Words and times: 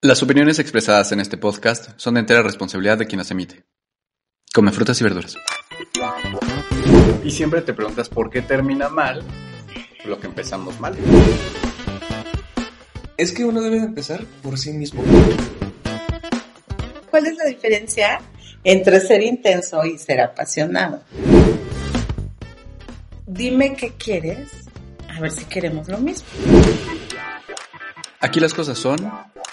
Las 0.00 0.22
opiniones 0.22 0.60
expresadas 0.60 1.10
en 1.10 1.18
este 1.18 1.36
podcast 1.36 1.90
son 1.96 2.14
de 2.14 2.20
entera 2.20 2.40
responsabilidad 2.40 2.98
de 2.98 3.08
quien 3.08 3.18
las 3.18 3.32
emite. 3.32 3.64
Come 4.54 4.70
frutas 4.70 5.00
y 5.00 5.02
verduras. 5.02 5.34
Y 7.24 7.32
siempre 7.32 7.62
te 7.62 7.74
preguntas 7.74 8.08
por 8.08 8.30
qué 8.30 8.40
termina 8.40 8.88
mal 8.88 9.24
lo 10.04 10.20
que 10.20 10.28
empezamos 10.28 10.78
mal. 10.78 10.96
Es 13.16 13.32
que 13.32 13.44
uno 13.44 13.60
debe 13.60 13.80
de 13.80 13.86
empezar 13.86 14.24
por 14.40 14.56
sí 14.56 14.72
mismo. 14.72 15.02
¿Cuál 17.10 17.26
es 17.26 17.36
la 17.36 17.46
diferencia 17.46 18.20
entre 18.62 19.00
ser 19.00 19.20
intenso 19.20 19.84
y 19.84 19.98
ser 19.98 20.20
apasionado? 20.20 21.02
Dime 23.26 23.74
qué 23.74 23.94
quieres, 23.98 24.48
a 25.08 25.18
ver 25.18 25.32
si 25.32 25.44
queremos 25.46 25.88
lo 25.88 25.98
mismo. 25.98 26.28
Aquí 28.20 28.40
las 28.40 28.52
cosas 28.52 28.76
son 28.76 28.96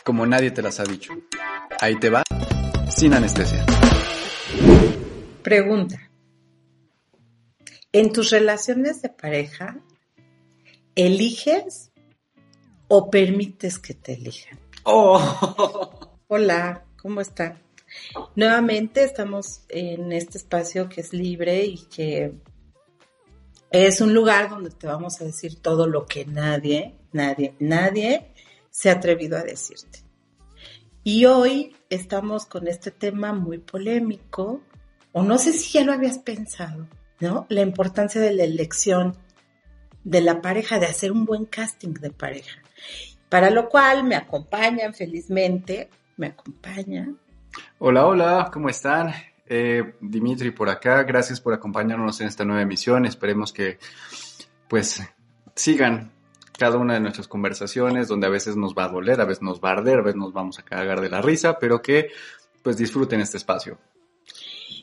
como 0.04 0.26
nadie 0.26 0.50
te 0.50 0.64
las 0.64 0.80
ha 0.80 0.86
dicho. 0.86 1.14
Ahí 1.80 2.00
te 2.00 2.10
va, 2.10 2.24
sin 2.90 3.14
anestesia. 3.14 3.64
Pregunta. 5.44 6.10
¿En 7.92 8.12
tus 8.12 8.32
relaciones 8.32 9.04
de 9.04 9.10
pareja 9.10 9.78
eliges 10.96 11.92
o 12.88 13.12
permites 13.12 13.78
que 13.78 13.94
te 13.94 14.14
elijan? 14.14 14.60
Oh. 14.84 16.18
Hola, 16.28 16.86
¿cómo 17.00 17.22
están? 17.22 17.62
Nuevamente 18.36 19.04
estamos 19.04 19.62
en 19.70 20.12
este 20.12 20.40
espacio 20.40 20.90
que 20.90 21.02
es 21.02 21.14
libre 21.14 21.64
y 21.66 21.86
que 21.86 22.34
es 23.70 24.02
un 24.02 24.16
lugar 24.16 24.50
donde 24.50 24.72
te 24.72 24.88
vamos 24.88 25.22
a 25.22 25.26
decir 25.26 25.62
todo 25.62 25.86
lo 25.86 26.08
que 26.08 26.26
nadie, 26.26 26.96
nadie, 27.12 27.54
nadie 27.60 28.32
se 28.76 28.90
ha 28.90 28.94
atrevido 28.94 29.38
a 29.38 29.44
decirte. 29.44 30.00
Y 31.02 31.28
hoy 31.28 31.74
estamos 31.90 32.46
con 32.46 32.68
este 32.68 32.92
tema 32.92 33.32
muy 33.32 33.60
polémico, 33.60 34.64
o 35.14 35.24
no 35.24 35.38
sé 35.38 35.54
si 35.54 35.78
ya 35.78 35.86
lo 35.86 35.94
habías 35.94 36.18
pensado, 36.18 36.86
¿no? 37.22 37.46
La 37.48 37.62
importancia 37.62 38.20
de 38.20 38.34
la 38.34 38.44
elección 38.44 39.16
de 40.04 40.20
la 40.20 40.42
pareja, 40.42 40.78
de 40.78 40.88
hacer 40.88 41.14
un 41.14 41.24
buen 41.24 41.46
casting 41.46 41.94
de 41.94 42.12
pareja. 42.12 42.62
Para 43.30 43.50
lo 43.50 43.70
cual 43.70 44.04
me 44.04 44.16
acompañan 44.18 44.94
felizmente, 44.94 45.90
me 46.18 46.28
acompaña. 46.28 47.08
Hola, 47.80 48.06
hola, 48.06 48.50
¿cómo 48.52 48.68
están? 48.68 49.14
Eh, 49.46 49.96
Dimitri 50.02 50.52
por 50.52 50.68
acá, 50.68 51.04
gracias 51.04 51.40
por 51.40 51.54
acompañarnos 51.54 52.20
en 52.20 52.28
esta 52.28 52.44
nueva 52.44 52.64
emisión. 52.64 53.06
Esperemos 53.06 53.54
que 53.54 53.80
pues 54.68 55.02
sigan 55.56 56.12
cada 56.58 56.78
una 56.78 56.94
de 56.94 57.00
nuestras 57.00 57.28
conversaciones, 57.28 58.08
donde 58.08 58.28
a 58.28 58.30
veces 58.30 58.56
nos 58.56 58.74
va 58.74 58.86
a 58.86 58.90
doler, 58.90 59.20
a 59.20 59.26
veces 59.26 59.42
nos 59.42 59.60
va 59.60 59.70
a 59.70 59.74
arder, 59.74 60.00
a 60.00 60.04
veces 60.04 60.20
nos 60.20 60.34
vamos 60.34 60.60
a 60.60 60.64
cagar 60.64 61.02
de 61.02 61.10
la 61.10 61.22
risa, 61.22 61.60
pero 61.60 61.82
que 61.82 62.10
pues 62.64 62.78
disfruten 62.78 63.22
este 63.22 63.38
espacio. 63.38 63.78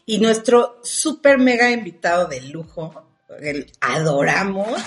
Y 0.04 0.18
nuestro 0.18 0.78
super 0.82 1.38
mega 1.38 1.70
invitado 1.70 2.26
de 2.26 2.40
lujo, 2.42 3.06
el 3.40 3.70
adoramos. 3.80 4.80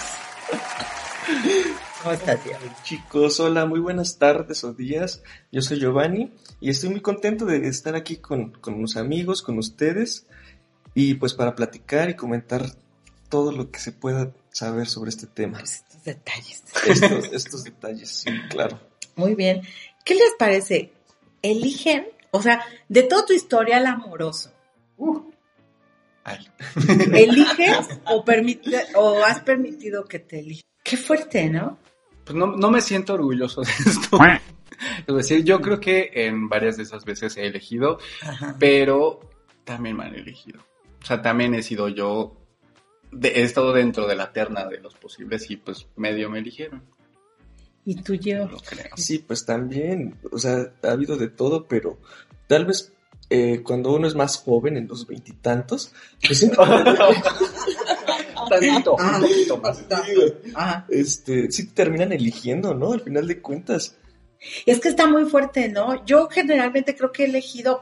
¿Cómo 2.02 2.14
estás, 2.14 2.44
tío? 2.44 2.54
Chicos, 2.84 3.40
hola, 3.40 3.66
muy 3.66 3.80
buenas 3.80 4.20
tardes 4.20 4.64
o 4.64 4.74
días. 4.74 5.24
Yo 5.52 5.62
soy 5.62 5.80
Giovanni 5.80 6.32
y 6.62 6.70
estoy 6.70 6.90
muy 6.90 7.02
contento 7.02 7.46
de 7.46 7.68
estar 7.68 7.96
aquí 7.96 8.18
con, 8.18 8.52
con 8.52 8.76
unos 8.76 8.96
amigos, 8.96 9.42
con 9.42 9.58
ustedes, 9.58 10.28
y 10.94 11.16
pues 11.16 11.34
para 11.34 11.56
platicar 11.56 12.10
y 12.10 12.16
comentar 12.16 12.64
todo 13.30 13.52
lo 13.52 13.72
que 13.72 13.80
se 13.80 13.92
pueda 13.92 14.32
saber 14.56 14.88
sobre 14.88 15.10
este 15.10 15.28
tema. 15.28 15.60
Pues 15.60 15.84
estos 15.84 16.04
detalles. 16.06 16.64
Estos, 16.88 17.34
estos 17.34 17.64
detalles, 17.66 18.10
sí, 18.10 18.30
claro. 18.50 18.80
Muy 19.18 19.36
bien. 19.36 19.62
¿Qué 20.06 20.16
les 20.16 20.34
parece? 20.40 20.94
Eligen, 21.42 22.08
o 22.32 22.42
sea, 22.42 22.64
de 22.88 23.04
toda 23.04 23.26
tu 23.26 23.34
historial 23.34 23.86
amoroso, 23.86 24.52
Ay. 26.24 26.48
¿eliges 27.14 28.00
o, 28.06 28.24
permite, 28.24 28.82
o 28.96 29.24
has 29.24 29.42
permitido 29.42 30.06
que 30.06 30.20
te 30.20 30.40
elijan? 30.40 30.66
Qué 30.84 30.96
fuerte, 30.96 31.50
¿no? 31.50 31.78
Pues 32.24 32.36
no, 32.36 32.48
no 32.48 32.72
me 32.72 32.82
siento 32.82 33.14
orgulloso 33.14 33.62
de 33.62 33.72
esto. 33.72 34.18
Es 35.08 35.16
decir, 35.16 35.44
yo 35.44 35.62
creo 35.62 35.80
que 35.80 36.12
en 36.14 36.50
varias 36.50 36.78
de 36.78 36.84
esas 36.84 37.06
veces 37.06 37.38
he 37.38 37.46
elegido, 37.46 37.98
Ajá. 38.22 38.56
pero 38.60 39.22
también 39.64 39.96
me 39.96 40.06
han 40.06 40.16
elegido. 40.16 40.60
O 41.02 41.06
sea, 41.06 41.22
también 41.22 41.54
he 41.54 41.64
sido 41.64 41.88
yo, 41.88 42.45
de- 43.16 43.30
he 43.30 43.42
estado 43.44 43.74
dentro 43.74 44.08
de 44.08 44.16
la 44.16 44.32
terna 44.32 44.66
de 44.66 44.80
los 44.80 44.94
posibles 44.96 45.50
y 45.50 45.58
pues 45.58 45.88
medio 45.96 46.30
me 46.30 46.40
eligieron, 46.40 46.84
¿Y 47.88 48.02
tú, 48.02 48.16
yo? 48.16 48.48
lo 48.48 48.58
creo. 48.60 48.96
Sí, 48.98 49.20
pues 49.20 49.46
también, 49.46 50.16
o 50.32 50.40
sea, 50.40 50.72
ha 50.84 50.88
habido 50.92 51.18
de 51.18 51.28
todo, 51.30 51.68
pero 51.68 52.00
tal 52.48 52.66
vez 52.66 52.92
eh, 53.30 53.62
cuando 53.64 53.94
uno 53.94 54.08
es 54.08 54.16
más 54.16 54.38
joven, 54.38 54.76
en 54.78 54.88
los 54.88 55.06
veintitantos, 55.08 55.92
pues 56.26 56.40
siempre- 56.40 56.64
Tantito, 58.50 58.96
Ah. 59.00 59.16
un 59.18 59.22
poquito 59.22 59.58
más. 59.58 59.84
Ajá. 60.54 60.86
este, 60.90 61.52
sí 61.52 61.68
te 61.68 61.74
terminan 61.74 62.12
eligiendo, 62.14 62.74
¿no? 62.76 62.94
Al 62.94 63.02
final 63.02 63.28
de 63.28 63.42
cuentas. 63.42 63.96
Es 64.68 64.80
que 64.80 64.90
está 64.90 65.08
muy 65.08 65.26
fuerte, 65.26 65.70
¿no? 65.70 66.06
Yo 66.06 66.28
generalmente 66.30 66.96
creo 66.96 67.12
que 67.12 67.24
he 67.24 67.28
elegido 67.28 67.82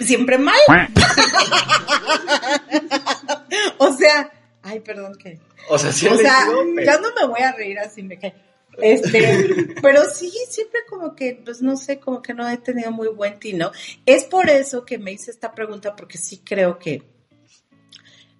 siempre 0.00 0.38
mal. 0.38 0.58
o 3.78 3.92
sea, 3.92 4.30
ay, 4.62 4.80
perdón 4.80 5.16
que. 5.16 5.38
O 5.68 5.78
sea, 5.78 5.92
sí 5.92 6.06
o 6.06 6.16
sea, 6.16 6.46
ya 6.84 6.98
no 6.98 7.14
me 7.14 7.26
voy 7.26 7.40
a 7.40 7.52
reír 7.52 7.78
así, 7.78 8.02
me 8.02 8.18
cae. 8.18 8.34
Este, 8.78 9.74
pero 9.82 10.04
sí, 10.04 10.32
siempre 10.48 10.80
como 10.88 11.14
que, 11.14 11.40
pues 11.44 11.60
no 11.60 11.76
sé, 11.76 11.98
como 11.98 12.22
que 12.22 12.34
no 12.34 12.48
he 12.48 12.56
tenido 12.56 12.90
muy 12.90 13.08
buen 13.08 13.38
tino. 13.38 13.70
Es 14.06 14.24
por 14.24 14.48
eso 14.48 14.84
que 14.84 14.98
me 14.98 15.12
hice 15.12 15.30
esta 15.30 15.54
pregunta, 15.54 15.94
porque 15.94 16.18
sí 16.18 16.38
creo 16.44 16.78
que 16.78 17.02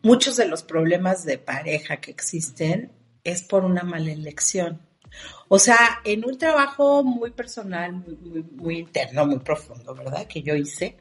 muchos 0.02 0.36
de 0.36 0.46
los 0.46 0.62
problemas 0.62 1.24
de 1.24 1.38
pareja 1.38 1.98
que 1.98 2.10
existen 2.10 2.92
es 3.24 3.42
por 3.42 3.64
una 3.64 3.82
mala 3.82 4.12
elección. 4.12 4.80
O 5.48 5.58
sea, 5.58 6.00
en 6.04 6.24
un 6.24 6.38
trabajo 6.38 7.04
muy 7.04 7.30
personal, 7.32 7.92
muy, 7.92 8.16
muy, 8.16 8.42
muy 8.42 8.78
interno, 8.78 9.26
muy 9.26 9.38
profundo, 9.40 9.94
¿verdad? 9.94 10.26
Que 10.26 10.42
yo 10.42 10.54
hice 10.54 10.96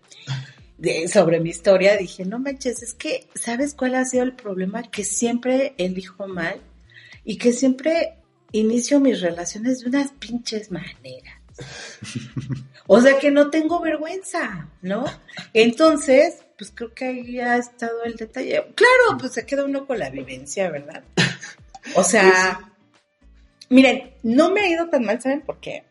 de- 0.81 1.08
sobre 1.08 1.40
mi 1.40 1.50
historia, 1.52 1.96
dije, 1.96 2.25
no 2.25 2.40
manches, 2.40 2.81
es 2.81 2.94
que, 2.96 3.28
¿sabes 3.36 3.74
cuál 3.75 3.96
ha 3.96 4.03
sido 4.06 4.24
el 4.24 4.34
problema? 4.34 4.81
Que 4.84 5.03
siempre 5.03 5.74
elijo 5.78 6.28
mal 6.28 6.59
y 7.24 7.38
que 7.38 7.53
siempre 7.53 8.16
inicio 8.52 9.00
mis 9.00 9.22
relaciones 9.22 9.80
de 9.81 9.90
unas 9.90 10.12
pinches 10.14 10.72
maneras. 10.72 11.36
O 12.88 13.00
sea 13.00 13.20
que 13.20 13.30
no 13.31 13.50
tengo 13.52 13.80
vergüenza, 13.80 14.68
¿no? 14.81 15.06
Entonces, 15.53 16.44
pues 16.58 16.72
creo 16.74 16.94
que 16.94 17.06
ahí 17.06 17.40
ha 17.40 17.58
estado 17.58 18.03
el 18.03 18.16
detalle. 18.16 18.66
Claro, 18.75 19.18
pues 19.20 19.34
se 19.34 19.46
queda 19.46 19.64
uno 19.66 19.86
con 19.86 20.00
la 20.00 20.09
vivencia, 20.09 20.70
¿verdad? 20.72 21.03
O 21.96 22.03
sea, 22.03 22.72
miren, 23.70 24.12
no 24.24 24.50
me 24.52 24.62
ha 24.62 24.68
ido 24.68 24.90
tan 24.90 25.06
mal, 25.06 25.22
¿saben 25.22 25.41
por 25.41 25.59
qué? 25.59 25.84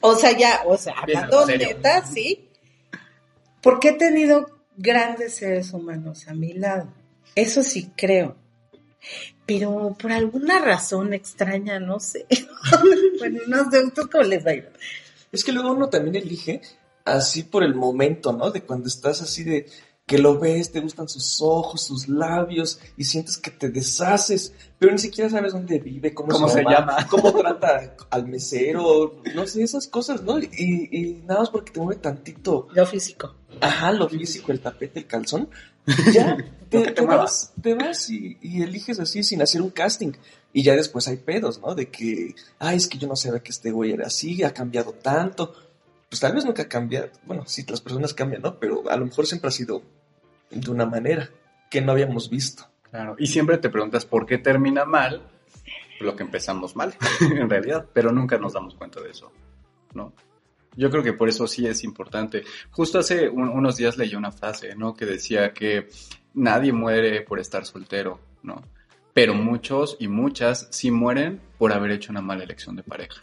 O 0.00 0.16
sea, 0.16 0.36
ya, 0.36 0.62
o 0.66 0.76
sea, 0.76 0.94
hablando 0.94 1.46
neta, 1.74 2.04
sí. 2.06 2.47
Porque 3.62 3.90
he 3.90 3.92
tenido 3.92 4.46
grandes 4.76 5.36
seres 5.36 5.72
humanos 5.72 6.28
a 6.28 6.34
mi 6.34 6.52
lado. 6.52 6.92
Eso 7.34 7.62
sí 7.62 7.90
creo. 7.96 8.36
Pero 9.46 9.96
por 9.98 10.12
alguna 10.12 10.60
razón 10.60 11.14
extraña, 11.14 11.80
no 11.80 12.00
sé. 12.00 12.26
bueno, 13.18 13.40
no 13.46 13.70
sé, 13.70 13.90
¿tú 13.94 14.08
cómo 14.10 14.24
les 14.24 14.44
va 14.44 14.50
a 14.50 14.54
ir? 14.54 14.72
Es 15.32 15.44
que 15.44 15.52
luego 15.52 15.72
uno 15.72 15.88
también 15.88 16.16
elige 16.16 16.60
así 17.04 17.42
por 17.44 17.62
el 17.62 17.74
momento, 17.74 18.32
¿no? 18.32 18.50
De 18.50 18.62
cuando 18.62 18.88
estás 18.88 19.22
así 19.22 19.44
de 19.44 19.66
que 20.08 20.18
lo 20.18 20.38
ves, 20.38 20.72
te 20.72 20.80
gustan 20.80 21.06
sus 21.06 21.40
ojos, 21.42 21.82
sus 21.82 22.08
labios 22.08 22.80
y 22.96 23.04
sientes 23.04 23.36
que 23.36 23.50
te 23.50 23.68
deshaces, 23.68 24.54
pero 24.78 24.90
ni 24.90 24.98
siquiera 24.98 25.28
sabes 25.28 25.52
dónde 25.52 25.78
vive, 25.78 26.14
cómo, 26.14 26.30
¿Cómo 26.30 26.46
es 26.46 26.52
su 26.52 26.58
se 26.58 26.64
llama? 26.64 27.06
cómo 27.10 27.30
trata 27.38 27.94
al 28.08 28.26
mesero, 28.26 29.20
no 29.34 29.46
sé, 29.46 29.62
esas 29.62 29.86
cosas, 29.86 30.22
¿no? 30.22 30.38
Y, 30.38 30.48
y 30.90 31.22
nada 31.26 31.40
más 31.40 31.50
porque 31.50 31.72
te 31.72 31.80
mueve 31.80 32.00
tantito, 32.00 32.68
Lo 32.72 32.86
físico. 32.86 33.34
Ajá, 33.60 33.92
lo 33.92 34.08
físico, 34.08 34.52
el 34.52 34.60
tapete, 34.60 35.00
el 35.00 35.06
calzón, 35.06 35.48
ya, 36.12 36.36
te, 36.68 36.92
vas, 37.00 37.52
te 37.60 37.74
vas 37.74 38.10
y, 38.10 38.36
y 38.40 38.62
eliges 38.62 39.00
así 39.00 39.22
sin 39.22 39.42
hacer 39.42 39.62
un 39.62 39.70
casting. 39.70 40.12
Y 40.52 40.62
ya 40.62 40.74
después 40.74 41.06
hay 41.08 41.18
pedos, 41.18 41.60
¿no? 41.60 41.74
De 41.74 41.88
que, 41.88 42.34
ay, 42.58 42.76
es 42.76 42.88
que 42.88 42.98
yo 42.98 43.06
no 43.06 43.16
sabía 43.16 43.40
que 43.40 43.50
este 43.50 43.70
güey 43.70 43.92
era 43.92 44.06
así, 44.06 44.42
ha 44.42 44.52
cambiado 44.52 44.92
tanto. 44.92 45.54
Pues 46.08 46.20
tal 46.20 46.34
vez 46.34 46.44
nunca 46.44 46.62
ha 46.62 46.68
cambiado. 46.68 47.10
Bueno, 47.24 47.44
sí, 47.46 47.64
las 47.68 47.80
personas 47.80 48.14
cambian, 48.14 48.42
¿no? 48.42 48.58
Pero 48.58 48.88
a 48.90 48.96
lo 48.96 49.04
mejor 49.04 49.26
siempre 49.26 49.48
ha 49.48 49.52
sido 49.52 49.82
de 50.50 50.70
una 50.70 50.86
manera 50.86 51.30
que 51.70 51.80
no 51.80 51.92
habíamos 51.92 52.30
visto. 52.30 52.66
Claro, 52.90 53.16
y 53.18 53.26
siempre 53.26 53.58
te 53.58 53.68
preguntas 53.68 54.06
por 54.06 54.24
qué 54.24 54.38
termina 54.38 54.86
mal 54.86 55.22
lo 56.00 56.16
que 56.16 56.22
empezamos 56.22 56.76
mal, 56.76 56.94
en 57.20 57.50
realidad, 57.50 57.86
pero 57.92 58.12
nunca 58.12 58.38
nos 58.38 58.52
damos 58.52 58.74
cuenta 58.74 59.00
de 59.00 59.10
eso, 59.10 59.32
¿no? 59.94 60.12
Yo 60.78 60.90
creo 60.90 61.02
que 61.02 61.12
por 61.12 61.28
eso 61.28 61.46
sí 61.48 61.66
es 61.66 61.82
importante. 61.84 62.44
Justo 62.70 63.00
hace 63.00 63.28
un- 63.28 63.48
unos 63.48 63.76
días 63.76 63.96
leí 63.98 64.14
una 64.14 64.30
frase, 64.30 64.74
¿no? 64.76 64.94
Que 64.94 65.04
decía 65.06 65.52
que 65.52 65.88
nadie 66.34 66.72
muere 66.72 67.20
por 67.22 67.40
estar 67.40 67.66
soltero, 67.66 68.20
¿no? 68.44 68.62
Pero 69.12 69.34
muchos 69.34 69.96
y 69.98 70.06
muchas 70.06 70.68
sí 70.70 70.92
mueren 70.92 71.40
por 71.58 71.72
haber 71.72 71.90
hecho 71.90 72.12
una 72.12 72.20
mala 72.22 72.44
elección 72.44 72.76
de 72.76 72.84
pareja. 72.84 73.20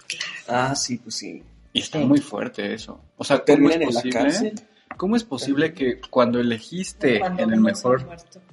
Ah, 0.50 0.76
sí, 0.76 0.98
pues 0.98 1.16
sí. 1.16 1.42
Y 1.72 1.80
está 1.80 2.00
Sí. 2.00 2.06
muy 2.06 2.20
fuerte 2.20 2.74
eso. 2.74 3.02
O 3.16 3.24
sea, 3.24 3.38
¿cómo 3.38 3.70
es 3.70 3.78
Terminan 3.78 3.82
en 3.84 3.88
la 3.94 4.02
posible? 4.02 4.54
¿Cómo 4.98 5.16
es 5.16 5.24
posible 5.24 5.74
que 5.74 6.00
cuando 6.10 6.40
elegiste 6.40 7.20
Cuando 7.20 7.44
en 7.44 7.54
el 7.54 7.60
mejor 7.62 8.06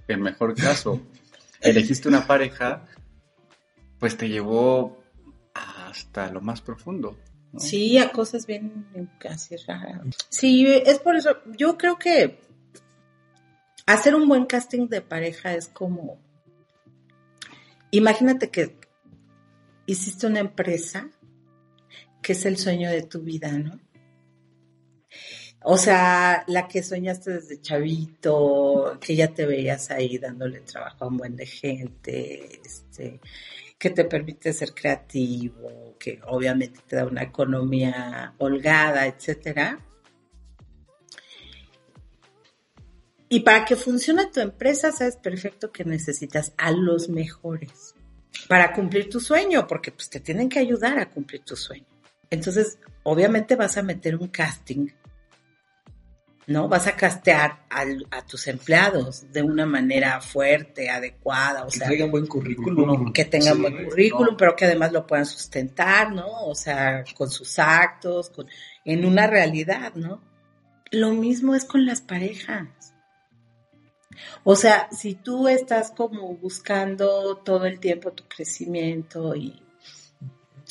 el 0.08 0.18
mejor 0.18 0.54
caso, 0.54 1.00
elegiste 1.60 2.08
una 2.08 2.26
pareja, 2.26 2.84
pues 3.98 4.16
te 4.16 4.28
llevó 4.28 5.02
hasta 5.54 6.30
lo 6.30 6.40
más 6.40 6.60
profundo. 6.60 7.16
Sí, 7.58 7.98
a 7.98 8.10
cosas 8.10 8.46
bien 8.46 8.86
casi 9.18 9.56
raras. 9.56 10.00
Sí, 10.28 10.66
es 10.66 10.98
por 10.98 11.16
eso. 11.16 11.36
Yo 11.56 11.76
creo 11.76 11.98
que 11.98 12.40
hacer 13.86 14.14
un 14.14 14.28
buen 14.28 14.46
casting 14.46 14.88
de 14.88 15.02
pareja 15.02 15.54
es 15.54 15.68
como. 15.68 16.18
Imagínate 17.90 18.50
que 18.50 18.76
hiciste 19.86 20.26
una 20.26 20.40
empresa 20.40 21.10
que 22.22 22.32
es 22.32 22.46
el 22.46 22.56
sueño 22.56 22.88
de 22.90 23.02
tu 23.02 23.20
vida, 23.20 23.50
¿no? 23.52 23.78
O 25.64 25.76
sea, 25.76 26.44
la 26.48 26.66
que 26.66 26.82
soñaste 26.82 27.32
desde 27.32 27.60
chavito, 27.60 28.98
que 29.00 29.14
ya 29.14 29.32
te 29.32 29.46
veías 29.46 29.90
ahí 29.90 30.18
dándole 30.18 30.60
trabajo 30.60 31.04
a 31.04 31.08
un 31.08 31.18
buen 31.18 31.36
de 31.36 31.46
gente, 31.46 32.60
este, 32.64 33.20
que 33.82 33.90
te 33.90 34.04
permite 34.04 34.52
ser 34.52 34.74
creativo, 34.74 35.96
que 35.98 36.20
obviamente 36.28 36.78
te 36.86 36.94
da 36.94 37.04
una 37.04 37.24
economía 37.24 38.32
holgada, 38.38 39.08
etcétera. 39.08 39.80
Y 43.28 43.40
para 43.40 43.64
que 43.64 43.74
funcione 43.74 44.26
tu 44.26 44.38
empresa, 44.38 44.92
sabes 44.92 45.16
perfecto 45.16 45.72
que 45.72 45.84
necesitas 45.84 46.52
a 46.58 46.70
los 46.70 47.08
mejores 47.08 47.96
para 48.46 48.72
cumplir 48.72 49.10
tu 49.10 49.18
sueño, 49.18 49.66
porque 49.66 49.90
pues 49.90 50.08
te 50.08 50.20
tienen 50.20 50.48
que 50.48 50.60
ayudar 50.60 51.00
a 51.00 51.10
cumplir 51.10 51.42
tu 51.42 51.56
sueño. 51.56 51.86
Entonces, 52.30 52.78
obviamente 53.02 53.56
vas 53.56 53.76
a 53.78 53.82
meter 53.82 54.14
un 54.14 54.28
casting, 54.28 54.90
¿no? 56.46 56.68
Vas 56.68 56.86
a 56.88 56.96
castear 56.96 57.64
al- 57.70 58.06
a 58.10 58.26
tus 58.26 58.46
empleados 58.48 59.32
de 59.32 59.42
una 59.42 59.64
manera 59.64 60.20
fuerte, 60.20 60.90
adecuada, 60.90 61.62
o 61.64 61.68
Que 61.68 61.78
sea, 61.78 61.86
traigan 61.86 62.10
buen 62.10 62.26
currículum. 62.26 63.12
que 63.12 63.24
tengan 63.24 63.54
Sí, 63.56 63.60
buen 63.60 63.84
currículum, 63.84 64.32
no. 64.32 64.36
pero 64.36 64.56
que 64.56 64.64
además 64.64 64.92
lo 64.92 65.06
puedan 65.06 65.26
sustentar, 65.26 66.12
¿no? 66.12 66.26
O 66.46 66.54
sea, 66.54 67.04
con 67.16 67.30
sus 67.30 67.58
actos, 67.58 68.30
con, 68.30 68.46
en 68.84 69.04
una 69.04 69.26
realidad, 69.28 69.94
¿no? 69.94 70.20
Lo 70.90 71.10
mismo 71.12 71.54
es 71.54 71.64
con 71.64 71.86
las 71.86 72.00
parejas. 72.00 72.68
O 74.44 74.56
sea, 74.56 74.88
si 74.90 75.14
tú 75.14 75.48
estás 75.48 75.90
como 75.90 76.34
buscando 76.36 77.36
todo 77.38 77.64
el 77.66 77.80
tiempo 77.80 78.12
tu 78.12 78.24
crecimiento 78.28 79.34
y, 79.34 79.62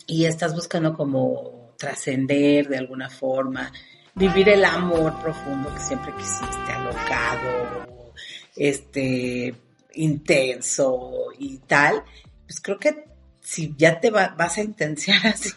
y 0.05 0.25
estás 0.25 0.53
buscando 0.53 0.93
como 0.95 1.73
trascender 1.77 2.67
de 2.67 2.77
alguna 2.77 3.09
forma, 3.09 3.71
vivir 4.15 4.49
el 4.49 4.65
amor 4.65 5.19
profundo 5.21 5.73
que 5.73 5.79
siempre 5.79 6.13
quisiste, 6.15 6.71
alocado, 6.71 8.13
este, 8.55 9.53
intenso 9.93 11.27
y 11.39 11.57
tal, 11.59 12.03
pues 12.45 12.59
creo 12.61 12.77
que 12.79 13.05
si 13.41 13.73
ya 13.77 13.99
te 13.99 14.09
va- 14.11 14.35
vas 14.37 14.57
a 14.57 14.61
intensiar 14.61 15.25
así, 15.27 15.53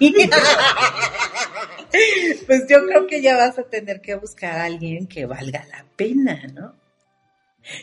pues 2.47 2.63
yo 2.69 2.85
creo 2.87 3.07
que 3.07 3.23
ya 3.23 3.37
vas 3.37 3.59
a 3.59 3.63
tener 3.65 4.01
que 4.01 4.15
buscar 4.17 4.57
a 4.61 4.65
alguien 4.65 5.07
que 5.07 5.27
valga 5.27 5.65
la 5.71 5.85
pena, 5.97 6.41
¿no? 6.53 6.75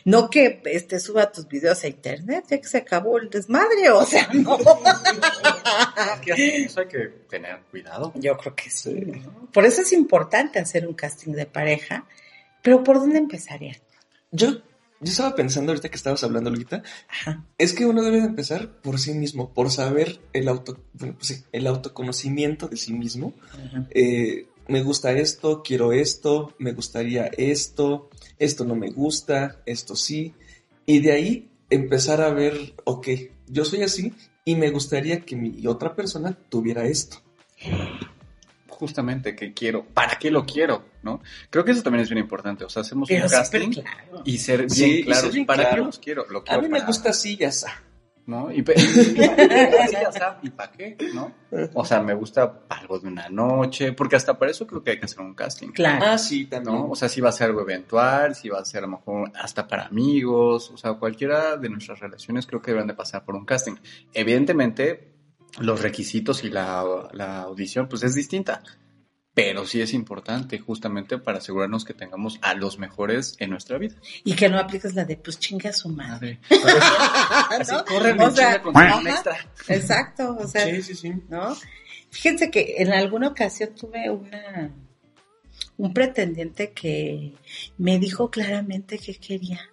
No 0.05 0.29
que 0.29 0.61
este 0.65 0.99
suba 0.99 1.31
tus 1.31 1.47
videos 1.47 1.83
a 1.83 1.87
internet, 1.87 2.45
ya 2.49 2.59
que 2.59 2.67
se 2.67 2.77
acabó 2.77 3.17
el 3.17 3.29
desmadre, 3.29 3.89
o 3.91 4.05
sea, 4.05 4.29
no. 4.33 4.57
Es 4.57 6.19
que 6.21 6.63
eso 6.63 6.81
hay 6.81 6.87
que 6.87 7.07
tener 7.29 7.59
cuidado. 7.71 8.11
Yo 8.15 8.37
creo 8.37 8.55
que 8.55 8.69
sí. 8.69 8.93
¿no? 8.93 9.47
Por 9.51 9.65
eso 9.65 9.81
es 9.81 9.91
importante 9.91 10.59
hacer 10.59 10.87
un 10.87 10.93
casting 10.93 11.33
de 11.33 11.45
pareja, 11.45 12.05
pero 12.61 12.83
¿por 12.83 12.99
dónde 12.99 13.17
empezaría? 13.17 13.75
Yo, 14.31 14.51
yo 14.51 15.11
estaba 15.11 15.35
pensando 15.35 15.71
ahorita 15.71 15.89
que 15.89 15.95
estabas 15.95 16.23
hablando, 16.23 16.51
Lolita, 16.51 16.83
es 17.57 17.73
que 17.73 17.85
uno 17.85 18.03
debe 18.03 18.21
de 18.21 18.27
empezar 18.27 18.81
por 18.81 18.99
sí 18.99 19.13
mismo, 19.13 19.53
por 19.53 19.71
saber 19.71 20.19
el 20.31 20.47
auto, 20.47 20.77
bueno, 20.93 21.15
pues 21.15 21.27
sí, 21.27 21.43
el 21.51 21.67
autoconocimiento 21.67 22.67
de 22.67 22.77
sí 22.77 22.93
mismo. 22.93 23.33
Eh, 23.89 24.47
me 24.67 24.83
gusta 24.83 25.11
esto, 25.11 25.63
quiero 25.63 25.91
esto, 25.91 26.53
me 26.59 26.71
gustaría 26.71 27.25
esto, 27.25 28.09
esto 28.41 28.65
no 28.65 28.75
me 28.75 28.89
gusta, 28.89 29.61
esto 29.65 29.95
sí. 29.95 30.33
Y 30.85 30.99
de 30.99 31.11
ahí 31.11 31.49
empezar 31.69 32.21
a 32.21 32.33
ver, 32.33 32.73
ok, 32.83 33.07
yo 33.47 33.63
soy 33.65 33.83
así 33.83 34.13
y 34.43 34.55
me 34.55 34.71
gustaría 34.71 35.21
que 35.21 35.35
mi 35.35 35.65
otra 35.67 35.95
persona 35.95 36.35
tuviera 36.49 36.85
esto. 36.85 37.17
Justamente 38.67 39.35
que 39.35 39.53
quiero, 39.53 39.85
¿para 39.85 40.17
qué 40.17 40.31
lo 40.31 40.43
quiero? 40.43 40.83
¿No? 41.03 41.21
Creo 41.51 41.63
que 41.63 41.71
eso 41.71 41.83
también 41.83 42.01
es 42.01 42.09
bien 42.09 42.17
importante. 42.23 42.63
O 42.65 42.69
sea, 42.69 42.81
hacemos 42.81 43.07
Pero 43.07 43.25
un 43.25 43.29
casting 43.31 43.69
claro. 43.69 44.23
y 44.25 44.37
ser 44.39 44.59
bien 44.61 44.69
Sí, 44.71 45.03
claros. 45.03 45.21
ser 45.23 45.31
bien 45.33 45.45
¿Para 45.45 45.63
claro. 45.63 45.75
qué 45.75 45.85
los 45.85 45.99
quiero? 45.99 46.25
Lo 46.29 46.39
A 46.39 46.43
quiero 46.43 46.61
mí 46.63 46.69
me 46.69 46.81
gusta 46.81 47.11
así, 47.11 47.37
ya 47.37 47.49
está. 47.49 47.83
¿No? 48.25 48.51
Y, 48.51 48.59
¿y 48.59 50.49
para 50.49 50.71
qué? 50.71 50.97
¿No? 51.13 51.31
O 51.73 51.85
sea, 51.85 52.01
me 52.01 52.13
gusta 52.13 52.61
algo 52.69 52.99
de 52.99 53.07
una 53.07 53.29
noche, 53.29 53.93
porque 53.93 54.15
hasta 54.15 54.37
para 54.37 54.51
eso 54.51 54.65
creo 54.67 54.83
que 54.83 54.91
hay 54.91 54.99
que 54.99 55.05
hacer 55.05 55.19
un 55.19 55.33
casting. 55.33 55.69
Claro. 55.69 56.05
Ah, 56.05 56.17
sí, 56.17 56.45
también. 56.45 56.75
¿no? 56.75 56.89
O 56.89 56.95
sea, 56.95 57.09
si 57.09 57.21
va 57.21 57.29
a 57.29 57.33
ser 57.33 57.47
algo 57.49 57.61
eventual, 57.61 58.35
si 58.35 58.49
va 58.49 58.59
a 58.59 58.65
ser 58.65 58.79
a 58.79 58.87
lo 58.87 58.97
mejor 58.97 59.31
hasta 59.35 59.67
para 59.67 59.85
amigos, 59.85 60.71
o 60.71 60.77
sea, 60.77 60.93
cualquiera 60.93 61.57
de 61.57 61.69
nuestras 61.69 61.99
relaciones 61.99 62.45
creo 62.45 62.61
que 62.61 62.71
deben 62.71 62.87
de 62.87 62.93
pasar 62.93 63.23
por 63.25 63.35
un 63.35 63.45
casting. 63.45 63.75
Evidentemente, 64.13 65.13
los 65.59 65.81
requisitos 65.81 66.43
y 66.43 66.49
la, 66.49 67.09
la 67.13 67.41
audición, 67.41 67.87
pues 67.87 68.03
es 68.03 68.15
distinta, 68.15 68.61
pero 69.43 69.65
sí 69.65 69.81
es 69.81 69.93
importante 69.93 70.59
justamente 70.59 71.17
para 71.17 71.39
asegurarnos 71.39 71.83
que 71.83 71.93
tengamos 71.93 72.37
a 72.41 72.53
los 72.53 72.77
mejores 72.77 73.35
en 73.39 73.49
nuestra 73.49 73.77
vida. 73.77 73.95
Y 74.23 74.35
que 74.35 74.49
no 74.49 74.59
apliques 74.59 74.93
la 74.93 75.03
de 75.03 75.17
pues 75.17 75.39
chinga 75.39 75.71
a 75.71 75.73
su 75.73 75.89
madre. 75.89 76.39
Así 77.59 77.73
¿No? 77.73 77.85
corren 77.85 78.19
O 78.19 78.25
en 78.25 78.35
sea, 78.35 78.51
chinga 78.51 78.61
con 78.61 78.77
ajá. 78.77 79.09
extra. 79.09 79.37
Exacto, 79.67 80.37
o 80.39 80.47
sea, 80.47 80.65
Sí, 80.65 80.81
sí, 80.83 80.95
sí. 80.95 81.13
¿no? 81.27 81.55
Fíjense 82.11 82.51
que 82.51 82.75
en 82.77 82.93
alguna 82.93 83.29
ocasión 83.29 83.73
tuve 83.73 84.09
una 84.09 84.71
un 85.77 85.93
pretendiente 85.93 86.71
que 86.71 87.33
me 87.77 87.97
dijo 87.97 88.29
claramente 88.29 88.99
que 88.99 89.15
quería. 89.15 89.70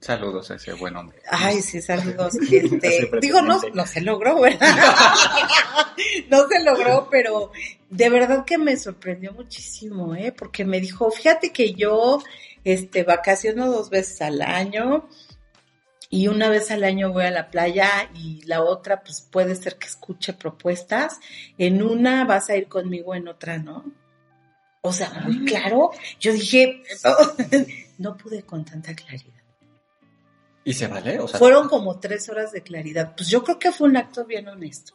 Saludos 0.00 0.50
a 0.50 0.54
ese 0.54 0.72
buen 0.74 0.96
hombre. 0.96 1.20
Ay, 1.28 1.60
sí, 1.60 1.82
saludos. 1.82 2.34
Este, 2.50 3.10
digo, 3.20 3.42
no, 3.42 3.60
no 3.74 3.86
se 3.86 4.00
logró, 4.00 4.40
¿verdad? 4.40 4.76
no 6.30 6.46
se 6.48 6.62
logró, 6.62 7.08
pero 7.10 7.52
de 7.90 8.08
verdad 8.08 8.44
que 8.44 8.58
me 8.58 8.76
sorprendió 8.76 9.32
muchísimo, 9.32 10.14
¿eh? 10.14 10.32
Porque 10.32 10.64
me 10.64 10.80
dijo, 10.80 11.10
fíjate 11.10 11.52
que 11.52 11.74
yo, 11.74 12.22
este, 12.64 13.02
vacaciono 13.02 13.70
dos 13.70 13.90
veces 13.90 14.22
al 14.22 14.42
año 14.42 15.08
y 16.10 16.28
una 16.28 16.48
vez 16.48 16.70
al 16.70 16.84
año 16.84 17.12
voy 17.12 17.24
a 17.24 17.30
la 17.30 17.50
playa 17.50 18.08
y 18.14 18.42
la 18.46 18.62
otra, 18.62 19.02
pues 19.02 19.20
puede 19.20 19.54
ser 19.56 19.76
que 19.76 19.88
escuche 19.88 20.32
propuestas. 20.32 21.18
En 21.58 21.82
una 21.82 22.24
vas 22.24 22.48
a 22.50 22.56
ir 22.56 22.68
conmigo, 22.68 23.14
en 23.14 23.28
otra 23.28 23.58
no. 23.58 23.84
O 24.80 24.92
sea, 24.92 25.10
muy 25.24 25.44
claro. 25.44 25.90
Yo 26.20 26.32
dije, 26.32 26.82
no 27.98 28.16
pude 28.16 28.42
con 28.42 28.64
tanta 28.64 28.94
claridad. 28.94 29.37
Y 30.68 30.74
se 30.74 30.86
vale, 30.86 31.18
o 31.20 31.28
sea, 31.28 31.38
Fueron 31.38 31.68
como 31.68 31.98
tres 31.98 32.28
horas 32.28 32.52
de 32.52 32.62
claridad. 32.62 33.14
Pues 33.16 33.28
yo 33.28 33.42
creo 33.44 33.58
que 33.58 33.72
fue 33.72 33.88
un 33.88 33.96
acto 33.96 34.24
bien 34.24 34.48
honesto. 34.48 34.94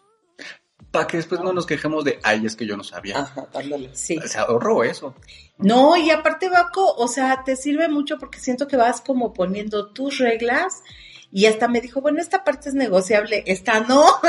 para 0.91 1.07
que 1.07 1.17
después 1.17 1.41
no 1.41 1.53
nos 1.53 1.65
quejemos 1.65 2.03
de, 2.03 2.19
ay, 2.23 2.45
es 2.45 2.55
que 2.55 2.67
yo 2.67 2.77
no 2.77 2.83
sabía. 2.83 3.19
Ajá. 3.19 3.47
Sí. 3.93 4.19
Se 4.27 4.37
ahorró 4.37 4.83
eso. 4.83 5.15
No, 5.57 5.95
y 5.97 6.11
aparte 6.11 6.49
va, 6.49 6.69
co- 6.71 6.93
o 6.95 7.07
sea, 7.07 7.43
te 7.43 7.55
sirve 7.55 7.87
mucho 7.87 8.17
porque 8.19 8.39
siento 8.39 8.67
que 8.67 8.77
vas 8.77 9.01
como 9.01 9.33
poniendo 9.33 9.91
tus 9.91 10.19
reglas 10.19 10.83
y 11.31 11.47
hasta 11.47 11.67
me 11.67 11.81
dijo, 11.81 12.01
bueno, 12.01 12.21
esta 12.21 12.43
parte 12.43 12.69
es 12.69 12.75
negociable, 12.75 13.43
esta 13.47 13.79
no. 13.79 14.05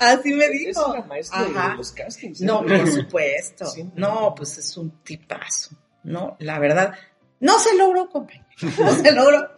Así 0.00 0.32
me 0.32 0.46
Es 0.46 0.52
dijo. 0.52 0.86
una 0.90 1.02
maestra 1.02 1.44
de 1.44 1.76
los 1.76 1.92
castings. 1.92 2.40
¿eh? 2.40 2.44
No, 2.46 2.62
por 2.64 2.90
supuesto. 2.90 3.66
Sí. 3.66 3.90
No, 3.94 4.34
pues 4.34 4.56
es 4.58 4.76
un 4.76 5.02
tipazo, 5.02 5.76
¿no? 6.04 6.36
La 6.40 6.58
verdad, 6.58 6.94
No 7.40 7.58
se 7.58 7.76
logró, 7.76 8.08
compañero. 8.08 8.46
No 8.78 8.94
se 8.94 9.12
logró. 9.12 9.50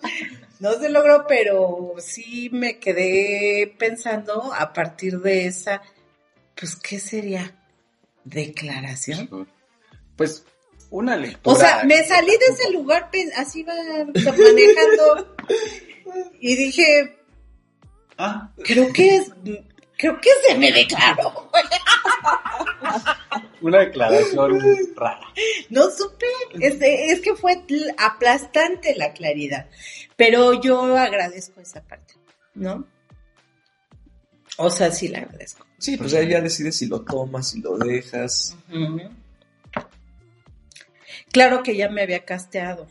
No 0.61 0.73
se 0.75 0.89
logró, 0.89 1.27
pero 1.27 1.95
sí 1.99 2.49
me 2.53 2.79
quedé 2.79 3.75
pensando 3.79 4.53
a 4.55 4.73
partir 4.73 5.21
de 5.21 5.47
esa, 5.47 5.83
pues, 6.55 6.77
¿qué 6.77 6.99
sería? 6.99 7.55
¿Declaración? 8.25 9.49
Pues 10.17 10.45
una 10.91 11.17
lectura. 11.17 11.57
O 11.57 11.59
sea, 11.59 11.85
me 11.85 12.03
salí 12.05 12.31
de 12.31 12.47
ese 12.47 12.71
lugar, 12.71 13.11
así 13.37 13.61
iba 13.61 13.75
manejando 13.75 15.37
y 16.41 16.57
dije, 16.57 17.19
Ah, 18.17 18.49
creo 18.63 18.93
que 18.93 19.17
es, 19.17 19.33
creo 19.99 20.21
que 20.21 20.31
se 20.47 20.57
me 20.57 20.71
declaró. 20.71 21.51
una 23.65 23.81
declaración 23.81 24.61
rara. 24.97 25.27
No 25.71 25.91
supe, 25.91 26.27
es, 26.61 26.77
es 26.81 27.21
que 27.21 27.35
fue 27.35 27.65
aplastante 27.97 28.95
la 28.95 29.13
claridad, 29.13 29.69
pero 30.17 30.61
yo 30.61 30.97
agradezco 30.97 31.61
esa 31.61 31.83
parte, 31.83 32.15
¿no? 32.55 32.87
O 34.59 34.71
sea, 34.71 34.93
sí 34.93 35.09
la 35.09 35.21
agradezco. 35.21 35.67
Sí, 35.79 35.97
pues 35.97 36.15
ahí 36.15 36.29
ya 36.29 36.41
decides 36.41 36.77
si 36.77 36.87
lo 36.87 37.01
tomas, 37.01 37.51
si 37.51 37.61
lo 37.61 37.77
dejas. 37.79 38.57
Claro 41.33 41.63
que 41.63 41.77
ya 41.77 41.89
me 41.89 42.03
había 42.03 42.25
casteado. 42.25 42.87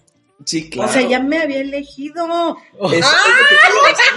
Sí, 0.45 0.69
claro. 0.69 0.89
O 0.89 0.93
sea, 0.93 1.07
ya 1.07 1.19
me 1.19 1.39
había 1.39 1.61
elegido. 1.61 2.57
Eso 2.73 2.93
es 2.93 3.01
lo 3.01 3.47
que 3.49 3.55
te 3.55 3.55
iba 3.55 3.85
a 3.85 3.89
decir. 3.89 4.13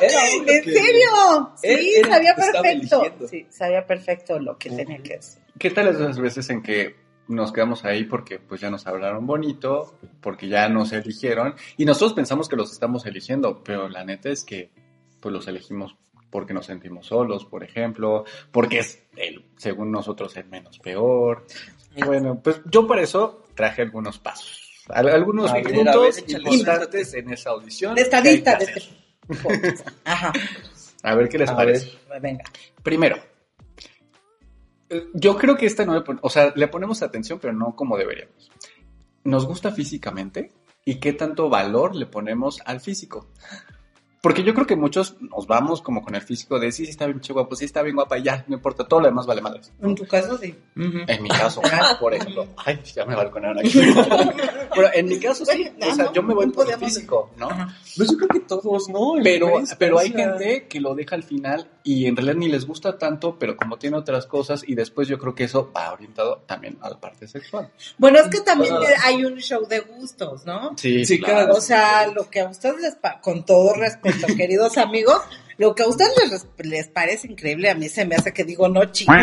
Era 0.00 0.22
algo 0.22 0.44
¿En 0.48 0.64
serio? 0.64 1.52
Sí, 1.56 1.94
era 1.96 2.08
sabía 2.08 2.34
perfecto. 2.34 3.26
Sí, 3.28 3.46
sabía 3.50 3.86
perfecto 3.86 4.38
lo 4.38 4.58
que 4.58 4.70
tenía 4.70 4.98
que 5.02 5.16
hacer. 5.16 5.42
¿Qué 5.58 5.70
tal 5.70 5.88
esas 5.88 6.18
veces 6.18 6.50
en 6.50 6.62
que 6.62 6.96
nos 7.28 7.52
quedamos 7.52 7.84
ahí 7.84 8.04
porque 8.04 8.38
pues 8.38 8.60
ya 8.60 8.70
nos 8.70 8.86
hablaron 8.86 9.26
bonito, 9.26 9.98
porque 10.20 10.48
ya 10.48 10.68
nos 10.68 10.92
eligieron 10.92 11.54
y 11.76 11.84
nosotros 11.84 12.12
pensamos 12.12 12.48
que 12.48 12.56
los 12.56 12.72
estamos 12.72 13.06
eligiendo, 13.06 13.62
pero 13.62 13.88
la 13.88 14.04
neta 14.04 14.28
es 14.28 14.44
que 14.44 14.70
pues 15.20 15.32
los 15.32 15.46
elegimos 15.48 15.96
porque 16.30 16.52
nos 16.52 16.66
sentimos 16.66 17.06
solos, 17.06 17.44
por 17.44 17.62
ejemplo, 17.62 18.24
porque 18.50 18.80
es 18.80 19.04
el, 19.16 19.44
según 19.56 19.92
nosotros 19.92 20.36
el 20.36 20.46
menos 20.46 20.80
peor. 20.80 21.46
Y 21.94 22.02
bueno, 22.02 22.40
pues 22.42 22.60
yo 22.68 22.86
por 22.88 22.98
eso 22.98 23.44
traje 23.54 23.82
algunos 23.82 24.18
pasos, 24.18 24.73
algunos 24.90 25.50
A 25.50 25.54
ver, 25.54 25.66
a 25.66 25.70
puntos 25.70 26.16
ver, 26.16 26.30
importantes 26.30 27.14
en 27.14 27.30
esa 27.30 27.50
audición. 27.50 27.94
De 27.94 28.02
esta 28.02 28.22
que 28.22 28.28
hay 28.28 28.34
lista, 28.36 28.58
que 28.58 28.66
de 28.66 28.72
este. 28.72 29.84
Ajá, 30.04 30.32
A 31.02 31.14
ver 31.14 31.28
qué 31.28 31.38
les 31.38 31.50
A 31.50 31.56
parece. 31.56 31.92
venga. 32.20 32.44
Primero, 32.82 33.16
eh, 34.90 35.06
yo 35.14 35.36
creo 35.36 35.56
que 35.56 35.66
esta 35.66 35.84
no 35.84 35.94
le 35.94 36.02
pon- 36.02 36.18
o 36.22 36.28
sea, 36.30 36.52
le 36.54 36.68
ponemos 36.68 37.02
atención, 37.02 37.38
pero 37.40 37.52
no 37.52 37.74
como 37.74 37.96
deberíamos. 37.96 38.50
¿Nos 39.24 39.46
gusta 39.46 39.72
físicamente? 39.72 40.52
¿Y 40.84 40.96
qué 41.00 41.14
tanto 41.14 41.48
valor 41.48 41.94
le 41.96 42.04
ponemos 42.06 42.60
al 42.66 42.80
físico? 42.80 43.28
Porque 44.24 44.42
yo 44.42 44.54
creo 44.54 44.66
que 44.66 44.74
muchos 44.74 45.16
nos 45.20 45.46
vamos 45.46 45.82
como 45.82 46.02
con 46.02 46.14
el 46.14 46.22
físico 46.22 46.58
de 46.58 46.72
sí, 46.72 46.84
sí 46.86 46.90
está 46.92 47.04
bien 47.06 47.20
che 47.20 47.34
guapo, 47.34 47.54
sí 47.54 47.66
está 47.66 47.82
bien 47.82 47.94
guapa, 47.94 48.16
y 48.18 48.22
ya, 48.22 48.42
no 48.48 48.56
importa, 48.56 48.88
todo 48.88 49.00
lo 49.00 49.06
demás 49.06 49.26
vale 49.26 49.42
madres. 49.42 49.70
En 49.82 49.94
tu 49.94 50.06
caso, 50.06 50.38
sí. 50.38 50.56
En 50.74 51.22
mi 51.22 51.28
caso, 51.28 51.60
por 52.00 52.14
ejemplo. 52.14 52.46
Ay, 52.56 52.80
ya 52.94 53.04
me 53.04 53.14
balconaron 53.14 53.58
aquí. 53.58 53.70
Pero 54.74 54.88
en 54.92 55.06
mi 55.06 55.20
caso 55.20 55.44
sí, 55.44 55.70
o 55.80 55.94
sea, 55.94 56.10
yo 56.12 56.22
me 56.22 56.34
voy 56.34 56.46
No 56.46 56.52
por 56.52 56.68
el 56.70 56.78
físico, 56.78 57.30
¿no? 57.36 57.48
Pues 57.96 58.10
yo 58.10 58.16
creo 58.16 58.28
que 58.28 58.40
todos, 58.40 58.88
¿no? 58.88 59.12
Pero, 59.22 59.62
pero 59.78 59.98
hay 60.00 60.10
gente 60.10 60.66
que 60.68 60.80
lo 60.80 60.94
deja 60.96 61.14
al 61.14 61.22
final 61.22 61.68
y 61.84 62.06
en 62.06 62.16
realidad 62.16 62.34
ni 62.36 62.48
les 62.48 62.66
gusta 62.66 62.98
tanto, 62.98 63.38
pero 63.38 63.56
como 63.56 63.76
tiene 63.78 63.96
otras 63.96 64.26
cosas 64.26 64.64
y 64.66 64.74
después 64.74 65.06
yo 65.06 65.16
creo 65.18 65.34
que 65.34 65.44
eso 65.44 65.70
va 65.76 65.92
orientado 65.92 66.38
también 66.46 66.76
a 66.80 66.90
la 66.90 66.98
parte 66.98 67.28
sexual. 67.28 67.70
Bueno, 67.98 68.18
es 68.18 68.28
que 68.28 68.40
también 68.40 68.74
Ah. 68.74 68.80
hay 69.04 69.24
un 69.24 69.36
show 69.36 69.64
de 69.68 69.80
gustos, 69.80 70.44
¿no? 70.44 70.72
Sí, 70.76 71.04
Sí, 71.04 71.20
claro. 71.20 71.34
claro. 71.44 71.54
O 71.54 71.60
sea, 71.60 72.06
lo 72.08 72.28
que 72.28 72.40
a 72.40 72.48
ustedes 72.48 72.80
les 72.80 72.94
pa- 72.96 73.20
con 73.20 73.44
todo 73.44 73.74
respeto, 73.74 74.13
queridos 74.36 74.76
amigos, 74.78 75.20
lo 75.58 75.74
que 75.74 75.82
a 75.84 75.88
ustedes 75.88 76.12
les, 76.30 76.46
les 76.66 76.88
parece 76.88 77.26
increíble, 77.28 77.70
a 77.70 77.74
mí 77.74 77.88
se 77.88 78.04
me 78.04 78.16
hace 78.16 78.32
que 78.32 78.44
digo, 78.44 78.68
no 78.68 78.84
chingue. 78.86 79.22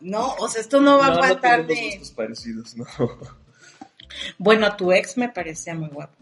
No, 0.00 0.34
o 0.34 0.48
sea, 0.48 0.60
esto 0.60 0.80
no 0.80 0.98
va 0.98 1.06
No, 1.08 1.12
a 1.14 1.16
no 1.16 1.22
faltar 1.22 1.66
tenemos 1.66 1.90
de... 1.92 1.98
gustos 1.98 2.10
parecidos, 2.16 2.76
¿no? 2.76 2.84
Bueno, 4.38 4.76
tu 4.76 4.92
ex 4.92 5.16
me 5.16 5.28
parecía 5.28 5.74
muy 5.74 5.88
guapo. 5.88 6.14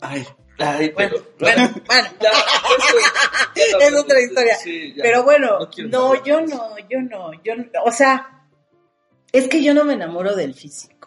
Ay, 0.00 0.26
Ay, 0.58 0.90
Bueno, 0.90 1.16
pero- 1.16 1.24
bueno, 1.38 1.74
bueno. 1.86 2.08
Ya, 2.20 2.30
Es 3.86 3.94
otra 3.94 4.20
historia. 4.20 4.56
Sí, 4.56 4.94
ya. 4.96 5.02
Pero 5.02 5.22
bueno, 5.22 5.58
No 5.90 6.14
no, 6.14 6.24
yo 6.24 6.40
no, 6.40 6.76
yo 6.88 7.00
no, 7.02 7.32
yo, 7.44 7.54
no- 7.56 7.64
o 7.84 7.92
sea, 7.92 8.42
es 9.32 9.46
que 9.48 9.62
yo 9.62 9.74
no 9.74 9.84
me 9.84 9.92
enamoro 9.94 10.34
del 10.34 10.54
físico. 10.54 10.97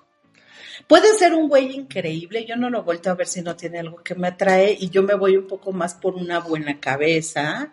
Puede 0.92 1.18
ser 1.18 1.34
un 1.34 1.48
güey 1.48 1.74
increíble, 1.74 2.46
yo 2.46 2.58
no 2.58 2.70
lo 2.70 2.80
he 2.80 2.82
vuelto 2.82 3.10
a 3.10 3.16
ver 3.16 3.26
si 3.26 3.42
no 3.42 3.56
tiene 3.56 3.80
algo 3.80 4.04
que 4.04 4.14
me 4.14 4.28
atrae 4.28 4.76
y 4.78 4.90
yo 4.90 5.04
me 5.04 5.14
voy 5.16 5.38
un 5.38 5.48
poco 5.48 5.72
más 5.72 5.94
por 5.96 6.16
una 6.16 6.40
buena 6.42 6.82
cabeza. 6.82 7.72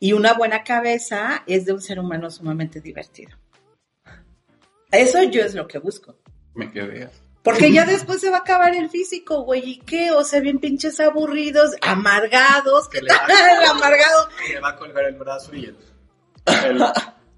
Y 0.00 0.14
una 0.14 0.32
buena 0.32 0.64
cabeza 0.64 1.42
es 1.46 1.66
de 1.66 1.74
un 1.74 1.82
ser 1.82 1.98
humano 1.98 2.30
sumamente 2.30 2.80
divertido. 2.80 3.36
Eso 4.90 5.22
yo 5.24 5.42
es 5.42 5.54
lo 5.54 5.68
que 5.68 5.78
busco. 5.78 6.16
me 6.54 6.70
quedé. 6.72 7.10
Porque 7.42 7.70
ya 7.70 7.84
después 7.84 8.18
se 8.22 8.30
va 8.30 8.38
a 8.38 8.40
acabar 8.40 8.74
el 8.74 8.88
físico, 8.88 9.42
güey, 9.42 9.62
¿y 9.72 9.78
qué? 9.80 10.10
O 10.12 10.24
sea, 10.24 10.40
bien 10.40 10.58
pinches 10.58 11.00
aburridos, 11.00 11.72
amargados, 11.82 12.88
¿qué 12.88 13.02
le 13.02 13.08
tal? 13.08 13.30
El 13.30 13.64
amargado. 13.70 14.28
Le 14.48 14.60
va 14.60 14.70
a 14.70 14.76
colgar 14.76 15.04
el 15.04 15.16
brazo 15.16 15.54
y 15.54 15.66
el. 15.66 15.76
el- 16.64 16.82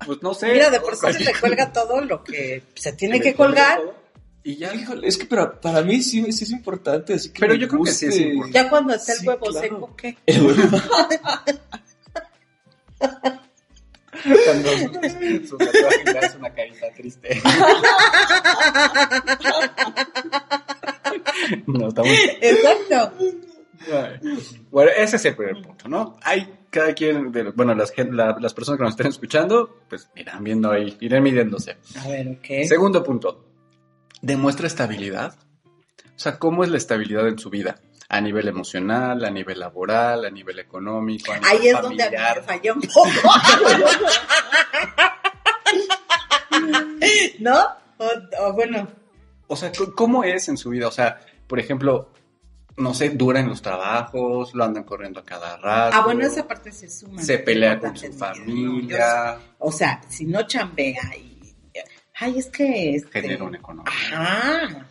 pues 0.06 0.22
no 0.22 0.34
sé. 0.34 0.52
Mira, 0.52 0.70
de 0.70 0.78
por 0.80 0.94
sí 0.94 1.12
se 1.12 1.24
te 1.32 1.38
cuelga 1.40 1.72
todo 1.72 2.00
lo 2.00 2.22
que 2.22 2.62
se 2.74 2.92
tiene 2.92 3.20
que 3.20 3.34
colgar. 3.34 3.80
Y 4.42 4.56
ya. 4.56 4.74
Híjole, 4.74 5.06
es 5.06 5.18
que 5.18 5.26
para, 5.26 5.60
para 5.60 5.82
mí 5.82 6.00
sí, 6.02 6.32
sí 6.32 6.44
es 6.44 6.50
importante. 6.50 7.14
Así 7.14 7.30
que 7.30 7.40
Pero 7.40 7.54
yo 7.54 7.68
creo 7.68 7.82
que 7.84 7.92
sí 7.92 8.06
es 8.06 8.18
importante. 8.18 8.58
Ya 8.58 8.70
cuando 8.70 8.94
está 8.94 9.12
el 9.12 9.18
Sí, 9.18 9.28
huevo 9.28 9.46
claro. 9.46 9.60
seco, 9.60 9.96
¿qué? 9.96 10.16
El 10.26 10.42
huevo. 10.46 10.78
Cuando 14.44 14.68
su, 15.48 15.56
tatuaje 15.56 16.18
hace 16.18 16.36
una 16.36 16.50
carita 16.52 16.86
triste. 16.94 17.40
no, 21.66 21.88
estamos. 21.88 22.10
Exacto. 22.40 23.12
Bueno, 24.70 24.90
ese 24.96 25.16
es 25.16 25.24
el 25.24 25.36
primer 25.36 25.62
punto, 25.62 25.88
¿no? 25.88 26.16
Hay 26.22 26.52
cada 26.68 26.92
quien, 26.92 27.32
de, 27.32 27.44
bueno, 27.52 27.74
las, 27.74 27.92
la- 27.96 28.36
las 28.38 28.52
personas 28.54 28.76
que 28.78 28.84
nos 28.84 28.92
estén 28.92 29.06
escuchando, 29.06 29.80
pues 29.88 30.08
irán 30.14 30.44
viendo 30.44 30.70
ahí, 30.70 30.96
irán 31.00 31.22
midiéndose. 31.22 31.78
A 31.98 32.08
ver, 32.08 32.28
ok. 32.28 32.68
Segundo 32.68 33.02
punto, 33.02 33.49
demuestra 34.22 34.66
estabilidad. 34.66 35.34
O 36.04 36.18
sea, 36.22 36.38
¿cómo 36.38 36.64
es 36.64 36.70
la 36.70 36.76
estabilidad 36.76 37.26
en 37.28 37.38
su 37.38 37.50
vida? 37.50 37.80
A 38.08 38.20
nivel 38.20 38.48
emocional, 38.48 39.24
a 39.24 39.30
nivel 39.30 39.60
laboral, 39.60 40.24
a 40.24 40.30
nivel 40.30 40.58
económico, 40.58 41.32
a 41.32 41.38
nivel 41.38 41.50
Ahí 41.60 41.68
es 41.68 41.80
donde 41.80 42.02
a 42.04 42.10
mí 42.10 42.16
me 42.36 42.42
falla 42.42 42.72
un 42.74 42.80
poco. 42.82 43.10
¿No? 47.38 47.58
O, 47.98 48.08
o 48.46 48.52
bueno, 48.52 48.88
O 49.46 49.56
sea, 49.56 49.72
¿cómo 49.94 50.24
es 50.24 50.48
en 50.48 50.56
su 50.56 50.70
vida? 50.70 50.88
O 50.88 50.90
sea, 50.90 51.20
por 51.46 51.58
ejemplo, 51.60 52.10
no 52.76 52.94
sé, 52.94 53.10
dura 53.10 53.40
en 53.40 53.48
los 53.48 53.62
trabajos, 53.62 54.54
lo 54.54 54.64
andan 54.64 54.84
corriendo 54.84 55.20
a 55.20 55.24
cada 55.24 55.56
rato. 55.56 55.96
ah, 55.96 56.02
bueno, 56.04 56.24
esa 56.26 56.46
parte 56.46 56.72
se 56.72 56.88
suma. 56.88 57.20
Se 57.22 57.38
pelea 57.38 57.78
con 57.78 57.96
su 57.96 58.12
familia, 58.12 59.34
no, 59.34 59.38
yo- 59.38 59.42
o 59.58 59.72
sea, 59.72 60.00
si 60.08 60.26
no 60.26 60.42
chambea 60.46 61.02
y... 61.16 61.29
Ay, 62.20 62.38
es 62.38 62.46
que... 62.46 62.94
Este, 62.96 63.22
genera 63.22 63.44
una 63.44 63.56
economía. 63.56 63.92
Ajá. 63.92 64.86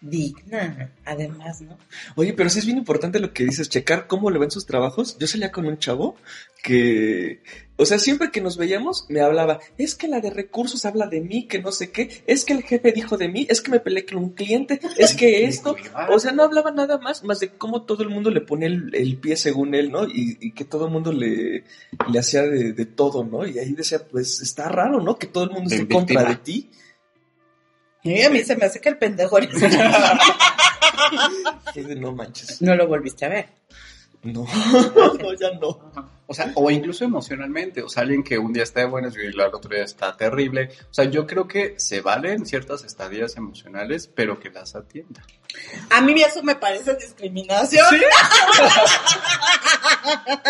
Digna, 0.00 0.92
además, 1.04 1.60
¿no? 1.60 1.76
Oye, 2.14 2.32
pero 2.32 2.48
sí 2.50 2.60
es 2.60 2.66
bien 2.66 2.78
importante 2.78 3.18
lo 3.18 3.32
que 3.32 3.44
dices, 3.44 3.68
checar 3.68 4.06
cómo 4.06 4.30
le 4.30 4.38
ven 4.38 4.50
sus 4.50 4.64
trabajos. 4.64 5.18
Yo 5.18 5.26
salía 5.26 5.50
con 5.50 5.66
un 5.66 5.78
chavo 5.78 6.14
que, 6.62 7.42
o 7.76 7.84
sea, 7.84 7.98
siempre 7.98 8.30
que 8.30 8.40
nos 8.40 8.56
veíamos 8.56 9.06
me 9.08 9.20
hablaba, 9.20 9.58
es 9.76 9.96
que 9.96 10.06
la 10.06 10.20
de 10.20 10.30
recursos 10.30 10.84
habla 10.84 11.08
de 11.08 11.20
mí, 11.20 11.48
que 11.48 11.60
no 11.60 11.72
sé 11.72 11.90
qué, 11.90 12.22
es 12.28 12.44
que 12.44 12.52
el 12.52 12.62
jefe 12.62 12.92
dijo 12.92 13.16
de 13.16 13.28
mí, 13.28 13.46
es 13.50 13.60
que 13.60 13.72
me 13.72 13.80
peleé 13.80 14.06
con 14.06 14.18
un 14.18 14.30
cliente, 14.30 14.80
es 14.96 15.14
que 15.14 15.44
esto, 15.46 15.74
o 16.10 16.18
sea, 16.20 16.30
no 16.30 16.44
hablaba 16.44 16.70
nada 16.70 16.98
más, 16.98 17.24
más 17.24 17.40
de 17.40 17.50
cómo 17.50 17.82
todo 17.82 18.04
el 18.04 18.10
mundo 18.10 18.30
le 18.30 18.40
pone 18.40 18.66
el, 18.66 18.94
el 18.94 19.16
pie 19.16 19.34
según 19.34 19.74
él, 19.74 19.90
¿no? 19.90 20.04
Y, 20.04 20.38
y 20.40 20.52
que 20.52 20.64
todo 20.64 20.86
el 20.86 20.92
mundo 20.92 21.12
le, 21.12 21.64
le 22.08 22.18
hacía 22.18 22.42
de, 22.42 22.72
de 22.72 22.86
todo, 22.86 23.24
¿no? 23.24 23.44
Y 23.44 23.58
ahí 23.58 23.72
decía, 23.72 24.06
pues 24.06 24.40
está 24.42 24.68
raro, 24.68 25.00
¿no? 25.00 25.18
Que 25.18 25.26
todo 25.26 25.44
el 25.44 25.50
mundo 25.50 25.70
esté 25.70 25.82
en 25.82 25.88
contra 25.88 26.22
de 26.24 26.36
ti. 26.36 26.70
Y 28.16 28.22
a 28.22 28.30
mí 28.30 28.42
se 28.42 28.56
me 28.56 28.64
hace 28.66 28.80
que 28.80 28.88
el 28.88 28.96
pendejo 28.96 29.38
no 31.96 32.12
manches. 32.12 32.62
no 32.62 32.74
lo 32.74 32.86
volviste 32.86 33.26
a 33.26 33.28
ver. 33.28 33.48
No, 34.22 34.46
no, 35.20 35.34
ya 35.34 35.50
no. 35.60 35.92
O 36.26 36.34
sea, 36.34 36.52
o 36.56 36.70
incluso 36.70 37.04
emocionalmente, 37.04 37.82
o 37.82 37.88
sea, 37.88 38.02
alguien 38.02 38.22
que 38.22 38.36
un 38.36 38.52
día 38.52 38.64
está 38.64 38.80
de 38.80 38.86
buenas 38.86 39.16
y 39.16 39.20
el 39.20 39.40
otro 39.40 39.74
día 39.74 39.84
está 39.84 40.16
terrible. 40.16 40.70
O 40.90 40.94
sea, 40.94 41.04
yo 41.04 41.26
creo 41.26 41.46
que 41.46 41.74
se 41.78 42.00
valen 42.00 42.44
ciertas 42.44 42.84
estadías 42.84 43.36
emocionales, 43.36 44.10
pero 44.12 44.38
que 44.38 44.50
las 44.50 44.74
atienda. 44.74 45.22
A 45.90 46.00
mí 46.02 46.20
eso 46.20 46.42
me 46.42 46.56
parece 46.56 46.94
discriminación. 46.96 47.86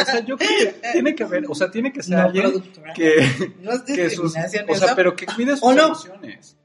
O 0.00 0.04
sea, 0.04 0.20
yo 0.20 0.36
creo 0.36 0.48
que 0.48 0.90
tiene 0.92 1.14
que 1.14 1.24
ver, 1.24 1.44
o 1.48 1.54
sea, 1.54 1.70
tiene 1.70 1.92
que 1.92 2.02
ser 2.02 2.16
No, 2.16 2.24
alguien 2.24 2.62
que, 2.94 3.54
No 3.60 3.72
es 3.72 3.82
que 3.82 4.10
sus, 4.10 4.34
discriminación 4.34 4.66
o 4.68 4.74
sea, 4.74 4.94
pero 4.94 5.16
que 5.16 5.26
cuide 5.26 5.52
sus 5.52 5.62
¿O 5.62 5.72
no? 5.72 5.86
emociones. 5.86 6.56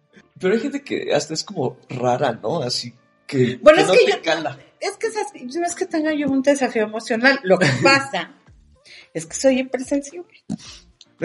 Pero 0.44 0.54
hay 0.56 0.62
gente 0.62 0.84
que 0.84 1.14
hasta 1.16 1.34
es 1.34 1.44
como 1.44 1.78
rara, 1.90 2.34
¿no? 2.34 2.62
Así 2.62 2.94
que, 3.26 3.58
Bueno, 3.62 3.78
que 3.78 3.82
es 3.82 3.88
no 3.88 3.94
que 3.94 4.06
te 4.06 4.12
yo- 4.12 4.22
cala. 4.22 4.60
Es 4.80 4.98
que 4.98 5.08
no 5.58 5.66
es 5.66 5.76
que 5.76 5.86
tenga 5.88 6.14
yo 6.14 6.28
un 6.28 6.42
desafío 6.44 6.84
emocional. 6.84 7.40
Lo 7.44 7.58
que 7.58 7.68
pasa 7.84 8.34
es 9.14 9.26
que 9.26 9.36
soy 9.36 9.60
hipersensible. 9.62 10.44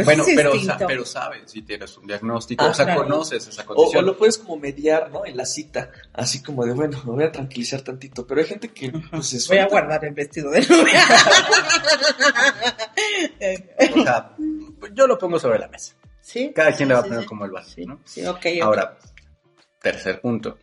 Bueno, 0.04 0.22
pero, 0.36 0.56
sa- 0.60 0.76
pero 0.86 1.04
sabes 1.04 1.50
si 1.50 1.62
tienes 1.62 1.96
un 1.98 2.06
diagnóstico, 2.06 2.62
Ah, 2.64 2.68
o 2.68 2.74
sea, 2.74 2.84
claro. 2.84 3.02
conoces 3.02 3.48
esa 3.48 3.62
O, 3.62 3.66
condición. 3.66 4.04
o 4.04 4.06
lo 4.06 4.16
puedes 4.16 4.38
como 4.38 4.56
mediar, 4.56 5.10
¿no? 5.10 5.26
En 5.26 5.36
la 5.36 5.44
cita. 5.44 5.90
Así 6.12 6.40
como 6.40 6.64
de, 6.64 6.72
bueno, 6.72 7.02
me 7.04 7.12
voy 7.14 7.24
a 7.24 7.32
tranquilizar 7.32 7.80
tantito. 7.82 8.24
Pero 8.24 8.40
hay 8.40 8.46
gente 8.46 8.68
que, 8.68 8.92
pues, 9.10 9.48
Voy 9.48 9.58
a 9.58 9.66
guardar 9.66 10.04
el 10.04 10.14
vestido 10.14 10.52
de 10.52 10.60
novia. 10.60 11.02
O 13.96 14.02
sea, 14.04 14.36
yo 14.94 15.06
lo 15.06 15.18
pongo 15.18 15.38
sobre 15.38 15.58
la 15.58 15.68
mesa. 15.68 15.94
Sí. 16.28 16.52
Cada 16.54 16.72
quien 16.72 16.88
le 16.88 16.94
va 16.94 17.00
a 17.00 17.04
poner 17.04 17.22
sí. 17.22 17.26
como 17.26 17.44
el 17.46 17.52
Sí, 17.64 17.86
¿no? 17.86 18.00
sí, 18.04 18.26
ok. 18.26 18.46
Ahora, 18.62 18.98
tercer 19.80 20.20
punto. 20.20 20.58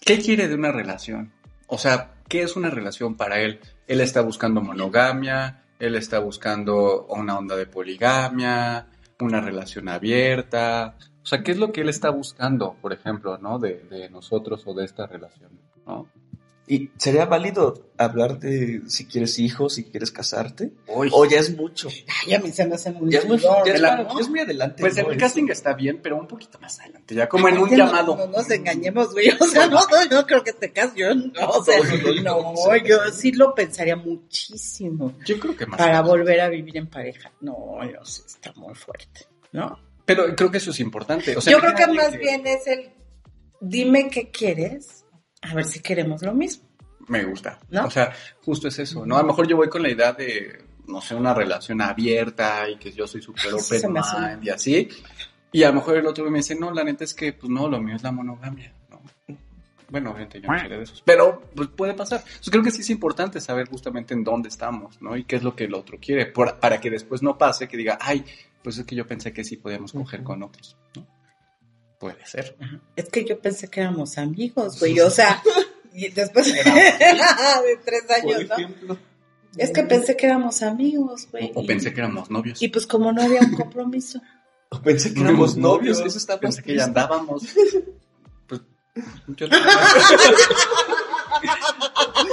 ¿Qué 0.00 0.18
quiere 0.18 0.48
de 0.48 0.54
una 0.54 0.72
relación? 0.72 1.32
O 1.68 1.78
sea, 1.78 2.14
¿qué 2.28 2.42
es 2.42 2.56
una 2.56 2.70
relación 2.70 3.16
para 3.16 3.40
él? 3.40 3.60
Él 3.86 4.00
está 4.00 4.20
buscando 4.20 4.60
monogamia, 4.60 5.62
él 5.78 5.94
está 5.94 6.18
buscando 6.18 7.06
una 7.06 7.38
onda 7.38 7.56
de 7.56 7.66
poligamia, 7.66 8.88
una 9.20 9.40
relación 9.40 9.88
abierta. 9.88 10.96
O 11.22 11.26
sea, 11.26 11.42
¿qué 11.42 11.52
es 11.52 11.58
lo 11.58 11.72
que 11.72 11.82
él 11.82 11.88
está 11.88 12.10
buscando, 12.10 12.76
por 12.82 12.92
ejemplo, 12.92 13.38
¿no? 13.38 13.58
De, 13.58 13.80
de 13.84 14.10
nosotros 14.10 14.62
o 14.66 14.74
de 14.74 14.84
esta 14.84 15.06
relación, 15.06 15.58
¿no? 15.86 16.08
¿Y 16.66 16.90
sería 16.96 17.26
válido 17.26 17.90
hablar 17.98 18.38
de 18.38 18.80
si 18.86 19.04
quieres 19.04 19.38
hijos, 19.38 19.74
si 19.74 19.84
quieres 19.84 20.10
casarte? 20.10 20.72
Uy. 20.88 21.10
O 21.12 21.26
ya 21.26 21.38
es 21.40 21.54
mucho. 21.54 21.88
Ay, 22.26 22.32
a 22.34 22.38
mí 22.40 22.50
se 22.52 22.66
me 22.66 22.74
hace 22.76 22.90
muy 22.90 23.10
Ya 23.12 23.18
es 23.18 23.26
muy, 23.26 23.38
ya 23.38 23.48
es, 23.74 23.80
¿no? 23.82 24.14
ya 24.14 24.20
es 24.20 24.28
muy 24.30 24.40
adelante. 24.40 24.80
Pues 24.80 24.96
¿no? 24.96 25.10
el 25.10 25.18
casting 25.18 25.48
está 25.50 25.74
bien, 25.74 26.00
pero 26.02 26.16
un 26.16 26.26
poquito 26.26 26.58
más 26.60 26.80
adelante, 26.80 27.14
ya 27.14 27.28
como 27.28 27.48
en 27.48 27.58
un 27.58 27.64
Aparte, 27.66 27.76
no- 27.76 27.86
llamado. 27.86 28.16
No, 28.16 28.26
nos 28.28 28.50
engañemos, 28.50 29.12
güey. 29.12 29.28
O 29.38 29.44
sea, 29.46 29.66
no, 29.66 29.80
no, 29.80 30.10
yo 30.10 30.26
creo 30.26 30.42
que 30.42 30.54
te 30.54 30.72
casas. 30.72 30.94
Yo 30.96 31.14
no, 31.14 31.30
o 31.50 31.62
sea, 31.64 31.76
no, 32.22 32.76
yo 32.78 32.98
sí 33.12 33.32
lo 33.32 33.54
pensaría 33.54 33.96
muchísimo 33.96 35.14
Yo 35.26 35.38
creo 35.38 35.56
que 35.56 35.66
más. 35.66 35.78
para 35.78 36.00
volver 36.00 36.40
a 36.40 36.48
vivir 36.48 36.76
en 36.78 36.86
pareja. 36.88 37.30
No, 37.40 37.78
no 37.82 38.04
sé, 38.06 38.22
está 38.26 38.52
muy 38.54 38.74
fuerte, 38.74 39.26
¿no? 39.52 39.78
Pero 40.06 40.34
creo 40.36 40.50
que 40.50 40.58
eso 40.58 40.70
es 40.70 40.80
importante. 40.80 41.36
O 41.36 41.40
sea, 41.40 41.52
yo 41.52 41.60
creo 41.60 41.74
que 41.74 41.86
más 41.88 42.16
bien 42.16 42.46
es 42.46 42.66
el 42.66 42.90
dime 43.60 44.08
qué 44.10 44.30
quieres, 44.30 45.03
a 45.50 45.54
ver 45.54 45.64
si 45.64 45.80
queremos 45.80 46.22
lo 46.22 46.34
mismo. 46.34 46.64
Me 47.08 47.24
gusta. 47.24 47.58
¿No? 47.70 47.86
O 47.86 47.90
sea, 47.90 48.12
justo 48.44 48.68
es 48.68 48.78
eso, 48.78 49.04
¿no? 49.04 49.16
A 49.16 49.20
lo 49.22 49.26
mejor 49.28 49.46
yo 49.46 49.56
voy 49.56 49.68
con 49.68 49.82
la 49.82 49.90
idea 49.90 50.12
de, 50.12 50.64
no 50.86 51.00
sé, 51.00 51.14
una 51.14 51.34
relación 51.34 51.80
abierta 51.82 52.68
y 52.68 52.76
que 52.76 52.92
yo 52.92 53.06
soy 53.06 53.20
súper 53.20 53.52
open 53.54 53.92
mind 53.92 54.44
y 54.44 54.50
así. 54.50 54.88
Y 55.52 55.62
a 55.62 55.68
lo 55.68 55.74
mejor 55.74 55.96
el 55.98 56.06
otro 56.06 56.28
me 56.30 56.38
dice, 56.38 56.54
no, 56.54 56.72
la 56.72 56.82
neta 56.82 57.04
es 57.04 57.14
que, 57.14 57.32
pues 57.32 57.50
no, 57.50 57.68
lo 57.68 57.80
mío 57.80 57.94
es 57.96 58.02
la 58.02 58.10
monogamia, 58.10 58.72
¿no? 58.90 59.00
Bueno, 59.90 60.10
obviamente 60.10 60.40
yo 60.40 60.48
no 60.50 60.58
seré 60.58 60.78
de 60.78 60.82
esos. 60.82 61.02
Pero, 61.02 61.42
pues 61.54 61.68
puede 61.68 61.94
pasar. 61.94 62.20
Entonces 62.20 62.50
creo 62.50 62.62
que 62.64 62.70
sí 62.70 62.80
es 62.80 62.90
importante 62.90 63.40
saber 63.40 63.68
justamente 63.68 64.14
en 64.14 64.24
dónde 64.24 64.48
estamos, 64.48 65.00
¿no? 65.00 65.16
Y 65.16 65.24
qué 65.24 65.36
es 65.36 65.42
lo 65.42 65.54
que 65.54 65.64
el 65.64 65.74
otro 65.74 65.98
quiere, 66.00 66.26
por- 66.26 66.58
para 66.58 66.80
que 66.80 66.90
después 66.90 67.22
no 67.22 67.36
pase 67.38 67.68
que 67.68 67.76
diga, 67.76 67.98
ay, 68.00 68.24
pues 68.62 68.78
es 68.78 68.86
que 68.86 68.96
yo 68.96 69.06
pensé 69.06 69.32
que 69.32 69.44
sí 69.44 69.58
podíamos 69.58 69.92
coger 69.92 70.22
con 70.24 70.42
otros, 70.42 70.76
¿no? 70.96 71.06
Puede 72.04 72.26
ser. 72.26 72.54
Es 72.96 73.08
que 73.08 73.24
yo 73.24 73.40
pensé 73.40 73.68
que 73.68 73.80
éramos 73.80 74.18
amigos, 74.18 74.78
güey. 74.78 75.00
O 75.00 75.08
sea, 75.08 75.42
y 75.94 76.08
después 76.08 76.52
de 76.52 76.62
tres 77.82 78.02
Por 78.06 78.52
años, 78.52 78.72
¿no? 78.86 78.98
Es 79.56 79.70
que 79.70 79.84
pensé 79.84 80.14
que 80.14 80.26
éramos 80.26 80.62
amigos, 80.62 81.26
güey. 81.32 81.50
O 81.54 81.64
pensé 81.64 81.94
que 81.94 82.00
éramos 82.00 82.30
novios. 82.30 82.60
Y 82.60 82.68
pues 82.68 82.86
como 82.86 83.10
no 83.10 83.22
había 83.22 83.40
un 83.40 83.54
compromiso. 83.54 84.20
O 84.68 84.82
pensé 84.82 85.14
que 85.14 85.20
éramos 85.20 85.56
novios, 85.56 86.00
eso 86.00 86.18
está 86.18 86.38
Pensé 86.38 86.62
que 86.62 86.76
ya 86.76 86.84
andábamos. 86.84 87.44
Pues, 88.48 88.60
yo 89.28 89.46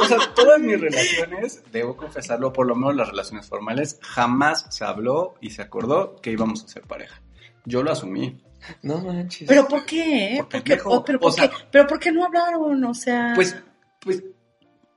o 0.01 0.05
sea, 0.05 0.33
todas 0.33 0.59
mis 0.59 0.81
relaciones, 0.81 1.61
debo 1.71 1.95
confesarlo, 1.95 2.51
por 2.51 2.65
lo 2.65 2.75
menos 2.75 2.95
las 2.95 3.09
relaciones 3.09 3.47
formales, 3.47 3.99
jamás 4.01 4.65
se 4.69 4.83
habló 4.83 5.35
y 5.39 5.51
se 5.51 5.61
acordó 5.61 6.15
que 6.15 6.31
íbamos 6.31 6.65
a 6.65 6.67
ser 6.67 6.81
pareja. 6.81 7.21
Yo 7.65 7.83
lo 7.83 7.91
asumí. 7.91 8.41
No 8.83 8.99
manches. 8.99 9.47
¿Pero 9.47 9.67
por 9.67 9.85
qué? 9.85 10.35
eh? 10.35 10.37
Por 10.37 10.49
¿Por 10.49 10.63
qué? 10.63 10.79
Oh, 10.85 11.03
¿pero, 11.03 11.17
O 11.17 11.21
por 11.21 11.33
sea- 11.33 11.49
qué? 11.49 11.55
¿Pero 11.71 11.87
por 11.87 11.99
qué 11.99 12.11
no 12.11 12.25
hablaron? 12.25 12.83
O 12.85 12.93
sea... 12.93 13.33
Pues, 13.35 13.55
pues, 13.99 14.23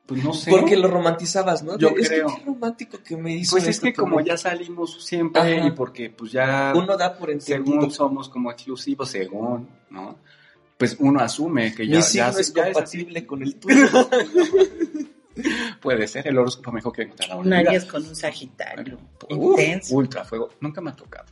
pues 0.06 0.22
no 0.22 0.32
sé. 0.34 0.50
Porque 0.50 0.76
lo 0.76 0.88
romantizabas, 0.88 1.62
¿no? 1.62 1.78
Yo 1.78 1.88
es 1.96 2.08
que 2.08 2.16
creo. 2.16 2.26
qué 2.26 2.42
romántico 2.44 2.98
que 3.02 3.16
me 3.16 3.34
hizo. 3.36 3.52
Pues 3.56 3.66
es 3.68 3.80
que 3.80 3.92
como 3.94 4.20
ya 4.20 4.36
salimos 4.36 5.02
siempre 5.04 5.40
Ajá. 5.40 5.66
y 5.66 5.70
porque 5.70 6.10
pues 6.10 6.30
ya 6.32 6.72
Uno 6.74 6.96
da 6.96 7.16
por 7.16 7.30
entendido. 7.30 7.64
según 7.80 7.90
somos 7.90 8.28
como 8.28 8.50
exclusivos, 8.50 9.08
según, 9.08 9.68
¿no? 9.90 10.18
Pues 10.76 10.96
uno 10.98 11.20
asume 11.20 11.74
que 11.74 11.86
ya, 11.86 11.96
Mi 11.96 12.02
ya, 12.02 12.02
signo 12.02 12.28
es 12.40 12.52
ya 12.52 12.62
es 12.68 12.74
compatible 12.74 13.26
con 13.26 13.42
el 13.42 13.54
tuyo. 13.56 13.86
Puede 15.80 16.06
ser, 16.06 16.28
el 16.28 16.38
horóscopo 16.38 16.70
me 16.72 16.78
dijo 16.78 16.92
que 16.92 17.02
encontrar 17.02 17.30
la 17.30 17.36
Un. 17.36 17.52
Aries 17.52 17.84
con 17.86 18.06
un 18.06 18.14
Sagitario. 18.14 18.98
Intenso. 19.28 19.94
ultra 19.96 20.24
fuego. 20.24 20.50
Nunca 20.60 20.80
me 20.80 20.90
ha 20.90 20.96
tocado. 20.96 21.26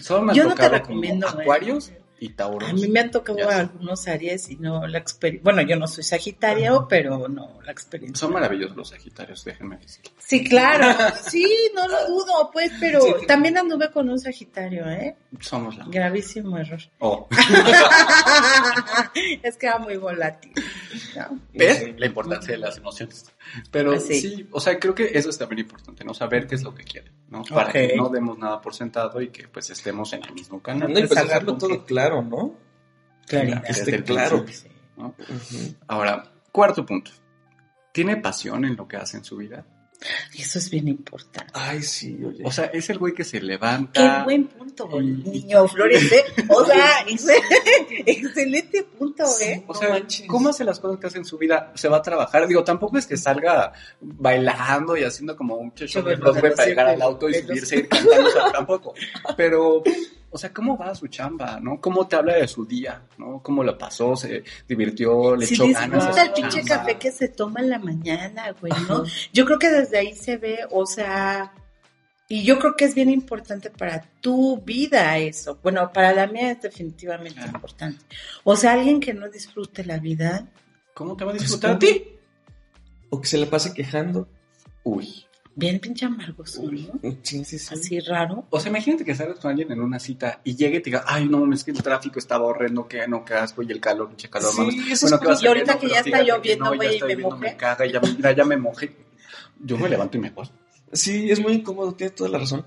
Solo 0.00 0.22
me 0.22 0.32
ha 0.32 0.34
Yo 0.34 0.44
no 0.44 0.50
te 0.50 0.56
tocado 0.56 0.72
recomiendo. 0.74 1.28
Acuarios 1.28 1.92
y 2.18 2.28
Tauros. 2.30 2.70
A 2.70 2.72
mí 2.72 2.86
me 2.86 3.00
han 3.00 3.10
tocado 3.10 3.38
Ya 3.38 3.58
algunos 3.58 4.06
Aries 4.06 4.48
y 4.48 4.56
no 4.56 4.86
la 4.86 4.98
experiencia. 4.98 5.42
Bueno, 5.42 5.62
yo 5.68 5.74
no 5.76 5.88
soy 5.88 6.04
Sagitario, 6.04 6.86
pero 6.88 7.26
no 7.28 7.58
la 7.64 7.72
experiencia. 7.72 8.20
Son 8.20 8.32
maravillosos 8.32 8.76
los 8.76 8.88
Sagitarios, 8.90 9.44
déjenme 9.44 9.76
decir. 9.78 10.04
Sí, 10.18 10.44
claro. 10.44 10.86
Sí, 11.28 11.44
no 11.74 11.88
lo 11.88 12.06
dudo, 12.06 12.50
pues, 12.52 12.70
pero 12.78 13.00
Sí. 13.00 13.26
también 13.26 13.58
anduve 13.58 13.90
con 13.90 14.08
un 14.08 14.20
Sagitario, 14.20 14.88
¿eh? 14.88 15.16
Somos 15.40 15.76
la. 15.76 15.84
Gravísimo 15.88 16.56
error. 16.58 16.80
Oh. 17.00 17.26
es 19.42 19.56
que 19.56 19.66
era 19.66 19.78
muy 19.78 19.96
volátil. 19.96 20.52
¿no? 21.16 21.40
¿Ves? 21.52 21.98
La 21.98 22.06
importancia 22.06 22.52
de 22.52 22.58
las 22.58 22.76
emociones. 22.76 23.26
Pero 23.70 23.92
Así. 23.92 24.20
sí, 24.20 24.48
o 24.50 24.60
sea, 24.60 24.78
creo 24.78 24.94
que 24.94 25.10
eso 25.14 25.28
es 25.30 25.36
también 25.38 25.60
importante, 25.60 26.04
¿no? 26.04 26.14
Saber 26.14 26.46
qué 26.46 26.54
es 26.54 26.62
lo 26.62 26.74
que 26.74 26.84
quiere, 26.84 27.10
¿no? 27.28 27.42
Para 27.44 27.70
que 27.72 27.94
no 27.96 28.08
demos 28.08 28.38
nada 28.38 28.60
por 28.60 28.74
sentado 28.74 29.20
y 29.20 29.28
que 29.28 29.48
pues 29.48 29.68
estemos 29.70 30.12
en 30.12 30.24
el 30.24 30.32
mismo 30.32 30.56
No, 30.58 30.62
canal. 30.62 30.90
y 30.90 31.06
pues 31.06 31.10
dejarlo 31.10 31.56
todo 31.58 31.68
que- 31.70 31.84
claro, 31.84 32.22
¿no? 32.22 32.54
Claridad. 33.26 33.62
Desde 33.66 33.80
esté 33.96 34.04
claro. 34.04 34.44
¿no? 34.96 35.14
Ahora, 35.88 36.32
cuarto 36.50 36.84
punto. 36.86 37.10
¿Tiene 37.92 38.16
pasión 38.16 38.64
en 38.64 38.76
lo 38.76 38.88
que 38.88 38.96
hace 38.96 39.18
en 39.18 39.24
su 39.24 39.36
vida? 39.36 39.66
Eso 40.38 40.58
es 40.58 40.70
bien 40.70 40.88
importante. 40.88 41.52
Ay, 41.54 41.82
sí, 41.82 42.18
oye. 42.24 42.42
O 42.44 42.50
sea, 42.50 42.66
es 42.66 42.88
el 42.90 42.98
güey 42.98 43.14
que 43.14 43.24
se 43.24 43.38
Qué 43.38 43.46
levanta. 43.46 44.24
buen 44.24 44.48
punto, 44.48 44.88
niño 45.00 45.68
Flores, 45.68 46.10
¿eh? 46.12 46.24
O 46.48 46.64
sea, 46.64 47.04
excelente, 48.06 48.84
punto, 48.98 49.24
¿eh? 49.40 49.64
O 49.66 49.74
sea. 49.74 50.02
¿cómo 50.26 50.48
hace 50.48 50.64
las 50.64 50.80
cosas 50.80 50.98
que 50.98 51.06
hace 51.06 51.18
en 51.18 51.24
su 51.24 51.38
vida? 51.38 51.72
Se 51.74 51.88
va 51.88 51.98
a 51.98 52.02
trabajar. 52.02 52.46
Digo, 52.46 52.64
tampoco 52.64 52.98
es 52.98 53.06
que 53.06 53.16
salga 53.16 53.72
bailando 54.00 54.96
y 54.96 55.04
haciendo 55.04 55.36
como 55.36 55.56
un 55.56 55.72
Sobre 55.86 56.16
de 56.16 56.22
los 56.22 56.38
para 56.38 56.66
llegar 56.66 56.88
al 56.88 57.02
auto 57.02 57.28
y 57.28 57.34
subirse 57.34 57.76
y 57.76 57.86
cantando, 57.86 58.28
o 58.28 58.30
sea, 58.30 58.52
tampoco. 58.52 58.94
Pero, 59.36 59.82
o 60.32 60.38
sea, 60.38 60.52
¿cómo 60.52 60.76
va 60.78 60.94
su 60.94 61.06
chamba, 61.08 61.60
no? 61.60 61.80
¿Cómo 61.80 62.08
te 62.08 62.16
habla 62.16 62.34
de 62.36 62.48
su 62.48 62.64
día, 62.64 63.02
no? 63.18 63.40
¿Cómo 63.42 63.62
lo 63.62 63.76
pasó? 63.76 64.16
¿Se 64.16 64.42
divirtió? 64.66 65.36
¿Le 65.36 65.44
echó 65.44 65.68
ganas? 65.68 65.92
a 65.92 66.08
disfruta 66.08 66.22
su 66.22 66.26
el 66.26 66.32
pinche 66.32 66.62
chamba? 66.64 66.76
café 66.84 66.98
que 66.98 67.12
se 67.12 67.28
toma 67.28 67.60
en 67.60 67.70
la 67.70 67.78
mañana, 67.78 68.54
güey, 68.60 68.72
¿no? 68.88 69.04
Yo 69.32 69.44
creo 69.44 69.58
que 69.58 69.68
desde 69.68 69.98
ahí 69.98 70.14
se 70.16 70.38
ve, 70.38 70.60
o 70.70 70.86
sea, 70.86 71.52
y 72.28 72.44
yo 72.44 72.58
creo 72.58 72.74
que 72.76 72.86
es 72.86 72.94
bien 72.94 73.10
importante 73.10 73.68
para 73.70 74.00
tu 74.22 74.58
vida 74.62 75.18
eso. 75.18 75.58
Bueno, 75.62 75.92
para 75.92 76.14
la 76.14 76.26
mía 76.26 76.52
es 76.52 76.62
definitivamente 76.62 77.42
importante. 77.44 78.02
O 78.42 78.56
sea, 78.56 78.72
alguien 78.72 79.00
que 79.00 79.12
no 79.12 79.28
disfrute 79.28 79.84
la 79.84 79.98
vida, 79.98 80.46
¿Cómo 80.94 81.16
te 81.16 81.24
va 81.24 81.30
a 81.30 81.34
Pues, 81.34 81.42
disfrutar 81.44 81.70
a 81.72 81.78
¿cómo? 81.78 81.92
ti? 81.92 82.04
O 83.10 83.20
que 83.20 83.26
se 83.28 83.36
le 83.38 83.46
pase 83.46 83.74
quejando. 83.74 84.28
Uy. 84.82 85.26
Bien 85.54 85.80
pinche 85.80 86.06
amargoso, 86.06 86.62
¿no? 86.62 87.00
Sí, 87.22 87.44
sí, 87.44 87.58
sí. 87.58 87.74
Así 87.74 88.00
raro. 88.00 88.46
O 88.50 88.60
sea, 88.60 88.70
imagínate 88.70 89.04
que 89.04 89.14
salgas 89.14 89.38
con 89.38 89.50
alguien 89.50 89.70
en 89.72 89.80
una 89.80 89.98
cita 89.98 90.40
y 90.44 90.56
llegue 90.56 90.78
y 90.78 90.80
te 90.80 90.90
diga, 90.90 91.04
ay, 91.06 91.28
no, 91.28 91.52
es 91.52 91.64
que 91.64 91.70
el 91.72 91.82
tráfico 91.82 92.18
estaba 92.18 92.44
horrendo, 92.44 92.88
que 92.88 93.06
no, 93.08 93.24
que 93.24 93.34
asco, 93.34 93.62
y 93.62 93.70
el 93.70 93.80
calor, 93.80 94.08
pinche 94.08 94.30
calor, 94.30 94.50
Sí, 94.50 94.60
mames. 94.60 94.90
esas 94.92 95.10
Bueno, 95.10 95.20
¿qué 95.20 95.28
a 95.28 95.42
Y 95.42 95.46
ahorita 95.46 95.78
que 95.78 95.86
No, 95.86 95.92
ya 95.92 96.00
está 96.00 96.22
lloviendo, 96.22 96.64
no, 96.64 96.76
güey, 96.76 96.98
y 96.98 97.02
me 97.02 97.16
mojé. 97.16 97.38
Me 97.38 97.56
caga, 97.56 97.86
ya, 97.86 98.00
mira, 98.00 98.32
ya 98.32 98.44
me 98.44 98.56
mojé. 98.56 98.96
Yo 99.60 99.78
me 99.78 99.88
levanto 99.88 100.16
y 100.16 100.20
me 100.20 100.30
voy. 100.30 100.48
Sí, 100.92 101.30
es 101.30 101.40
muy 101.40 101.54
incómodo, 101.54 101.94
tienes 101.94 102.14
toda 102.14 102.30
la 102.30 102.38
razón. 102.38 102.66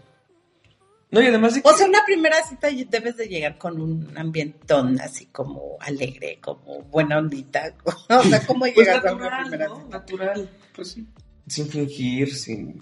No, 1.12 1.22
y 1.22 1.28
además 1.28 1.54
de 1.54 1.62
que... 1.62 1.70
O 1.70 1.74
sea, 1.74 1.88
una 1.88 2.04
primera 2.06 2.44
cita 2.44 2.68
debes 2.70 3.16
de 3.16 3.28
llegar 3.28 3.58
con 3.58 3.80
un 3.80 4.18
ambientón 4.18 5.00
así 5.00 5.28
como 5.28 5.78
alegre, 5.80 6.40
como 6.42 6.82
buena 6.84 7.20
ondita. 7.20 7.74
O 8.10 8.24
sea, 8.24 8.46
¿cómo 8.46 8.62
pues 8.62 8.76
llegas 8.76 9.06
a 9.06 9.14
una 9.14 9.24
natural, 9.24 9.50
primera 9.50 9.68
¿no? 9.68 9.76
cita? 9.76 9.98
Natural. 9.98 10.50
Pues 10.76 10.92
sí. 10.92 11.08
Sin 11.48 11.68
fingir, 11.68 12.34
sin 12.36 12.82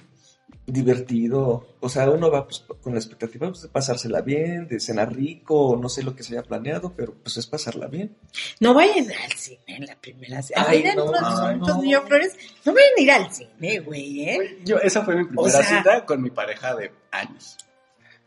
divertido. 0.66 1.76
O 1.82 1.90
sea, 1.90 2.10
uno 2.10 2.32
va 2.32 2.46
pues, 2.46 2.64
con 2.82 2.94
la 2.94 3.00
expectativa 3.00 3.50
pues, 3.50 3.64
de 3.64 3.70
pasársela 3.70 4.22
bien, 4.22 4.68
de 4.68 4.80
cenar 4.80 5.14
rico, 5.14 5.78
no 5.82 5.90
sé 5.90 6.04
lo 6.04 6.16
que 6.16 6.24
se 6.24 6.34
haya 6.34 6.48
planeado, 6.48 6.94
pero 6.96 7.14
pues 7.14 7.38
es 7.38 7.48
pasarla 7.48 7.88
bien. 7.88 8.16
No 8.60 8.74
vayan 8.74 9.08
al 9.12 9.32
cine 9.34 9.60
en 9.68 9.86
la 9.86 10.00
primera 10.00 10.42
cita. 10.42 10.66
Ay, 10.68 10.84
no, 10.96 11.12
ay, 11.22 11.58
no. 11.58 12.02
Flores, 12.04 12.38
no 12.66 12.74
vayan 12.74 12.92
a 12.98 13.02
ir 13.02 13.12
al 13.12 13.34
cine, 13.34 13.80
güey, 13.80 14.30
¿eh? 14.30 14.60
Yo, 14.64 14.78
esa 14.78 15.04
fue 15.04 15.16
mi 15.16 15.26
primera 15.26 15.48
O 15.48 15.50
sea- 15.50 15.64
cita 15.64 16.06
con 16.06 16.22
mi 16.22 16.30
pareja 16.30 16.76
de 16.76 16.92
años. 17.12 17.58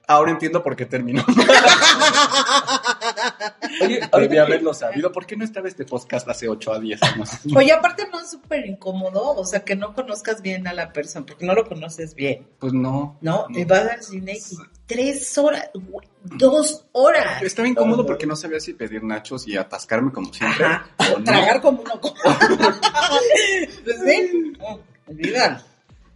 Ahora 0.08 0.30
entiendo 0.30 0.62
por 0.62 0.76
qué 0.76 0.86
terminó. 0.86 1.24
Oye, 3.82 4.00
Debí 4.20 4.38
haberlo 4.38 4.72
sabido. 4.72 5.10
¿Por 5.12 5.26
qué 5.26 5.36
no 5.36 5.44
estaba 5.44 5.68
este 5.68 5.84
podcast 5.84 6.28
hace 6.28 6.48
8 6.48 6.72
a 6.72 6.78
10 6.78 7.02
años? 7.02 7.30
Oye, 7.54 7.72
aparte 7.72 8.06
no 8.12 8.20
es 8.20 8.30
súper 8.30 8.66
incómodo, 8.66 9.34
o 9.34 9.44
sea, 9.44 9.64
que 9.64 9.74
no 9.74 9.94
conozcas 9.94 10.42
bien 10.42 10.66
a 10.68 10.72
la 10.72 10.92
persona, 10.92 11.26
porque 11.26 11.44
no 11.44 11.54
lo 11.54 11.66
conoces 11.66 12.14
bien, 12.14 12.46
Pues 12.58 12.72
no. 12.72 13.18
¿no? 13.20 13.46
Y 13.50 13.64
vas 13.64 13.88
al 13.88 14.02
cine 14.02 14.34
y 14.34 14.56
tres 14.86 15.36
horas, 15.38 15.70
dos 16.22 16.84
horas. 16.92 17.42
Estaba 17.42 17.66
incómodo 17.68 18.06
porque 18.06 18.26
no 18.26 18.36
sabía 18.36 18.60
si 18.60 18.74
pedir 18.74 19.02
nachos 19.02 19.48
y 19.48 19.56
atascarme 19.56 20.12
como 20.12 20.32
siempre. 20.32 20.64
Ajá, 20.66 20.88
o 21.14 21.18
no. 21.18 21.24
tragar 21.24 21.60
como 21.60 21.82
uno. 21.82 22.00
pues 22.00 22.14
sí, 24.04 24.52
no. 24.58 24.80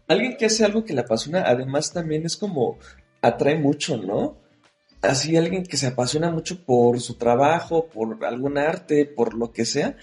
Alguien 0.07 0.37
que 0.37 0.46
hace 0.46 0.64
algo 0.64 0.85
que 0.85 0.92
le 0.92 1.00
apasiona, 1.03 1.42
además 1.46 1.92
también 1.92 2.26
es 2.26 2.37
como 2.37 2.79
atrae 3.22 3.56
mucho, 3.56 3.96
¿no? 3.96 4.38
Así 5.02 5.37
alguien 5.37 5.64
que 5.64 5.76
se 5.76 5.87
apasiona 5.87 6.30
mucho 6.30 6.64
por 6.64 7.00
su 7.00 7.14
trabajo, 7.14 7.87
por 7.87 8.24
algún 8.24 8.59
arte, 8.59 9.06
por 9.06 9.35
lo 9.35 9.52
que 9.52 9.64
sea, 9.64 9.96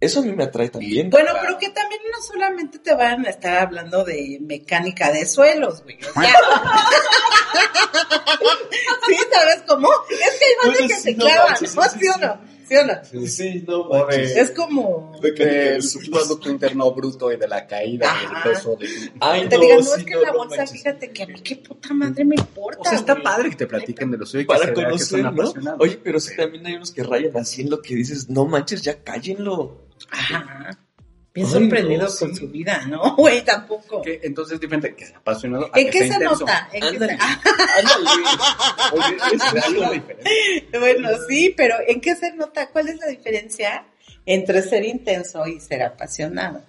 eso 0.00 0.20
a 0.20 0.22
mí 0.22 0.32
me 0.32 0.44
atrae 0.44 0.68
también. 0.68 1.10
Bueno, 1.10 1.32
pero 1.40 1.58
que 1.58 1.70
también 1.70 2.00
no 2.12 2.20
solamente 2.20 2.78
te 2.80 2.94
van 2.94 3.24
a 3.24 3.30
estar 3.30 3.58
hablando 3.58 4.04
de 4.04 4.38
mecánica 4.42 5.10
de 5.10 5.24
suelos, 5.24 5.82
güey. 5.84 5.96
O 6.04 6.12
sea, 6.12 6.22
sí, 9.06 9.16
¿sabes 9.32 9.62
cómo? 9.66 9.88
Es 10.10 10.38
que 10.38 10.44
hay 10.44 10.52
Bueno, 10.62 10.72
banda 10.80 10.88
que 10.88 10.94
sí, 10.94 11.00
se 11.00 11.14
no 11.14 11.24
clavan, 11.24 11.50
¿no? 11.52 11.56
sí, 11.56 11.66
¿Sí 11.66 11.98
sí, 12.00 12.08
o 12.08 12.18
no? 12.18 12.40
¿Sí 12.68 12.74
o 12.76 12.84
no? 12.86 13.26
Sí, 13.28 13.64
no 13.66 13.80
O 13.82 13.94
de- 14.06 14.16
manches. 14.18 14.36
Es 14.36 14.50
como... 14.50 15.12
Del 15.22 15.80
Producto 16.10 16.50
Interno 16.50 16.90
Bruto 16.92 17.30
y 17.32 17.36
de 17.36 17.46
la 17.46 17.66
caída 17.66 18.06
y 18.06 18.08
Ajá. 18.26 18.48
el 18.48 18.52
peso 18.54 18.76
de... 18.76 18.88
Ay, 19.20 19.48
te 19.48 19.58
digan, 19.58 19.78
no, 19.78 19.82
sí, 19.84 19.90
es 20.00 20.04
que 20.04 20.14
no, 20.14 20.20
la 20.22 20.32
no 20.32 20.38
bolsa, 20.38 20.56
manches. 20.56 20.72
fíjate 20.82 21.10
que 21.10 21.22
a 21.22 21.26
mí 21.26 21.40
qué 21.42 21.56
puta 21.56 21.94
madre 21.94 22.24
me 22.24 22.34
importa. 22.36 22.80
O 22.80 22.84
sea, 22.84 22.94
está 22.98 23.12
güey. 23.12 23.24
padre 23.24 23.50
que 23.50 23.56
te 23.56 23.66
platiquen 23.66 24.10
de 24.10 24.18
lo 24.18 24.26
suyo 24.26 24.40
y 24.42 24.44
que 24.44 24.48
Para 24.48 24.64
vea 24.66 24.74
que 24.74 24.82
conocer, 24.84 25.22
son 25.22 25.64
¿no? 25.64 25.76
Oye, 25.78 26.00
pero 26.02 26.18
sí 26.20 26.34
también 26.36 26.66
hay 26.66 26.74
unos 26.74 26.90
que 26.90 27.02
rayan 27.02 27.36
así 27.36 27.62
en 27.62 27.70
lo 27.70 27.80
que 27.82 27.94
dices, 27.94 28.28
no 28.28 28.46
manches, 28.46 28.82
ya 28.82 29.02
cállenlo. 29.02 29.86
Ajá. 30.10 30.78
Bien 31.36 31.46
Ay, 31.46 31.52
sorprendido 31.52 32.08
no, 32.08 32.16
con 32.18 32.34
su 32.34 32.48
vida, 32.48 32.82
¿no? 32.88 33.14
Güey, 33.16 33.44
tampoco. 33.44 34.02
Entonces 34.04 34.54
es 34.54 34.60
diferente 34.60 34.96
que 34.96 35.06
sea 35.06 35.18
apasionado 35.18 35.70
¿En 35.74 35.84
que 35.84 35.90
qué 35.90 35.98
se 36.00 36.06
intenso. 36.06 36.40
nota? 36.40 36.68
¿En 36.72 36.80
qué 36.80 36.86
Ándale. 36.88 37.12
se- 37.12 37.18
Ah, 37.78 38.90
Oye, 38.92 39.16
es 39.34 39.64
algo 39.64 39.92
diferente. 39.92 40.78
Bueno, 40.78 41.08
sí, 41.28 41.54
pero 41.56 41.76
¿en 41.86 42.00
qué 42.00 42.16
se 42.16 42.32
nota? 42.34 42.68
¿Cuál 42.70 42.88
es 42.88 42.96
la 42.98 43.06
diferencia 43.06 43.84
entre 44.24 44.62
ser 44.62 44.84
intenso 44.84 45.46
y 45.46 45.60
ser 45.60 45.82
apasionado? 45.82 46.62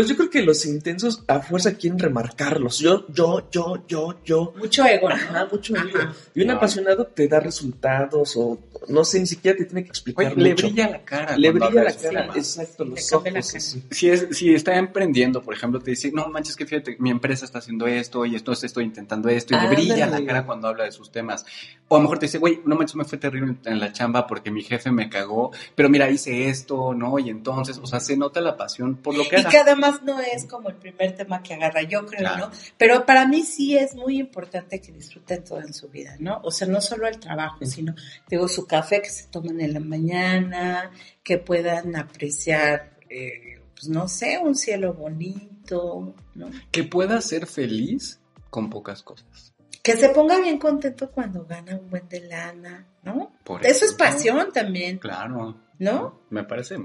Pues 0.00 0.08
yo 0.08 0.16
creo 0.16 0.30
que 0.30 0.40
los 0.42 0.64
intensos 0.64 1.22
a 1.28 1.40
fuerza 1.40 1.74
quieren 1.74 1.98
remarcarlos. 1.98 2.78
Yo, 2.78 3.04
yo, 3.12 3.50
yo, 3.52 3.84
yo, 3.86 4.14
yo. 4.24 4.54
Mucho 4.56 4.82
ego, 4.86 5.10
¿no? 5.10 5.14
Ajá, 5.14 5.46
mucho 5.52 5.74
Ajá. 5.76 5.86
ego. 5.88 6.12
Y 6.34 6.40
un 6.40 6.46
No. 6.46 6.54
apasionado 6.54 7.04
te 7.06 7.28
da 7.28 7.38
resultados 7.38 8.32
o 8.36 8.58
no 8.88 9.04
sé, 9.04 9.20
ni 9.20 9.26
siquiera 9.26 9.58
te 9.58 9.66
tiene 9.66 9.82
que 9.84 9.90
explicar 9.90 10.24
Oye, 10.32 10.42
le 10.42 10.50
mucho. 10.52 10.68
brilla 10.68 10.88
la 10.88 11.04
cara. 11.04 11.36
Le 11.36 11.50
brilla 11.50 11.82
la 11.84 11.92
cara, 11.94 12.30
exacto, 12.34 12.86
los 12.86 13.12
ojos. 13.12 13.54
Si, 13.90 14.08
es, 14.08 14.28
si 14.30 14.54
está 14.54 14.74
emprendiendo, 14.76 15.42
por 15.42 15.52
ejemplo, 15.52 15.80
te 15.80 15.90
dice, 15.90 16.10
no 16.12 16.26
manches, 16.28 16.56
que 16.56 16.64
fíjate, 16.64 16.96
mi 16.98 17.10
empresa 17.10 17.44
está 17.44 17.58
haciendo 17.58 17.86
esto 17.86 18.24
y 18.24 18.36
esto, 18.36 18.52
estoy 18.52 18.84
intentando 18.84 19.28
esto, 19.28 19.54
y 19.54 19.60
le 19.60 19.68
brilla 19.68 20.06
la 20.06 20.24
cara 20.24 20.46
cuando 20.46 20.68
habla 20.68 20.84
de 20.84 20.92
sus 20.92 21.12
temas. 21.12 21.44
O 21.92 21.96
a 21.96 21.98
lo 21.98 22.04
mejor 22.04 22.20
te 22.20 22.26
dice, 22.26 22.38
güey, 22.38 22.60
no 22.64 22.76
manches, 22.76 22.94
me 22.94 23.04
fue 23.04 23.18
terrible 23.18 23.56
en 23.64 23.80
la 23.80 23.92
chamba 23.92 24.24
porque 24.28 24.52
mi 24.52 24.62
jefe 24.62 24.92
me 24.92 25.08
cagó, 25.10 25.50
pero 25.74 25.88
mira, 25.88 26.08
hice 26.08 26.48
esto, 26.48 26.94
¿no? 26.94 27.18
Y 27.18 27.30
entonces, 27.30 27.78
o 27.78 27.86
sea, 27.86 27.98
se 27.98 28.16
nota 28.16 28.40
la 28.40 28.56
pasión 28.56 28.94
por 28.94 29.16
lo 29.16 29.24
que 29.28 29.34
Y 29.36 29.40
haga. 29.40 29.50
que 29.50 29.58
además 29.58 30.00
no 30.04 30.20
es 30.20 30.44
como 30.46 30.68
el 30.68 30.76
primer 30.76 31.16
tema 31.16 31.42
que 31.42 31.54
agarra, 31.54 31.82
yo 31.82 32.06
creo, 32.06 32.20
Claro. 32.20 32.46
¿no? 32.46 32.52
Pero 32.78 33.04
para 33.04 33.26
mí 33.26 33.42
sí 33.42 33.76
es 33.76 33.96
muy 33.96 34.20
importante 34.20 34.80
que 34.80 34.92
disfruten 34.92 35.42
todo 35.42 35.60
en 35.62 35.74
su 35.74 35.88
vida, 35.88 36.14
¿no? 36.20 36.40
O 36.44 36.52
sea, 36.52 36.68
no 36.68 36.80
solo 36.80 37.08
el 37.08 37.18
trabajo, 37.18 37.66
sino, 37.66 37.96
digo, 38.28 38.46
su 38.46 38.68
café 38.68 39.02
que 39.02 39.10
se 39.10 39.26
toman 39.26 39.60
en 39.60 39.74
la 39.74 39.80
mañana, 39.80 40.92
que 41.24 41.38
puedan 41.38 41.96
apreciar, 41.96 42.98
eh, 43.08 43.60
pues 43.74 43.88
no 43.88 44.06
sé, 44.06 44.38
un 44.38 44.54
cielo 44.54 44.94
bonito, 44.94 46.14
¿no? 46.36 46.50
Que 46.70 46.84
pueda 46.84 47.20
ser 47.20 47.46
feliz 47.46 48.20
con 48.48 48.70
pocas 48.70 49.02
cosas. 49.02 49.52
Que 49.82 49.96
se 49.96 50.10
ponga 50.10 50.38
bien 50.40 50.58
contento 50.58 51.10
cuando 51.10 51.44
gana 51.46 51.76
un 51.76 51.88
buen 51.88 52.08
de 52.08 52.20
lana, 52.20 52.86
¿no? 53.02 53.32
Por 53.44 53.64
Eso 53.64 53.84
es 53.86 53.92
ejemplo. 53.92 54.06
pasión 54.06 54.52
también, 54.52 54.98
Claro. 54.98 55.56
¿no? 55.78 56.20
Me 56.30 56.44
parece. 56.44 56.78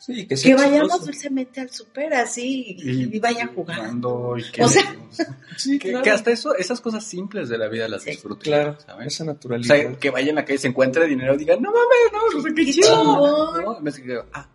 Sí, 0.00 0.26
que, 0.28 0.36
sea 0.36 0.54
Que 0.56 0.62
vayamos 0.62 1.04
dulcemente 1.04 1.60
al 1.60 1.70
super 1.70 2.14
así 2.14 2.76
y, 2.78 3.16
y 3.16 3.18
vaya 3.18 3.48
jugando. 3.52 4.10
jugando 4.34 4.38
y 4.38 4.50
que, 4.52 4.62
O 4.62 4.68
sea, 4.68 4.94
Sí, 5.56 5.78
que, 5.78 5.90
claro. 5.90 6.04
que 6.04 6.10
hasta 6.10 6.30
eso, 6.30 6.54
esas 6.54 6.80
cosas 6.80 7.02
simples 7.04 7.48
de 7.48 7.58
la 7.58 7.66
vida 7.68 7.88
las 7.88 8.02
Sí, 8.02 8.10
disfruten. 8.10 8.44
Claro, 8.52 8.78
¿sabes? 8.80 9.08
esa 9.14 9.24
O 9.24 9.26
naturalidad. 9.26 9.74
sea, 9.76 9.92
que 9.98 10.10
vaya 10.10 10.28
en 10.30 10.36
la 10.36 10.44
calle, 10.44 10.58
se 10.58 10.68
encuentre 10.68 11.06
dinero 11.06 11.34
y 11.34 11.38
diga, 11.38 11.56
no 11.56 11.70
mames, 11.72 12.12
no, 12.12 12.36
no 12.38 12.42
sé 12.44 12.54
qué 12.54 12.64
Qué 12.64 12.72
chido. 12.72 14.26
ah, 14.32 14.48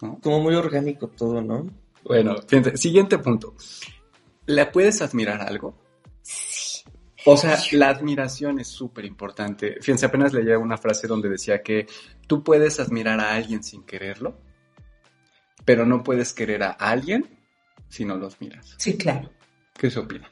¿no? 0.00 0.18
Como 0.20 0.40
muy 0.40 0.54
orgánico 0.56 1.06
todo, 1.08 1.40
¿no? 1.40 1.66
Bueno, 2.04 2.36
fíjate, 2.46 2.76
siguiente 2.76 3.18
punto. 3.18 3.54
¿Le 4.46 4.66
puedes 4.66 5.00
admirar 5.02 5.40
algo? 5.40 5.76
O 7.26 7.36
sea, 7.36 7.58
la 7.72 7.88
admiración 7.88 8.60
es 8.60 8.68
súper 8.68 9.04
importante. 9.04 9.76
Fíjense, 9.80 10.06
apenas 10.06 10.32
leía 10.32 10.58
una 10.58 10.76
frase 10.76 11.06
donde 11.06 11.28
decía 11.28 11.62
que 11.62 11.86
tú 12.26 12.42
puedes 12.42 12.80
admirar 12.80 13.20
a 13.20 13.34
alguien 13.34 13.62
sin 13.62 13.84
quererlo, 13.84 14.38
pero 15.64 15.86
no 15.86 16.02
puedes 16.02 16.32
querer 16.34 16.62
a 16.62 16.70
alguien 16.70 17.26
si 17.88 18.04
no 18.04 18.16
los 18.16 18.40
miras. 18.40 18.74
Sí, 18.78 18.96
claro. 18.96 19.30
¿Qué 19.72 19.90
se 19.90 20.00
opina? 20.00 20.30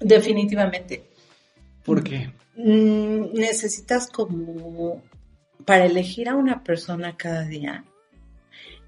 Definitivamente. 0.00 1.10
¿Por 1.84 2.02
qué? 2.02 2.32
Mm, 2.56 3.32
necesitas 3.34 4.08
como 4.08 5.02
para 5.64 5.84
elegir 5.84 6.28
a 6.28 6.36
una 6.36 6.62
persona 6.62 7.16
cada 7.16 7.44
día, 7.44 7.84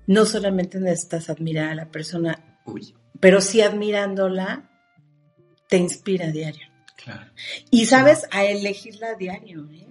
no 0.06 0.24
solamente 0.24 0.80
necesitas 0.80 1.28
admirar 1.28 1.70
a 1.70 1.74
la 1.74 1.90
persona, 1.90 2.58
Uy, 2.64 2.94
pero 3.20 3.40
sí 3.40 3.60
admirándola 3.60 4.70
te 5.68 5.76
inspira 5.76 6.26
a 6.26 6.30
diario. 6.30 6.67
Claro. 7.02 7.30
Y 7.70 7.86
sabes 7.86 8.26
a 8.30 8.44
elegirla 8.44 9.08
a 9.10 9.14
diario, 9.14 9.68
¿eh? 9.70 9.86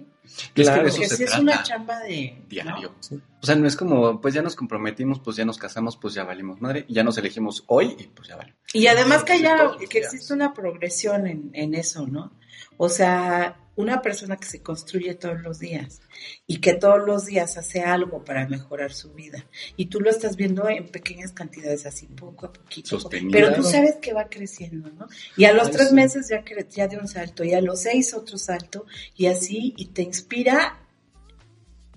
Claro. 0.54 0.86
eso 0.86 0.98
Porque 0.98 1.08
se 1.08 1.16
si 1.16 1.24
es 1.24 1.38
una 1.38 1.62
chamba 1.62 2.00
de 2.00 2.42
diario. 2.48 2.94
Sí. 3.00 3.20
O 3.40 3.46
sea, 3.46 3.54
no 3.54 3.66
es 3.66 3.76
como, 3.76 4.20
pues 4.20 4.34
ya 4.34 4.42
nos 4.42 4.56
comprometimos, 4.56 5.20
pues 5.20 5.36
ya 5.36 5.44
nos 5.44 5.58
casamos, 5.58 5.96
pues 5.96 6.14
ya 6.14 6.24
valimos 6.24 6.60
madre, 6.60 6.84
y 6.86 6.94
ya 6.94 7.02
nos 7.02 7.16
elegimos 7.18 7.64
hoy 7.66 7.96
y 7.98 8.04
pues 8.04 8.28
ya 8.28 8.36
vale. 8.36 8.54
Y 8.72 8.86
además 8.88 9.24
que 9.24 9.38
Sí, 9.38 9.46
haya, 9.46 9.70
que 9.88 9.98
existe 9.98 10.34
una 10.34 10.52
progresión 10.52 11.26
en, 11.26 11.50
en 11.54 11.74
eso, 11.74 12.06
¿no? 12.06 12.32
O 12.76 12.88
sea, 12.88 13.56
una 13.78 14.02
persona 14.02 14.36
que 14.36 14.46
se 14.48 14.60
construye 14.60 15.14
todos 15.14 15.40
los 15.40 15.60
días 15.60 16.00
y 16.48 16.58
que 16.58 16.74
todos 16.74 16.98
los 17.06 17.26
días 17.26 17.56
hace 17.56 17.80
algo 17.82 18.24
para 18.24 18.48
mejorar 18.48 18.92
su 18.92 19.12
vida. 19.12 19.46
Y 19.76 19.86
tú 19.86 20.00
lo 20.00 20.10
estás 20.10 20.34
viendo 20.34 20.68
en 20.68 20.88
pequeñas 20.88 21.30
cantidades, 21.30 21.86
así 21.86 22.06
poco 22.06 22.46
a 22.46 22.52
poquito. 22.52 22.98
Sostenido. 22.98 23.30
Pero 23.30 23.54
tú 23.54 23.62
sabes 23.62 23.94
que 24.02 24.12
va 24.12 24.28
creciendo, 24.28 24.90
¿no? 24.90 25.06
Y 25.36 25.44
a 25.44 25.52
los 25.52 25.70
tres 25.70 25.92
meses 25.92 26.28
ya, 26.28 26.44
cre- 26.44 26.68
ya 26.68 26.88
de 26.88 26.96
un 26.98 27.06
salto, 27.06 27.44
y 27.44 27.54
a 27.54 27.60
los 27.60 27.82
seis 27.82 28.14
otro 28.14 28.36
salto, 28.36 28.84
y 29.16 29.26
así, 29.26 29.74
y 29.76 29.86
te 29.86 30.02
inspira. 30.02 30.80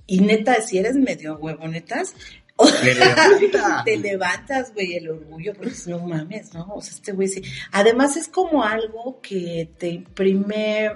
Y 0.06 0.20
neta, 0.20 0.62
si 0.62 0.78
eres 0.78 0.96
medio 0.96 1.38
huevonetas, 1.38 2.14
Me 2.84 2.94
levanta. 2.94 3.82
te 3.86 3.98
levantas, 3.98 4.72
güey, 4.74 4.98
el 4.98 5.10
orgullo, 5.10 5.54
porque 5.56 5.74
no 5.88 6.00
mames, 6.06 6.54
¿no? 6.54 6.68
O 6.76 6.82
sea, 6.82 6.94
este 6.94 7.12
güey 7.14 7.28
sí. 7.28 7.42
Además 7.72 8.18
es 8.18 8.28
como 8.28 8.64
algo 8.64 9.20
que 9.20 9.68
te 9.80 9.88
imprime 9.88 10.92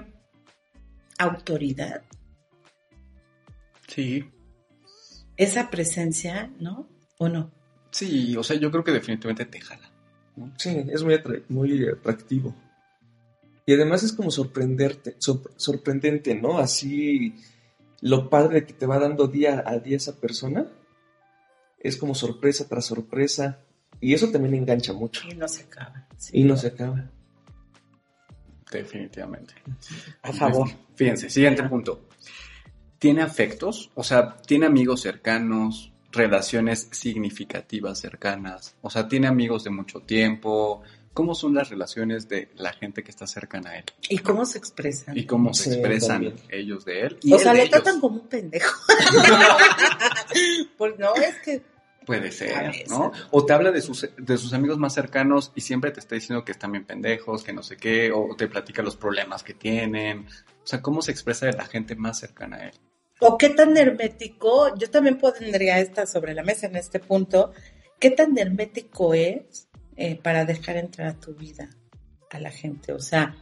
autoridad, 1.18 2.02
Sí, 3.88 4.28
esa 5.36 5.70
presencia, 5.70 6.50
¿no? 6.58 6.88
¿O 7.18 7.28
no? 7.28 7.50
sí, 7.90 8.36
o 8.36 8.42
sea, 8.42 8.56
yo 8.58 8.70
creo 8.70 8.84
que 8.84 8.90
definitivamente 8.92 9.46
te 9.46 9.60
jala. 9.60 9.90
Sí, 10.58 10.84
es 10.92 11.02
muy, 11.02 11.14
atra- 11.14 11.42
muy 11.48 11.88
atractivo. 11.88 12.54
Y 13.64 13.72
además 13.72 14.02
es 14.02 14.12
como 14.12 14.30
sorprenderte, 14.30 15.14
sor- 15.18 15.52
sorprendente, 15.56 16.34
¿no? 16.34 16.58
Así 16.58 17.34
lo 18.02 18.28
padre 18.28 18.66
que 18.66 18.74
te 18.74 18.84
va 18.86 18.98
dando 18.98 19.28
día 19.28 19.62
a 19.66 19.78
día 19.78 19.96
esa 19.96 20.20
persona 20.20 20.66
es 21.78 21.96
como 21.96 22.14
sorpresa 22.14 22.68
tras 22.68 22.84
sorpresa. 22.84 23.60
Y 24.00 24.12
eso 24.12 24.30
también 24.30 24.54
engancha 24.56 24.92
mucho. 24.92 25.22
Y 25.30 25.34
no 25.36 25.48
se 25.48 25.62
acaba. 25.62 26.06
sí. 26.18 26.38
Y 26.40 26.44
no 26.44 26.56
se 26.58 26.66
acaba. 26.66 27.10
Definitivamente. 28.70 29.54
A 30.22 30.32
favor. 30.32 30.68
Fíjense, 30.94 31.30
siguiente 31.30 31.62
punto. 31.64 32.08
¿Tiene 32.98 33.22
afectos? 33.22 33.90
O 33.94 34.02
sea, 34.02 34.36
¿tiene 34.38 34.66
amigos 34.66 35.02
cercanos? 35.02 35.92
¿Relaciones 36.12 36.88
significativas 36.92 37.98
cercanas? 38.00 38.74
O 38.80 38.88
sea, 38.90 39.06
¿tiene 39.06 39.26
amigos 39.26 39.64
de 39.64 39.70
mucho 39.70 40.00
tiempo? 40.00 40.82
¿Cómo 41.12 41.34
son 41.34 41.54
las 41.54 41.68
relaciones 41.70 42.28
de 42.28 42.50
la 42.56 42.72
gente 42.72 43.02
que 43.02 43.10
está 43.10 43.26
cercana 43.26 43.70
a 43.70 43.78
él? 43.78 43.84
¿Y 44.08 44.18
cómo 44.18 44.44
se 44.46 44.58
expresan? 44.58 45.16
¿Y 45.16 45.24
cómo 45.26 45.52
se 45.54 45.64
Sí, 45.64 45.70
expresan 45.70 46.08
también. 46.24 46.34
ellos 46.50 46.84
de 46.84 47.00
él? 47.02 47.18
Y 47.22 47.32
O 47.32 47.36
él 47.36 47.42
sea, 47.42 47.52
le 47.54 47.60
ellos? 47.60 47.70
tratan 47.70 48.00
como 48.00 48.16
un 48.20 48.28
pendejo. 48.28 48.80
pues 50.78 50.98
no, 50.98 51.14
es 51.16 51.36
que 51.44 51.62
Puede 52.06 52.30
ser. 52.30 52.88
¿no? 52.88 53.10
O 53.32 53.44
te 53.44 53.52
habla 53.52 53.72
de 53.72 53.82
sus, 53.82 54.08
de 54.16 54.38
sus 54.38 54.54
amigos 54.54 54.78
más 54.78 54.94
cercanos 54.94 55.52
y 55.56 55.60
siempre 55.60 55.90
te 55.90 55.98
está 55.98 56.14
diciendo 56.14 56.44
que 56.44 56.52
están 56.52 56.70
bien 56.70 56.84
pendejos, 56.84 57.42
que 57.42 57.52
no 57.52 57.64
sé 57.64 57.76
qué, 57.76 58.12
o 58.12 58.34
te 58.36 58.46
platica 58.46 58.82
los 58.82 58.96
problemas 58.96 59.42
que 59.42 59.54
tienen. 59.54 60.26
O 60.64 60.66
sea, 60.66 60.80
cómo 60.80 61.02
se 61.02 61.10
expresa 61.10 61.46
de 61.46 61.52
la 61.52 61.66
gente 61.66 61.96
más 61.96 62.20
cercana 62.20 62.58
a 62.58 62.68
él. 62.68 62.74
O 63.18 63.36
qué 63.36 63.50
tan 63.50 63.76
hermético, 63.76 64.76
yo 64.76 64.88
también 64.90 65.18
pondría 65.18 65.80
esta 65.80 66.06
sobre 66.06 66.32
la 66.34 66.42
mesa 66.42 66.66
en 66.66 66.76
este 66.76 67.00
punto, 67.00 67.52
qué 67.98 68.10
tan 68.10 68.38
hermético 68.38 69.14
es 69.14 69.68
eh, 69.96 70.16
para 70.22 70.44
dejar 70.44 70.76
entrar 70.76 71.08
a 71.08 71.18
tu 71.18 71.34
vida 71.34 71.68
a 72.30 72.38
la 72.38 72.50
gente. 72.50 72.92
O 72.92 73.00
sea, 73.00 73.34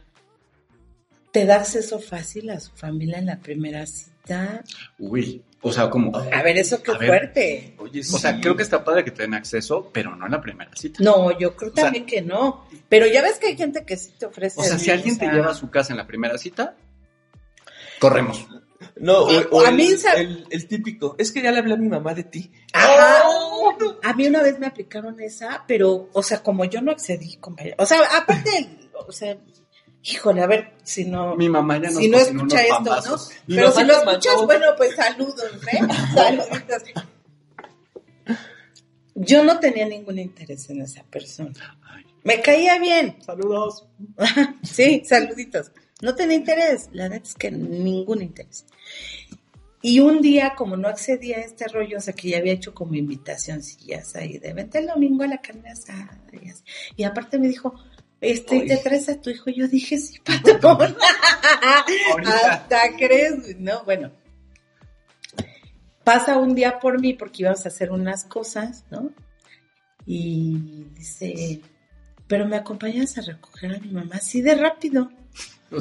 te 1.31 1.45
da 1.45 1.57
acceso 1.57 1.99
fácil 1.99 2.49
a 2.49 2.59
su 2.59 2.71
familia 2.71 3.19
en 3.19 3.25
la 3.25 3.39
primera 3.39 3.85
cita. 3.85 4.63
Uy, 4.97 5.43
o 5.61 5.73
sea, 5.73 5.89
como... 5.89 6.15
A 6.15 6.41
ver, 6.41 6.57
eso 6.57 6.81
qué 6.81 6.93
ver. 6.93 7.74
O 8.01 8.17
sea, 8.19 8.39
creo 8.39 8.55
que 8.55 8.63
está 8.63 8.83
padre 8.83 9.03
que 9.03 9.11
te 9.11 9.23
den 9.23 9.33
acceso, 9.33 9.89
pero 9.93 10.15
no 10.15 10.25
en 10.25 10.31
la 10.31 10.41
primera 10.41 10.71
cita. 10.75 11.03
No, 11.03 11.37
yo 11.37 11.55
creo 11.55 11.71
también 11.71 12.05
que 12.05 12.21
no. 12.21 12.65
Pero 12.89 13.05
ya 13.07 13.21
ves 13.21 13.37
que 13.39 13.47
hay 13.47 13.57
gente 13.57 13.85
que 13.85 13.97
sí 13.97 14.11
te 14.17 14.25
ofrece. 14.25 14.59
O 14.59 14.63
sea, 14.63 14.77
si 14.79 14.91
alguien 14.91 15.17
te 15.17 15.25
sea, 15.25 15.33
lleva 15.33 15.51
a 15.51 15.55
su 15.55 15.69
casa 15.69 15.93
en 15.93 15.97
la 15.97 16.07
primera 16.07 16.37
cita, 16.37 16.75
corremos. 17.99 18.45
No, 18.97 19.19
o, 19.19 19.41
o 19.51 19.65
A 19.65 19.69
el, 19.69 19.75
mí, 19.75 19.89
el- 20.15 20.45
el 20.49 20.67
típico. 20.67 21.15
Es 21.17 21.31
que 21.31 21.41
ya 21.41 21.51
le 21.51 21.59
hablé 21.59 21.73
a 21.73 21.77
mi 21.77 21.87
mamá 21.87 22.13
de 22.13 22.23
ti. 22.23 22.51
Ajá. 22.73 23.23
Oh. 23.25 23.73
A 24.03 24.13
mí 24.13 24.27
una 24.27 24.41
vez 24.43 24.59
me 24.59 24.67
aplicaron 24.67 25.19
esa, 25.19 25.63
pero, 25.67 26.09
o 26.13 26.23
sea, 26.23 26.43
como 26.43 26.65
yo 26.65 26.81
no 26.81 26.91
accedí, 26.91 27.37
compañero. 27.37 27.75
O 27.79 27.85
sea, 27.85 27.99
aparte, 28.17 28.77
o 29.07 29.11
sea, 29.11 29.37
híjole, 30.03 30.41
a 30.43 30.47
ver 30.47 30.73
si 30.83 31.05
no. 31.05 31.35
Mi 31.35 31.49
mamá 31.49 31.81
ya 31.81 31.89
si 31.89 32.07
no 32.07 32.17
escucha 32.17 32.61
esto, 32.61 32.79
¿no? 32.79 32.85
pambazos. 32.85 33.31
Pero 33.47 33.71
si 33.71 33.83
lo 33.83 33.93
escuchas, 33.93 34.33
mandó- 34.35 34.45
bueno, 34.45 34.65
pues 34.77 34.95
saludos, 34.95 35.43
¿eh? 35.71 35.79
Saluditos. 36.13 36.83
Yo 39.15 39.43
no 39.43 39.59
tenía 39.59 39.87
ningún 39.87 40.19
interés 40.19 40.69
en 40.69 40.81
esa 40.81 41.03
persona. 41.03 41.79
Ay, 41.83 42.05
Me 42.23 42.41
caía 42.41 42.77
bien. 42.79 43.17
saludos. 43.25 43.87
Sí, 44.63 45.03
saluditos. 45.05 45.71
No 46.01 46.13
tenía 46.13 46.35
interés, 46.35 46.89
la 46.91 47.07
neta 47.07 47.27
es 47.27 47.35
que 47.35 47.49
ningún 47.49 48.21
interés. 48.21 48.65
Y 49.81 49.99
un 50.01 50.21
día, 50.21 50.53
como 50.57 50.75
no 50.75 50.87
accedía 50.89 51.37
a 51.37 51.41
este 51.41 51.67
rollo, 51.67 51.97
o 51.99 52.01
sea, 52.01 52.13
que 52.13 52.29
ya 52.29 52.39
había 52.39 52.53
hecho 52.53 52.73
como 52.73 52.95
invitacioncillas 52.95 54.15
ahí 54.15 54.37
de 54.39 54.51
vente 54.51 54.79
el 54.79 54.87
domingo 54.87 55.23
a 55.23 55.27
la 55.27 55.41
carne 55.41 55.69
asada 55.69 56.19
y 56.33 56.49
así. 56.49 56.63
Y 56.97 57.03
aparte 57.03 57.39
me 57.39 57.47
dijo, 57.47 57.73
este. 58.19 58.61
¿te 58.61 58.77
traes 58.77 59.07
a 59.09 59.21
tu 59.21 59.29
hijo? 59.29 59.49
Yo 59.51 59.67
dije, 59.67 59.97
sí, 59.97 60.19
patrón. 60.25 60.95
Ahorita. 62.11 62.53
Hasta 62.53 62.95
crees, 62.97 63.57
no, 63.59 63.83
bueno. 63.85 64.11
Pasa 66.05 66.37
un 66.37 66.55
día 66.55 66.79
por 66.79 67.01
mí 67.01 67.13
porque 67.13 67.43
íbamos 67.43 67.65
a 67.65 67.69
hacer 67.69 67.91
unas 67.91 68.23
cosas, 68.23 68.85
¿no? 68.91 69.09
Y 70.05 70.85
dice, 70.93 71.61
pero 72.27 72.47
me 72.47 72.55
acompañas 72.55 73.17
a 73.17 73.21
recoger 73.21 73.75
a 73.75 73.79
mi 73.79 73.89
mamá 73.89 74.15
así 74.15 74.41
de 74.41 74.55
rápido. 74.55 75.11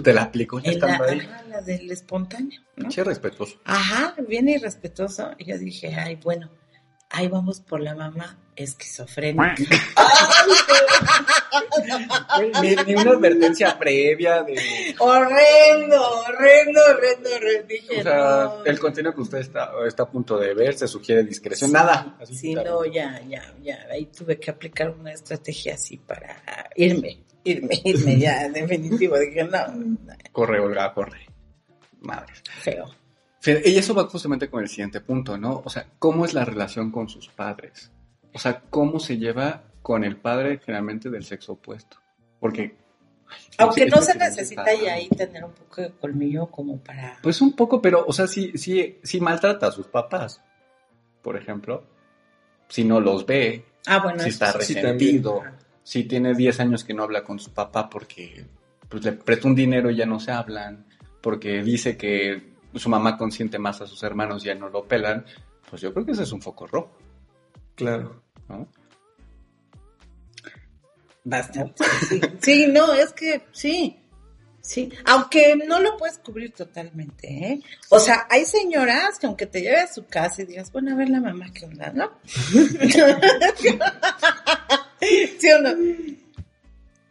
Te 0.02 0.12
la 0.12 0.22
aplico 0.22 0.58
ya 0.60 0.72
la, 0.78 0.96
ahí. 1.06 1.28
la 1.48 1.60
del 1.60 1.90
espontáneo, 1.90 2.60
¿no? 2.76 2.88
Che, 2.88 3.04
respetuoso. 3.04 3.60
Ajá, 3.64 4.16
bien 4.26 4.48
irrespetuoso. 4.48 5.32
Y 5.38 5.44
yo 5.44 5.58
dije, 5.58 5.94
ay, 5.94 6.16
bueno, 6.16 6.50
ahí 7.14 7.28
vamos 7.28 7.60
por 7.60 7.80
la 7.80 7.94
mamá 7.94 8.38
esquizofrénica. 8.56 9.54
Ni, 12.62 12.74
ni 12.76 12.94
una 12.94 13.12
advertencia 13.12 13.78
previa 13.78 14.42
de... 14.42 14.94
horrendo, 14.98 16.00
horrendo, 16.20 16.80
horrendo, 16.90 17.30
horrendo. 17.36 17.66
Dije, 17.68 18.00
O 18.00 18.02
sea, 18.02 18.16
no. 18.16 18.64
el 18.64 18.78
contenido 18.78 19.14
que 19.14 19.20
usted 19.20 19.38
está, 19.38 19.70
está 19.86 20.02
a 20.04 20.10
punto 20.10 20.38
de 20.38 20.54
ver 20.54 20.74
se 20.74 20.88
sugiere 20.88 21.22
discreción. 21.24 21.72
Nada. 21.72 22.16
Así, 22.20 22.34
Sí, 22.34 22.52
claro. 22.54 22.80
no, 22.84 22.92
ya, 22.92 23.20
ya, 23.28 23.42
ya. 23.62 23.86
Ahí 23.90 24.06
tuve 24.06 24.38
que 24.38 24.50
aplicar 24.50 24.90
una 24.90 25.12
estrategia 25.12 25.74
así 25.74 25.96
para 25.98 26.42
irme, 26.76 27.24
irme, 27.44 27.80
irme 27.84 28.18
ya, 28.18 28.48
definitivo. 28.48 29.18
Dije, 29.18 29.44
no, 29.44 29.58
Corre, 30.32 30.60
Olga, 30.60 30.92
corre. 30.94 31.26
Madre. 32.00 32.32
feo. 32.60 32.90
Y 33.46 33.76
eso 33.76 33.94
va 33.94 34.08
justamente 34.08 34.48
con 34.48 34.62
el 34.62 34.68
siguiente 34.68 35.00
punto, 35.00 35.36
¿no? 35.36 35.62
O 35.64 35.68
sea, 35.68 35.86
¿cómo 35.98 36.24
es 36.24 36.34
la 36.34 36.44
relación 36.44 36.90
con 36.90 37.08
sus 37.08 37.28
padres? 37.28 37.90
O 38.32 38.38
sea, 38.38 38.62
¿cómo 38.70 38.98
se 38.98 39.18
lleva 39.18 39.64
con 39.82 40.02
el 40.04 40.16
padre 40.16 40.58
generalmente 40.58 41.10
del 41.10 41.24
sexo 41.24 41.52
opuesto? 41.52 41.98
Porque... 42.40 42.76
Aunque 43.58 43.86
no 43.86 44.00
se 44.00 44.16
necesita 44.16 44.72
ya 44.74 44.94
ahí 44.94 45.08
tener 45.08 45.44
un 45.44 45.52
poco 45.52 45.82
de 45.82 45.90
colmillo 45.90 46.46
como 46.46 46.78
para... 46.78 47.18
Pues 47.22 47.40
un 47.40 47.52
poco, 47.52 47.82
pero, 47.82 48.04
o 48.06 48.12
sea, 48.12 48.26
sí, 48.26 48.52
sí, 48.56 48.98
sí 49.02 49.20
maltrata 49.20 49.66
a 49.66 49.72
sus 49.72 49.86
papás, 49.88 50.40
por 51.22 51.36
ejemplo. 51.36 51.84
Si 52.68 52.84
no 52.84 53.00
los 53.00 53.26
ve, 53.26 53.64
Ah, 53.86 54.00
bueno, 54.02 54.22
si 54.22 54.30
está 54.30 54.52
sí, 54.52 54.74
resentido, 54.74 55.42
si 55.82 56.04
tiene 56.04 56.34
10 56.34 56.60
años 56.60 56.84
que 56.84 56.94
no 56.94 57.02
habla 57.02 57.22
con 57.22 57.38
su 57.38 57.52
papá 57.52 57.88
porque 57.90 58.46
pues, 58.88 59.04
le 59.04 59.12
presta 59.12 59.48
un 59.48 59.54
dinero 59.54 59.90
y 59.90 59.96
ya 59.96 60.06
no 60.06 60.18
se 60.18 60.32
hablan, 60.32 60.86
porque 61.20 61.62
dice 61.62 61.96
que 61.96 62.53
su 62.74 62.88
mamá 62.88 63.16
consiente 63.16 63.58
más 63.58 63.80
a 63.80 63.86
sus 63.86 64.02
hermanos 64.02 64.44
y 64.44 64.48
ya 64.48 64.54
no 64.54 64.68
lo 64.68 64.86
pelan, 64.86 65.24
pues 65.68 65.82
yo 65.82 65.92
creo 65.92 66.06
que 66.06 66.12
ese 66.12 66.22
es 66.24 66.32
un 66.32 66.42
foco 66.42 66.66
rojo, 66.66 66.96
Claro. 67.74 68.22
¿no? 68.48 68.68
Bastante. 71.24 71.84
Sí. 72.08 72.20
Sí, 72.40 72.66
no, 72.68 72.92
es 72.92 73.12
que 73.12 73.42
sí. 73.52 73.98
Sí, 74.60 74.90
aunque 75.04 75.56
no 75.68 75.78
lo 75.78 75.96
puedes 75.98 76.16
cubrir 76.18 76.52
totalmente, 76.52 77.28
¿eh? 77.28 77.60
O 77.90 77.98
sea, 77.98 78.26
hay 78.30 78.46
señoras 78.46 79.18
que 79.18 79.26
aunque 79.26 79.44
te 79.44 79.60
lleve 79.60 79.80
a 79.80 79.92
su 79.92 80.06
casa 80.06 80.40
y 80.40 80.46
digas, 80.46 80.72
bueno, 80.72 80.92
a 80.92 80.96
ver 80.96 81.10
la 81.10 81.20
mamá, 81.20 81.52
¿qué 81.52 81.66
onda, 81.66 81.92
no? 81.92 82.12
¿Sí 85.38 85.52
o 85.52 85.60
no? 85.60 85.70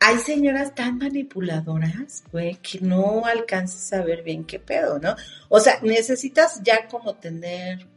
Hay 0.05 0.17
señoras 0.19 0.75
tan 0.75 0.97
manipuladoras, 0.97 2.23
güey, 2.29 2.55
que 2.55 2.81
no 2.81 3.25
alcanzas 3.25 3.93
a 3.93 4.03
ver 4.03 4.21
bien 4.21 4.43
qué 4.43 4.59
pedo, 4.59 4.99
¿no? 4.99 5.15
O 5.47 5.61
sea, 5.61 5.79
necesitas 5.81 6.61
ya 6.61 6.87
como 6.89 7.15
tener 7.15 7.87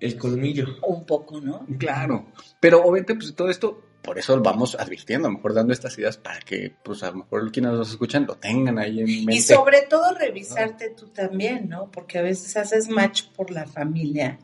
El 0.00 0.18
colmillo. 0.18 0.78
un 0.82 1.06
poco, 1.06 1.40
¿no? 1.40 1.64
Claro, 1.78 2.26
pero 2.58 2.82
obviamente 2.82 3.14
pues 3.14 3.32
todo 3.36 3.50
esto, 3.50 3.84
por 4.02 4.18
eso 4.18 4.40
vamos 4.42 4.74
advirtiendo, 4.74 5.28
a 5.28 5.30
lo 5.30 5.36
mejor 5.36 5.54
dando 5.54 5.72
estas 5.72 5.96
ideas 5.96 6.16
para 6.16 6.40
que 6.40 6.74
pues 6.82 7.04
a 7.04 7.10
lo 7.10 7.18
mejor 7.18 7.52
quienes 7.52 7.72
nos 7.72 7.90
escuchan 7.90 8.26
lo 8.26 8.34
tengan 8.34 8.78
ahí 8.78 8.98
en 8.98 9.06
mente. 9.06 9.34
Y 9.34 9.40
sobre 9.40 9.82
todo 9.82 10.14
revisarte 10.14 10.90
tú 10.90 11.06
también, 11.08 11.68
¿no? 11.68 11.88
Porque 11.92 12.18
a 12.18 12.22
veces 12.22 12.56
haces 12.56 12.88
match 12.88 13.26
por 13.36 13.52
la 13.52 13.66
familia. 13.66 14.38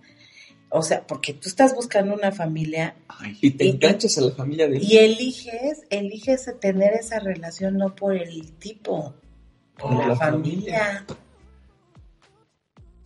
O 0.78 0.82
sea, 0.82 1.06
porque 1.06 1.32
tú 1.34 1.48
estás 1.48 1.74
buscando 1.74 2.14
una 2.14 2.30
familia 2.32 2.94
Ay, 3.08 3.36
Y 3.40 3.50
te 3.52 3.64
Y- 3.64 3.70
enganchas 3.70 4.18
a 4.18 4.20
la 4.22 4.30
familia 4.32 4.68
de 4.68 4.76
él. 4.76 4.82
y 4.82 4.96
eliges, 4.98 5.82
eliges 5.90 6.48
tener 6.60 6.92
esa 6.94 7.18
relación 7.18 7.76
no 7.78 7.94
por 7.94 8.14
el 8.14 8.52
tipo, 8.58 9.14
por 9.78 9.90
Por 9.90 9.98
la, 9.98 10.08
la 10.08 10.16
familia. 10.16 11.06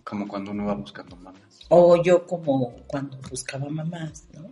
como 0.04 0.26
cuando 0.26 0.50
uno 0.50 0.66
va 0.66 0.74
buscando 0.74 1.16
mamás. 1.16 1.40
O 1.68 2.02
yo 2.02 2.26
como 2.26 2.74
cuando 2.88 3.16
buscaba 3.30 3.68
mamás, 3.68 4.24
¿no? 4.35 4.50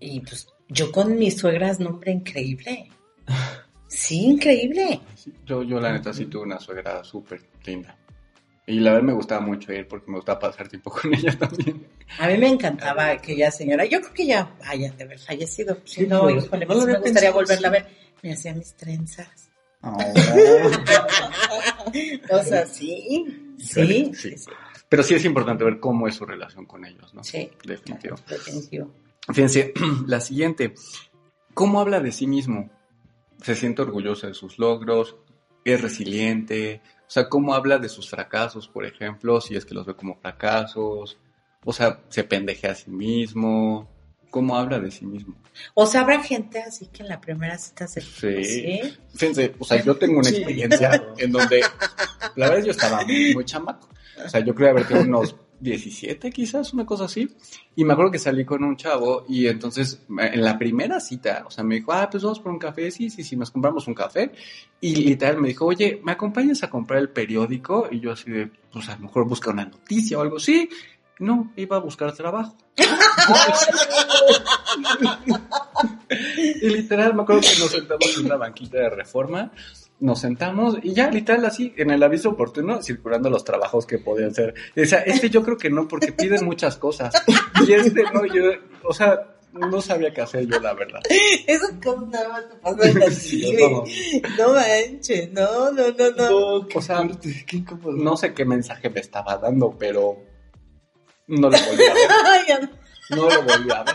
Y 0.00 0.20
pues 0.20 0.48
yo 0.68 0.90
con 0.90 1.16
mis 1.16 1.38
suegras, 1.38 1.78
nombre 1.78 2.10
increíble. 2.12 2.88
Sí, 3.86 4.24
increíble. 4.24 5.00
Sí, 5.14 5.32
Yo, 5.46 5.62
yo 5.62 5.78
la 5.78 5.92
neta 5.92 6.12
sí 6.12 6.24
tuve 6.26 6.42
una 6.42 6.58
suegra 6.58 7.04
súper 7.04 7.42
linda. 7.64 7.96
Y 8.66 8.78
la 8.78 8.92
verdad 8.92 9.06
me 9.06 9.12
gustaba 9.12 9.40
mucho 9.40 9.72
ir 9.72 9.88
porque 9.88 10.10
me 10.10 10.16
gustaba 10.18 10.38
pasar 10.38 10.68
tiempo 10.68 10.90
con 10.90 11.12
ella 11.14 11.36
también. 11.38 11.86
A 12.18 12.28
mí 12.28 12.38
me 12.38 12.48
encantaba 12.48 13.10
aquella 13.10 13.50
señora. 13.50 13.84
Yo 13.84 14.00
creo 14.00 14.14
que 14.14 14.26
ya 14.26 14.54
vaya 14.60 14.92
de 14.92 15.04
haber 15.04 15.18
fallecido. 15.18 15.78
Si 15.84 16.02
Sí, 16.02 16.06
no, 16.06 16.22
no, 16.24 16.30
híjole, 16.30 16.66
no 16.66 16.74
pues 16.74 16.86
me 16.86 16.92
gustaría 16.98 17.02
pensado, 17.02 17.32
volverla 17.34 17.68
a 17.68 17.70
ver. 17.72 17.86
Me 18.22 18.32
hacía 18.32 18.54
mis 18.54 18.74
trenzas. 18.74 19.50
O 22.30 22.42
sea, 22.42 22.66
sí. 22.66 23.26
Sí, 23.58 23.86
Sí. 23.86 24.12
sí, 24.14 24.36
sí. 24.38 24.50
Pero 24.88 25.02
sí 25.02 25.14
es 25.14 25.24
importante 25.24 25.64
ver 25.64 25.80
cómo 25.80 26.06
es 26.06 26.14
su 26.14 26.26
relación 26.26 26.66
con 26.66 26.84
ellos, 26.84 27.14
¿no? 27.14 27.24
Sí, 27.24 27.50
Definitivo. 27.64 28.16
definitivo. 28.28 28.90
Fíjense, 29.28 29.72
la 30.06 30.20
siguiente. 30.20 30.74
¿Cómo 31.54 31.80
habla 31.80 32.00
de 32.00 32.12
sí 32.12 32.26
mismo? 32.26 32.70
¿Se 33.42 33.54
siente 33.54 33.82
orgulloso 33.82 34.26
de 34.26 34.34
sus 34.34 34.58
logros? 34.58 35.16
¿Es 35.64 35.80
resiliente? 35.80 36.80
O 37.12 37.14
sea, 37.14 37.28
¿cómo 37.28 37.54
habla 37.54 37.76
de 37.76 37.90
sus 37.90 38.08
fracasos, 38.08 38.68
por 38.68 38.86
ejemplo? 38.86 39.38
Si 39.38 39.54
es 39.54 39.66
que 39.66 39.74
los 39.74 39.84
ve 39.84 39.94
como 39.94 40.14
fracasos. 40.16 41.18
O 41.62 41.70
sea, 41.70 42.00
¿se 42.08 42.24
pendejea 42.24 42.70
a 42.70 42.74
sí 42.74 42.90
mismo? 42.90 43.86
¿Cómo 44.30 44.56
habla 44.56 44.80
de 44.80 44.90
sí 44.90 45.04
mismo? 45.04 45.34
O 45.74 45.84
sea, 45.84 46.00
habrá 46.00 46.22
gente 46.22 46.58
así 46.62 46.86
que 46.86 47.02
en 47.02 47.10
la 47.10 47.20
primera 47.20 47.58
cita 47.58 47.86
se... 47.86 48.00
Sí. 48.00 48.42
¿Sí? 48.42 48.80
Fíjense, 49.14 49.54
o 49.58 49.64
sea, 49.66 49.84
yo 49.84 49.94
tengo 49.98 50.20
una 50.20 50.30
Sí. 50.30 50.36
experiencia 50.36 51.04
en 51.18 51.32
donde, 51.32 51.60
la 52.36 52.48
verdad, 52.48 52.64
yo 52.64 52.70
estaba 52.70 53.04
muy, 53.04 53.34
muy 53.34 53.44
chamaco. 53.44 53.90
O 54.24 54.28
sea, 54.30 54.40
yo 54.40 54.54
creo 54.54 54.70
haber 54.70 54.88
tenido 54.88 55.06
unos 55.06 55.36
17 55.62 56.30
quizás, 56.30 56.74
una 56.74 56.84
cosa 56.84 57.04
así. 57.04 57.28
Y 57.76 57.84
me 57.84 57.92
acuerdo 57.92 58.10
que 58.10 58.18
salí 58.18 58.44
con 58.44 58.64
un 58.64 58.76
chavo 58.76 59.24
y 59.28 59.46
entonces 59.46 60.02
en 60.18 60.42
la 60.42 60.58
primera 60.58 60.98
cita, 61.00 61.44
o 61.46 61.50
sea, 61.50 61.62
me 61.64 61.76
dijo, 61.76 61.92
ah, 61.92 62.08
pues 62.10 62.22
vamos 62.24 62.40
por 62.40 62.52
un 62.52 62.58
café. 62.58 62.90
Sí, 62.90 63.08
sí, 63.08 63.22
sí, 63.22 63.36
nos 63.36 63.50
compramos 63.50 63.86
un 63.86 63.94
café. 63.94 64.32
Y 64.80 64.96
literal 64.96 65.40
me 65.40 65.48
dijo, 65.48 65.64
oye, 65.66 66.00
¿me 66.04 66.12
acompañas 66.12 66.62
a 66.64 66.70
comprar 66.70 67.00
el 67.00 67.10
periódico? 67.10 67.88
Y 67.90 68.00
yo 68.00 68.12
así 68.12 68.30
de, 68.30 68.50
pues 68.72 68.88
a 68.88 68.96
lo 68.96 69.02
mejor 69.02 69.26
busca 69.26 69.50
una 69.50 69.64
noticia 69.64 70.18
o 70.18 70.22
algo 70.22 70.38
así. 70.38 70.68
No, 71.18 71.52
iba 71.56 71.76
a 71.76 71.80
buscar 71.80 72.12
trabajo. 72.12 72.56
y 76.60 76.68
literal, 76.68 77.14
me 77.14 77.22
acuerdo 77.22 77.42
que 77.42 77.60
nos 77.60 77.70
sentamos 77.70 78.18
en 78.18 78.26
una 78.26 78.36
banquita 78.36 78.78
de 78.78 78.90
reforma, 78.90 79.52
nos 80.02 80.20
sentamos 80.20 80.78
y 80.82 80.92
ya, 80.94 81.08
literal, 81.10 81.44
así, 81.44 81.72
en 81.76 81.90
el 81.90 82.02
aviso 82.02 82.30
oportuno, 82.30 82.82
circulando 82.82 83.30
los 83.30 83.44
trabajos 83.44 83.86
que 83.86 83.98
podían 83.98 84.34
ser. 84.34 84.52
O 84.76 84.84
sea, 84.84 84.98
este 85.00 85.30
yo 85.30 85.42
creo 85.42 85.56
que 85.56 85.70
no, 85.70 85.86
porque 85.86 86.12
piden 86.12 86.44
muchas 86.44 86.76
cosas. 86.76 87.14
Y 87.66 87.72
este 87.72 88.02
no, 88.12 88.26
yo, 88.26 88.42
o 88.82 88.92
sea, 88.92 89.36
no 89.52 89.80
sabía 89.80 90.12
qué 90.12 90.22
hacer 90.22 90.46
yo, 90.46 90.58
la 90.58 90.74
verdad. 90.74 91.00
Eso 91.46 91.66
como 91.82 92.06
nada 92.06 92.28
más 92.30 92.48
te 92.48 92.56
pasa 92.56 92.88
en 92.88 92.98
la 92.98 93.10
Sí, 93.10 93.56
no. 93.58 93.84
No 94.38 94.54
manches, 94.54 95.32
no, 95.32 95.70
no, 95.70 95.84
no, 95.90 96.10
no. 96.10 96.66
O 96.74 96.82
sea, 96.82 96.96
fuerte, 96.96 97.44
qué 97.46 97.58
incómodo. 97.58 97.92
No 97.92 98.16
sé 98.16 98.34
qué 98.34 98.44
mensaje 98.44 98.90
me 98.90 99.00
estaba 99.00 99.36
dando, 99.36 99.76
pero 99.78 100.18
no 101.28 101.48
lo 101.48 101.58
volví 101.58 101.84
a 101.84 101.94
ver. 101.94 102.70
No 103.10 103.28
lo 103.28 103.42
volví 103.42 103.70
a 103.70 103.82
ver, 103.82 103.94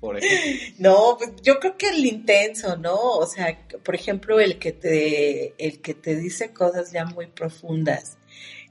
por 0.00 0.18
ejemplo. 0.18 0.74
No, 0.78 1.16
pues 1.18 1.30
yo 1.42 1.58
creo 1.58 1.76
que 1.76 1.88
el 1.88 2.04
intenso, 2.04 2.76
¿no? 2.76 2.96
O 2.96 3.26
sea, 3.26 3.58
por 3.82 3.94
ejemplo, 3.94 4.40
el 4.40 4.58
que 4.58 4.72
te, 4.72 5.54
el 5.58 5.80
que 5.80 5.94
te 5.94 6.16
dice 6.16 6.52
cosas 6.52 6.92
ya 6.92 7.04
muy 7.04 7.26
profundas 7.26 8.18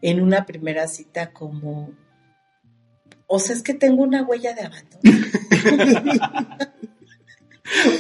en 0.02 0.22
una 0.22 0.46
primera 0.46 0.88
cita 0.88 1.32
como, 1.32 1.92
o 3.28 3.40
sea, 3.40 3.56
es 3.56 3.64
que 3.64 3.74
tengo 3.74 4.04
una 4.04 4.24
huella 4.24 4.54
de 4.54 4.62
abandono. 4.62 5.02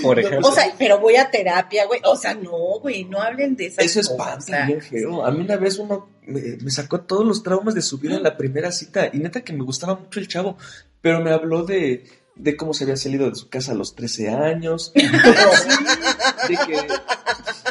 Por 0.03 0.19
ejemplo. 0.19 0.47
O 0.47 0.51
sea, 0.51 0.65
pero 0.77 0.99
voy 0.99 1.15
a 1.15 1.31
terapia, 1.31 1.88
güey. 1.88 1.99
O 2.03 2.15
sea, 2.15 2.35
no, 2.35 2.79
güey, 2.79 3.03
no 3.05 3.19
hablen 3.19 3.55
de 3.55 3.65
esas 3.65 3.83
Eso 3.83 3.99
es 3.99 4.67
bien 4.67 4.81
feo. 4.81 5.25
A 5.25 5.31
mí 5.31 5.41
una 5.41 5.57
vez 5.57 5.79
uno 5.79 6.07
me, 6.21 6.57
me 6.61 6.69
sacó 6.69 7.01
todos 7.01 7.25
los 7.25 7.41
traumas 7.41 7.73
de 7.73 7.81
su 7.81 7.97
vida 7.97 8.15
en 8.15 8.23
la 8.23 8.38
primera 8.38 8.71
cita 8.71 9.09
y 9.11 9.17
neta 9.17 9.41
que 9.41 9.53
me 9.53 9.63
gustaba 9.63 9.95
mucho 9.95 10.19
el 10.19 10.27
chavo, 10.27 10.57
pero 11.01 11.19
me 11.21 11.31
habló 11.31 11.63
de, 11.63 12.03
de 12.35 12.55
cómo 12.57 12.73
se 12.73 12.83
había 12.83 12.97
salido 12.97 13.29
de 13.29 13.35
su 13.35 13.49
casa 13.49 13.71
a 13.71 13.75
los 13.75 13.95
13 13.95 14.29
años, 14.29 14.91
de 14.95 16.57
que, 16.67 16.87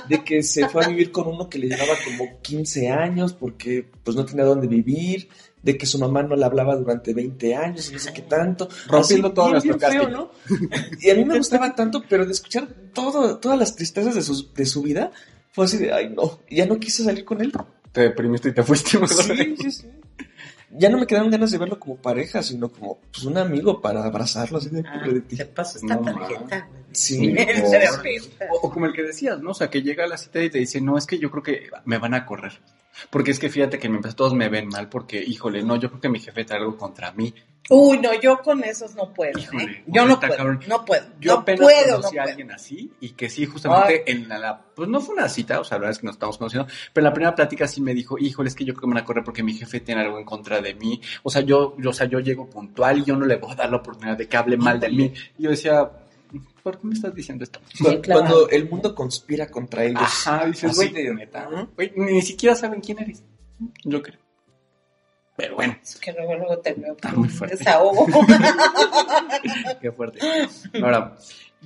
de 0.09 0.24
que 0.24 0.42
se 0.42 0.68
fue 0.68 0.85
a 0.85 0.88
vivir 0.88 1.12
con 1.12 1.27
uno 1.27 1.48
que 1.48 1.59
le 1.59 1.68
llevaba 1.68 1.94
como 2.05 2.40
15 2.40 2.88
años 2.88 3.35
porque 3.35 3.87
pues 4.03 4.16
no 4.16 4.24
tenía 4.24 4.44
dónde 4.44 4.66
vivir, 4.66 5.29
de 5.62 5.79
que 5.79 5.87
su 5.87 5.98
mamá 5.98 6.22
no 6.22 6.37
le 6.37 6.44
hablaba 6.44 6.77
durante 6.77 7.14
20 7.14 7.55
años 7.55 7.90
y 7.90 7.94
no 7.94 7.98
sé 7.98 8.12
qué 8.12 8.22
tanto. 8.22 8.68
Rompiendo 8.87 9.29
Así, 9.29 9.35
todo 9.35 9.50
nuestro 9.50 9.79
feo, 9.79 9.90
casting. 9.90 10.12
¿no? 10.12 10.31
Y 11.00 11.11
a 11.11 11.14
mí 11.14 11.24
me 11.24 11.38
gustaba 11.38 11.74
tanto, 11.74 12.05
pero 12.09 12.27
de 12.27 12.33
escuchar 12.33 12.68
todo, 12.92 13.38
todas 13.38 13.59
las 13.59 13.74
tristezas 13.74 14.14
de 14.14 14.22
su, 14.22 14.53
de 14.53 14.66
su 14.66 14.83
vida, 14.83 15.11
fue 15.53 15.64
así 15.64 15.79
de, 15.79 15.92
ay 15.92 16.12
no, 16.14 16.40
ya 16.50 16.66
no 16.66 16.79
quise 16.79 17.05
salir 17.05 17.24
con 17.24 17.40
él. 17.40 17.53
Te 17.92 18.03
deprimiste 18.03 18.48
y 18.48 18.53
te 18.53 18.62
fuiste. 18.62 18.98
Sí, 19.07 19.57
sí, 19.61 19.70
sí. 19.70 19.87
Ya 20.77 20.89
no 20.89 20.99
me 20.99 21.07
quedaron 21.07 21.31
ganas 21.31 21.51
de 21.53 21.59
verlo 21.59 21.79
como 21.79 21.97
pareja, 21.97 22.43
sino 22.43 22.69
como 22.69 22.99
pues, 23.13 23.25
un 23.25 23.39
amigo 23.39 23.81
para 23.81 24.05
abrazarlo 24.05 24.59
así 24.59 24.71
de 24.71 24.81
Ah, 24.87 24.93
pobre 24.99 25.15
de 25.15 25.21
ti. 25.21 25.37
te 25.37 25.47
paso 25.47 25.79
esta 25.79 25.95
No, 25.95 26.03
tarjeta. 26.03 26.69
Sí, 26.93 27.35
o- 28.51 28.71
como 28.71 28.87
el 28.87 28.93
que 28.93 29.03
decías, 29.03 29.41
¿no? 29.41 29.51
O 29.51 29.55
sea, 29.55 29.69
que 29.71 29.83
llega 29.83 30.05
a 30.05 30.09
la 30.09 30.17
cita 30.17 30.43
y 30.43 30.51
te 30.51 30.59
dice, 30.59 30.81
no, 30.81 30.97
es 30.99 31.07
que 31.07 31.19
yo 31.19 31.31
creo 31.31 31.43
que 31.43 31.71
me 31.85 31.99
van 31.99 32.15
a 32.15 32.25
correr. 32.27 32.61
Porque 33.11 33.33
es 33.33 33.39
que 33.39 33.51
fíjate 33.51 33.79
que 33.79 33.89
todos 34.17 34.35
me 34.35 34.49
ven 34.49 34.69
mal 34.69 34.89
porque, 34.89 35.23
híjole, 35.23 35.63
no, 35.63 35.77
yo 35.77 35.89
creo 35.91 36.01
que 36.01 36.09
mi 36.09 36.21
jefe 36.21 36.45
trae 36.45 36.61
algo 36.61 36.77
contra 36.77 37.11
mí. 37.13 37.35
Uy, 37.70 37.98
no, 37.98 38.11
yo 38.20 38.38
con 38.42 38.62
esos 38.62 38.94
no 38.94 39.12
puedo. 39.14 39.38
Híjole, 39.38 39.64
¿eh? 39.64 39.85
Yo 39.87 40.05
no 40.05 40.20
puedo, 40.20 40.37
cabrón. 40.37 40.61
no 40.68 40.85
puedo. 40.85 41.07
Yo 41.18 41.33
no 41.35 41.40
apenas 41.40 41.61
puedo, 41.62 41.87
no 41.87 41.96
conocí 41.96 42.18
a 42.18 42.22
puedo. 42.22 42.31
alguien 42.33 42.53
así 42.53 42.92
y 43.00 43.11
que 43.11 43.31
sí, 43.31 43.46
justamente 43.46 44.11
en 44.11 44.29
la, 44.29 44.38
la- 44.38 44.62
pues 44.74 44.88
no 44.88 45.00
fue 45.00 45.14
una 45.14 45.29
cita, 45.31 45.61
o 45.61 45.64
sea, 45.64 45.77
la 45.79 45.81
verdad 45.81 45.92
es 45.92 45.98
que 45.98 46.07
nos 46.07 46.16
estamos 46.16 46.37
conociendo, 46.37 46.68
pero 46.92 47.05
en 47.07 47.11
la 47.11 47.14
primera 47.14 47.35
plática 47.35 47.66
sí 47.66 47.81
me 47.81 47.94
dijo, 47.94 48.18
híjole, 48.18 48.48
es 48.48 48.55
que 48.55 48.64
yo 48.66 48.74
creo 48.74 48.83
que 48.83 48.87
me 48.88 48.94
van 48.94 49.03
a 49.03 49.07
correr 49.07 49.24
porque 49.24 49.42
mi 49.42 49.55
jefe 49.55 49.81
tiene 49.81 50.03
algo 50.03 50.18
en 50.18 50.24
contra 50.27 50.61
de 50.61 50.74
mí, 50.74 51.00
o 51.22 51.31
sea, 51.31 51.40
yo, 51.40 51.74
yo, 51.79 51.90
o 51.90 51.92
sea, 51.94 52.07
yo 52.07 52.20
llego 52.20 52.50
puntual 52.50 52.98
y 52.98 53.05
yo 53.05 53.16
no 53.16 53.24
le 53.24 53.37
voy 53.37 53.53
a 53.53 53.55
dar 53.55 53.70
la 53.70 53.79
oportunidad 53.79 54.18
de 54.18 54.29
que 54.29 54.37
hable 54.37 54.57
mal 54.59 54.79
de 54.79 54.90
mí. 54.90 55.12
Y 55.38 55.44
yo 55.44 55.50
decía, 55.50 55.88
¿por 56.62 56.79
qué 56.79 56.87
me 56.87 56.92
estás 56.94 57.14
diciendo 57.14 57.44
esto? 57.44 57.61
Claro. 58.03 58.03
Cuando 58.20 58.48
el 58.50 58.68
mundo 58.68 58.94
conspira 58.94 59.46
contra 59.50 59.85
ellos. 59.85 60.03
Ajá, 60.03 60.44
dices, 60.46 60.74
güey, 60.77 60.90
de- 60.92 61.14
neta, 61.14 61.48
Ujú. 61.50 61.68
güey, 61.77 61.92
ni 61.96 62.20
siquiera 62.20 62.55
saben 62.55 62.81
quién 62.83 62.98
eres. 63.00 63.22
Yo 63.85 64.03
creo. 64.03 64.18
Pero 65.37 65.57
bueno, 65.57 65.77
Es 65.83 65.97
que 65.97 66.12
luego, 66.12 66.35
luego 66.37 66.59
te 66.59 66.75
veo 66.75 66.92
Está 66.94 67.11
muy 67.12 67.25
un 67.29 67.31
fuerte. 67.31 67.57
desahogo. 67.57 68.07
qué 69.81 69.92
fuerte. 69.92 70.20
Ahora, 70.83 71.16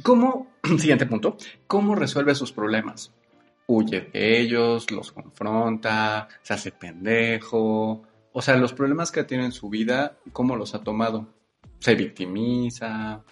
¿cómo, 0.02 0.46
siguiente 0.78 1.07
punto, 1.07 1.37
cómo 1.66 1.94
resuelve 1.94 2.35
sus 2.35 2.52
problemas? 2.52 3.12
Huye 3.66 4.09
de 4.12 4.40
ellos, 4.40 4.90
los 4.90 5.12
confronta, 5.12 6.28
se 6.42 6.54
hace 6.54 6.72
pendejo. 6.72 8.02
O 8.33 8.40
sea, 8.42 8.57
los 8.57 8.72
problemas 8.72 9.11
que 9.12 9.24
tiene 9.24 9.44
en 9.44 9.52
su 9.52 9.68
vida, 9.68 10.16
¿cómo 10.33 10.57
los 10.57 10.74
ha 10.74 10.81
tomado? 10.83 11.26
Se 11.81 11.94
victimiza. 11.94 13.22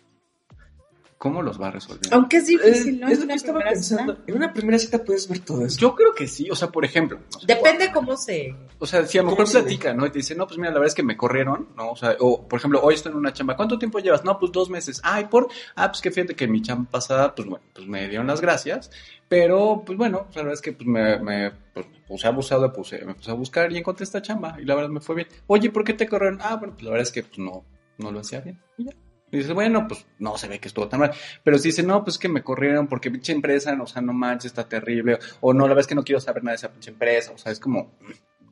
¿Cómo 1.19 1.41
los 1.41 1.59
va 1.59 1.69
a 1.69 1.71
resolver? 1.71 2.13
Aunque 2.13 2.37
es 2.37 2.49
Eh, 2.51 2.59
difícil, 2.59 3.01
¿no? 3.01 3.09
es 3.09 3.15
En 3.15 3.21
lo 3.21 3.21
que 3.21 3.25
una 3.25 3.35
estaba 3.35 3.59
primera 3.61 3.73
pensando. 3.75 4.13
cita. 4.17 4.25
En 4.27 4.37
una 4.37 4.53
primera 4.53 4.79
cita 4.79 5.03
puedes 5.03 5.27
ver 5.29 5.39
todo 5.39 5.65
eso. 5.65 5.79
Yo 5.81 5.95
creo 5.95 6.15
que 6.15 6.27
sí, 6.29 6.51
o 6.51 6.55
sea, 6.55 6.69
por 6.69 6.85
ejemplo. 6.85 7.19
Depende 7.47 7.91
cómo 7.91 8.19
se... 8.19 8.55
O 8.79 8.87
sea, 8.87 9.07
si 9.07 9.19
a 9.19 9.23
lo 9.23 9.29
¿Cómo 9.29 9.37
mejor 9.37 9.49
se 9.49 9.59
ve? 9.59 9.65
platica, 9.65 9.95
¿no? 9.95 10.07
Y 10.07 10.11
te 10.11 10.19
dice, 10.19 10.35
no, 10.35 10.47
pues 10.47 10.59
mira, 10.59 10.71
la 10.71 10.75
verdad 10.75 10.89
es 10.89 10.95
que 10.95 11.03
me 11.03 11.17
corrieron, 11.17 11.69
¿no? 11.77 11.91
O 11.93 11.97
sea, 11.97 12.17
o 12.21 12.47
por 12.47 12.59
ejemplo, 12.59 12.81
hoy 12.83 12.95
estoy 12.95 13.13
en 13.13 13.19
una 13.19 13.33
chamba, 13.33 13.57
¿cuánto 13.57 13.79
tiempo 13.79 13.99
llevas? 13.99 14.25
No, 14.25 14.39
pues 14.39 14.53
dos 14.53 14.69
meses. 14.69 15.01
Ay, 15.03 15.27
por, 15.27 15.49
ah, 15.75 15.89
pues 15.89 16.01
que 16.01 16.11
fíjate 16.11 16.35
que 16.35 16.47
mi 16.47 16.61
chamba 16.63 16.91
pasada, 16.91 17.35
pues 17.35 17.49
bueno, 17.49 17.65
pues 17.75 17.87
me 17.87 18.09
dieron 18.09 18.27
las 18.27 18.41
gracias, 18.41 18.91
pero 19.29 19.83
pues 19.85 19.97
bueno, 19.97 20.27
la 20.35 20.43
verdad 20.43 20.55
es 20.55 20.61
que 20.61 20.73
pues 20.73 20.87
me, 20.87 21.19
me, 21.19 21.53
pues, 21.73 21.89
me 21.89 22.01
puse 22.07 22.27
abusado, 22.27 22.73
puse, 22.73 23.05
me 23.05 23.15
puse 23.15 23.31
a 23.31 23.35
buscar 23.35 23.73
y 23.73 23.79
encontré 23.79 24.05
esta 24.05 24.21
chamba 24.21 24.57
y 24.61 24.65
la 24.65 24.75
verdad 24.75 24.91
me 24.91 25.01
fue 25.01 25.15
bien. 25.17 25.29
Oye, 25.47 25.71
¿por 25.71 25.85
qué 25.85 25.95
te 25.95 26.07
corrieron? 26.07 26.39
Ah, 26.43 26.57
bueno, 26.57 26.75
pues 26.75 26.85
la 26.85 26.91
verdad 26.91 27.07
es 27.07 27.13
que 27.13 27.23
pues 27.23 27.39
no, 27.39 27.65
no 27.99 28.11
lo 28.11 28.21
hacía 28.21 28.41
bien. 28.41 28.61
Y 28.77 28.85
ya. 28.85 28.93
Y 29.31 29.39
dices, 29.39 29.53
bueno, 29.53 29.89
pues 29.89 30.07
no 30.21 30.39
se 30.39 30.47
ve 30.47 30.61
que 30.61 30.69
estuvo 30.69 30.87
tan 30.89 31.01
mal. 31.01 31.13
Pero 31.43 31.59
si 31.59 31.69
dice, 31.69 31.83
no, 31.83 32.05
pues 32.05 32.17
que 32.17 32.29
me 32.29 32.45
corrieron 32.45 32.87
porque 32.87 33.11
pinche 33.11 33.33
empresa, 33.33 33.77
o 33.81 33.87
sea, 33.87 34.01
no 34.01 34.13
manches, 34.13 34.53
está 34.53 34.69
terrible. 34.69 35.19
O 35.41 35.53
no, 35.53 35.65
la 35.65 35.71
verdad 35.71 35.81
es 35.81 35.87
que 35.89 35.97
no 35.97 36.05
quiero 36.05 36.21
saber 36.21 36.45
nada 36.45 36.53
de 36.53 36.57
esa 36.57 36.71
pinche 36.71 36.91
empresa. 36.91 37.33
O 37.33 37.39
sea, 37.39 37.51
es 37.51 37.59
como, 37.59 37.97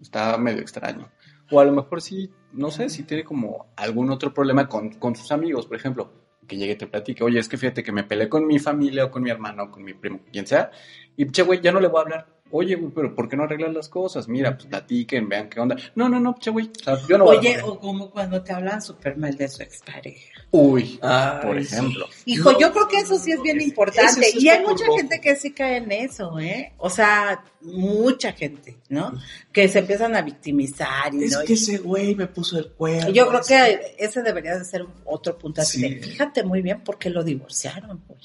está 0.05 0.37
medio 0.38 0.61
extraño. 0.61 1.11
O 1.51 1.61
a 1.61 1.64
lo 1.64 1.73
mejor 1.73 2.01
sí, 2.01 2.31
no 2.53 2.71
sé, 2.71 2.88
si 2.88 3.03
tiene 3.03 3.25
como 3.25 3.67
algún 3.77 4.11
otro 4.11 4.33
problema 4.33 4.69
con, 4.69 4.90
con 4.95 5.14
sus 5.17 5.31
amigos, 5.33 5.67
por 5.67 5.77
ejemplo. 5.77 6.12
Que 6.47 6.59
llegue 6.59 6.73
y 6.75 6.77
te 6.77 6.87
platique, 6.87 7.25
oye, 7.25 7.38
es 7.38 7.49
que 7.49 7.57
fíjate 7.57 7.83
que 7.83 7.90
me 7.90 8.05
peleé 8.05 8.29
con 8.29 8.47
mi 8.47 8.59
familia 8.59 9.07
o 9.07 9.11
con 9.11 9.23
mi 9.23 9.31
hermano 9.31 9.62
o 9.64 9.71
con 9.71 9.83
mi 9.83 9.95
primo, 9.95 10.21
quien 10.31 10.47
sea. 10.47 10.71
Y, 11.17 11.27
che, 11.31 11.43
güey, 11.43 11.62
ya 11.62 11.73
no 11.73 11.81
le 11.81 11.88
voy 11.88 12.01
a 12.01 12.03
hablar. 12.03 12.27
Oye, 12.51 12.75
güey, 12.75 12.93
pero 12.95 13.14
¿por 13.14 13.31
qué 13.31 13.37
no 13.37 13.45
arreglas 13.45 13.73
las 13.73 13.88
cosas? 13.88 14.29
Mira, 14.29 14.55
pues 14.55 14.67
platiquen, 14.67 15.27
vean 15.27 15.49
qué 15.49 15.59
onda. 15.61 15.75
No, 15.95 16.07
no, 16.11 16.21
no, 16.21 16.35
che, 16.38 16.51
güey. 16.51 16.71
O 16.79 16.85
sea, 16.85 16.99
yo 17.09 17.17
no 17.17 17.25
voy 17.25 17.37
a 17.37 17.40
Oye, 17.40 17.55
hablar. 17.55 17.69
o 17.71 17.79
como 17.81 18.11
cuando 18.11 18.43
te 18.43 18.53
hablan 18.53 18.83
súper 18.83 19.17
mal 19.17 19.35
de 19.38 19.49
su 19.49 19.62
expareja. 19.62 20.34
Uy, 20.57 21.01
Ay, 21.03 21.38
por 21.43 21.61
sí. 21.61 21.75
ejemplo. 21.75 22.07
Hijo, 22.27 22.53
No, 22.53 22.61
yo 22.61 22.73
creo 22.73 22.87
que 22.87 22.99
eso 22.99 23.19
sí 23.19 23.33
es 23.33 23.43
bien 23.43 23.61
importante. 23.61 24.29
y 24.38 24.49
hay 24.49 24.64
mucha 24.64 24.85
gente 24.97 25.21
que 25.21 25.35
sí 25.35 25.53
cae 25.53 25.79
en 25.79 25.90
eso, 25.90 26.38
¿eh? 26.38 26.73
O 26.79 26.88
sea, 26.88 27.43
mucha 27.61 28.33
gente, 28.33 28.77
¿no? 28.88 29.12
Que 29.53 29.69
se 29.69 29.81
empiezan 29.81 30.14
a 30.14 30.23
victimizar 30.23 31.12
y 31.12 31.25
Es 31.25 31.33
no. 31.33 31.45
que 31.45 31.55
ese 31.55 31.79
güey 31.79 32.14
me 32.14 32.29
puso 32.29 32.57
el 32.59 32.69
cuerno. 32.71 33.11
Yo 33.11 33.27
creo 33.29 33.40
que 33.43 33.97
ese 33.99 34.23
debería 34.23 34.57
de 34.57 34.64
ser 34.64 34.87
otro 35.05 35.37
punto 35.37 35.61
así 35.61 35.81
Sí. 35.81 35.88
de, 35.95 36.01
fíjate 36.03 36.45
muy 36.45 36.62
bien 36.62 36.83
por 36.83 36.99
qué 36.99 37.11
lo 37.11 37.25
divorciaron, 37.25 38.05
güey. 38.07 38.21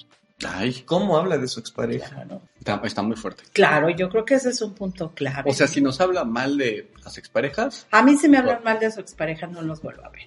Ay, 0.48 0.84
¿Cómo 0.86 1.18
habla 1.18 1.38
de 1.38 1.48
su 1.50 1.60
expareja? 1.60 2.10
Claro. 2.10 2.42
está, 2.60 2.80
está 2.86 3.02
muy 3.02 3.18
fuerte. 3.18 3.44
Claro, 3.52 3.90
yo 3.90 4.08
creo 4.10 4.24
que 4.24 4.36
ese 4.36 4.50
es 4.52 4.62
un 4.62 4.74
punto 4.74 5.12
clave. 5.14 5.50
O 5.50 5.54
sea, 5.54 5.68
si 5.68 5.82
nos 5.82 6.00
habla 6.00 6.24
mal 6.24 6.58
de 6.58 6.92
las 7.04 7.18
exparejas, 7.18 7.88
a 7.92 8.04
mí 8.04 8.16
si 8.18 8.30
me 8.30 8.38
hablan 8.38 8.64
mal 8.64 8.80
de 8.80 8.90
su 8.92 9.02
expareja 9.02 9.48
no 9.48 9.62
los 9.64 9.82
vuelvo 9.82 10.06
a 10.06 10.10
ver. 10.10 10.22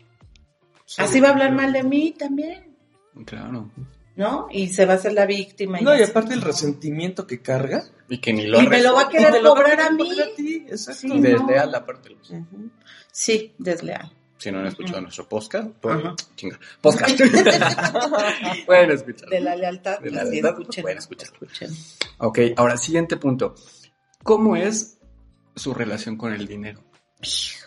Así 0.99 1.21
va 1.21 1.29
a 1.29 1.33
hablar 1.33 1.53
mal 1.53 1.73
de 1.73 1.83
mí 1.83 2.15
también, 2.19 2.77
claro. 3.25 3.71
¿no? 4.17 4.49
Y 4.51 4.69
se 4.69 4.85
va 4.87 4.95
a 4.95 4.97
hacer 4.97 5.13
la 5.15 5.27
víctima. 5.27 5.81
No, 5.81 5.97
y 5.97 6.03
aparte 6.03 6.35
el 6.35 6.43
resentimiento 6.43 7.27
que 7.27 7.41
carga. 7.41 7.85
Y 8.09 8.19
que 8.19 8.33
ni 8.33 8.47
lo 8.47 8.61
Y 8.61 8.67
me 8.69 8.83
lo 8.83 8.95
va 8.95 9.03
a 9.03 9.09
querer 9.09 9.29
Y 9.31 9.33
te 9.33 9.41
lo 9.43 9.51
va 9.51 9.55
cobrar 9.63 9.77
querer 9.79 9.87
a 9.87 9.91
mí. 9.93 10.11
ti, 10.37 10.67
Exacto. 10.69 11.01
Sí. 11.15 11.21
Desleal 11.21 11.73
la 11.73 11.87
parte. 11.87 12.15
Ujú. 12.31 12.71
Sí, 13.11 13.55
desleal. 13.59 14.13
Si 14.37 14.51
no 14.51 14.59
han 14.59 14.67
escuchado 14.67 15.01
nuestro 15.01 15.29
podcast, 15.29 15.69
pues, 15.81 15.97
chinga. 16.35 16.59
Podcast. 16.81 17.17
Pueden 18.67 18.91
escuchar. 18.91 19.29
De 19.29 19.41
la 19.41 19.55
lealtad, 19.57 20.01
De 20.01 20.11
la 20.11 20.25
lealtad, 20.25 20.51
escuchen, 20.61 20.83
pueden 20.83 20.99
escucharlo. 20.99 21.39
escuchen. 21.47 21.71
Ok, 22.19 22.39
ahora, 22.57 22.77
siguiente 22.77 23.17
punto. 23.17 23.55
¿Cómo 24.23 24.57
es 24.57 24.99
su 25.55 25.73
relación 25.73 26.17
con 26.17 26.33
el 26.33 26.47
dinero? 26.47 26.83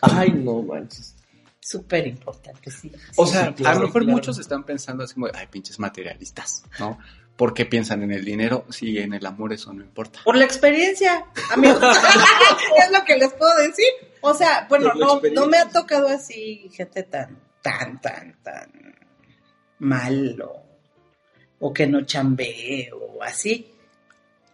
Ay, 0.02 0.30
no 0.32 0.62
manches. 0.62 1.15
Súper 1.66 2.06
importante, 2.06 2.70
sí. 2.70 2.92
O 3.16 3.26
Sí, 3.26 3.32
sea, 3.32 3.48
sí, 3.48 3.54
claro, 3.54 3.78
a 3.78 3.80
lo 3.80 3.86
mejor 3.88 4.02
claro. 4.02 4.16
muchos 4.16 4.38
están 4.38 4.62
pensando 4.62 5.02
así 5.02 5.14
como, 5.14 5.26
ay, 5.34 5.48
pinches 5.48 5.80
materialistas, 5.80 6.62
¿no? 6.78 6.96
¿Por 7.34 7.54
qué 7.54 7.66
piensan 7.66 8.04
en 8.04 8.12
el 8.12 8.24
dinero 8.24 8.64
si 8.70 8.96
en 8.98 9.14
el 9.14 9.26
amor 9.26 9.52
eso 9.52 9.72
no 9.72 9.82
importa? 9.82 10.20
Por 10.24 10.36
la 10.36 10.44
experiencia, 10.44 11.26
amigos. 11.50 11.80
es 12.84 12.92
lo 12.92 13.04
que 13.04 13.16
les 13.16 13.32
puedo 13.32 13.52
decir. 13.58 13.88
O 14.20 14.32
sea, 14.32 14.66
bueno, 14.68 14.92
no, 14.94 15.20
no 15.34 15.46
me 15.48 15.58
ha 15.58 15.68
tocado 15.68 16.06
así 16.06 16.70
gente 16.72 17.02
tan, 17.02 17.36
tan, 17.62 18.00
tan, 18.00 18.36
tan 18.44 18.70
malo 19.80 20.62
o 21.58 21.72
que 21.72 21.88
no 21.88 22.02
chambee 22.02 22.90
o 22.92 23.24
así. 23.24 23.72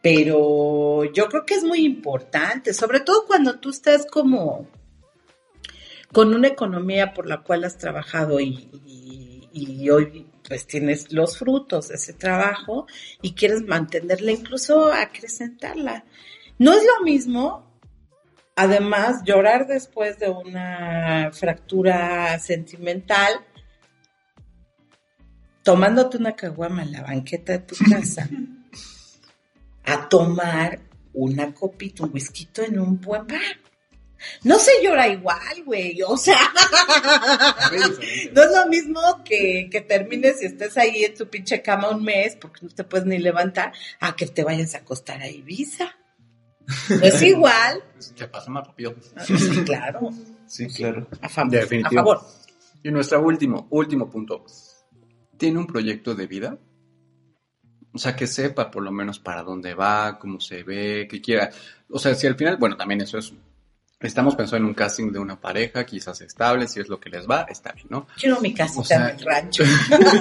Pero 0.01 1.05
yo 1.13 1.29
creo 1.29 1.45
que 1.45 1.57
es 1.57 1.63
muy 1.63 1.85
importante, 1.85 2.73
sobre 2.73 3.01
todo 3.01 3.27
cuando 3.27 3.61
tú 3.61 3.69
estás 3.69 4.07
como, 4.11 4.67
con 6.13 6.35
una 6.35 6.49
economía 6.49 7.15
por 7.15 7.27
la 7.27 7.43
cual 7.43 7.65
has 7.65 7.79
trabajado 7.79 8.39
y, 8.41 8.69
y- 8.87 9.49
y 9.53 9.91
hoy 9.91 10.27
pues 10.49 10.67
tienes 10.67 11.13
los 11.13 11.39
frutos 11.39 11.89
de 11.89 11.95
ese 11.97 12.13
trabajo 12.15 12.87
y 13.21 13.33
quieres 13.35 13.63
mantenerla, 13.67 14.33
incluso 14.33 14.93
acrecentarla. 14.93 16.05
No 16.59 16.73
es 16.73 16.83
lo 16.85 17.05
mismo, 17.05 17.79
además, 18.57 19.23
llorar 19.25 19.67
después 19.67 20.19
de 20.19 20.31
una 20.31 21.31
fractura 21.33 22.39
sentimental, 22.39 23.33
tomándote 25.63 26.17
una 26.19 26.35
caguama 26.35 26.83
en 26.83 26.93
la 26.93 27.03
banqueta 27.03 27.53
de 27.53 27.59
tu 27.61 27.77
casa, 27.89 28.29
a 29.85 30.09
tomar 30.09 30.81
una 31.13 31.53
copita, 31.55 32.05
un 32.05 32.11
whisky 32.13 32.49
en 32.57 32.79
un 32.79 33.01
buen 33.01 33.27
bar. 33.27 33.41
No 34.45 34.59
se 34.59 34.73
llora 34.83 35.09
igual, 35.09 35.65
güey. 35.65 36.01
O 36.03 36.17
sea, 36.17 36.39
no 38.33 38.43
es 38.43 38.51
lo 38.51 38.67
mismo 38.69 39.01
que, 39.25 39.69
que 39.71 39.81
termines 39.81 40.43
y 40.43 40.47
estés 40.47 40.77
ahí 40.77 41.05
en 41.05 41.15
tu 41.15 41.29
pinche 41.29 41.63
cama 41.63 41.91
un 41.91 42.03
mes 42.03 42.37
porque 42.37 42.61
no 42.63 42.69
te 42.69 42.85
puedes 42.85 43.07
ni 43.07 43.19
levantar 43.19 43.73
a 44.01 44.17
que 44.17 44.27
te 44.27 44.45
vayas 44.45 44.75
a 44.75 44.79
acostar 44.79 45.21
a 45.23 45.29
Ibiza. 45.29 45.97
No 46.89 47.03
es 47.03 47.23
igual. 47.23 47.83
Se 47.99 48.27
pasa 48.29 48.51
más 48.51 48.67
rápido. 48.67 48.95
Sí, 49.25 49.65
claro. 49.65 50.11
Sí, 50.47 50.67
claro. 50.69 51.07
A 51.21 51.29
favor. 51.29 51.51
Definitivo. 51.53 52.01
A 52.01 52.05
favor. 52.05 52.21
Y 52.83 52.91
nuestro 52.91 53.23
último, 53.23 53.67
último 53.71 54.11
punto. 54.11 54.45
¿Tiene 55.37 55.59
un 55.59 55.67
proyecto 55.67 56.15
de 56.15 56.27
vida? 56.27 56.59
O 57.95 57.99
sea, 57.99 58.17
que 58.17 58.27
sepa 58.27 58.71
por 58.71 58.83
lo 58.83 58.91
menos 58.91 59.19
para 59.19 59.43
dónde 59.43 59.75
va, 59.75 60.19
cómo 60.19 60.41
se 60.41 60.63
ve, 60.63 61.07
que 61.09 61.21
quiera. 61.21 61.51
O 61.91 61.99
sea, 61.99 62.15
si 62.15 62.27
al 62.27 62.37
final, 62.37 62.57
bueno, 62.57 62.77
también 62.77 63.03
eso 63.03 63.19
es. 63.19 63.33
Estamos 64.03 64.35
pensando 64.35 64.65
en 64.65 64.65
un 64.67 64.75
casting 64.75 65.13
de 65.13 65.19
una 65.19 65.41
pareja, 65.41 65.85
quizás 65.87 66.21
estable, 66.21 66.67
si 66.69 66.81
es 66.81 66.89
lo 66.89 66.99
que 67.01 67.09
les 67.11 67.29
va, 67.29 67.47
está 67.49 67.73
bien, 67.73 67.87
¿no? 67.91 68.07
Quiero 68.19 68.41
mi 68.41 68.53
casita 68.53 68.81
O 68.81 68.85
sea, 68.85 69.11
en 69.11 69.19
el 69.19 69.25
rancho. 69.25 69.63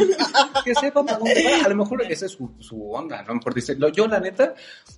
que 0.64 0.76
sepa 0.76 1.04
para 1.06 1.18
dónde 1.18 1.44
va. 1.44 1.66
A 1.66 1.70
lo 1.70 1.76
mejor 1.76 2.02
esa 2.04 2.26
es 2.26 2.32
su, 2.34 2.54
su 2.60 2.92
onda, 2.92 3.18
¿no? 3.18 3.24
A 3.24 3.28
lo 3.30 3.36
mejor 3.36 3.54
dice, 3.54 3.76
"Lo- 3.76 3.90
yo 3.90 4.08
la 4.08 4.20
neta 4.20 4.54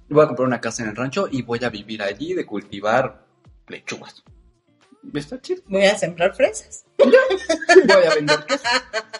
voy 0.09 0.23
a 0.23 0.27
comprar 0.27 0.47
una 0.47 0.59
casa 0.61 0.83
en 0.83 0.89
el 0.89 0.95
rancho 0.95 1.27
y 1.31 1.41
voy 1.41 1.63
a 1.63 1.69
vivir 1.69 2.01
allí 2.03 2.33
de 2.33 2.45
cultivar 2.45 3.25
lechugas. 3.67 4.23
Está 5.13 5.39
chido. 5.41 5.61
Voy 5.67 5.83
a 5.85 5.97
sembrar 5.97 6.33
fresas. 6.35 6.85
voy 6.97 7.13
a 8.09 8.15
vender 8.15 8.45
queso. 8.45 8.63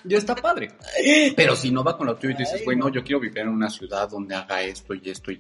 Ya 0.06 0.18
está 0.18 0.36
padre. 0.36 0.70
Pero 1.36 1.56
si 1.56 1.72
no 1.72 1.84
va 1.84 1.98
con 1.98 2.08
lo 2.08 2.16
tuyo 2.16 2.34
y 2.34 2.38
dices, 2.38 2.64
güey, 2.64 2.78
no, 2.78 2.90
yo 2.90 3.04
quiero 3.04 3.20
vivir 3.20 3.40
en 3.40 3.50
una 3.50 3.70
ciudad 3.70 4.10
donde 4.10 4.36
haga 4.36 4.62
esto 4.62 4.94
y 4.94 5.10
esto 5.10 5.32
y 5.32 5.38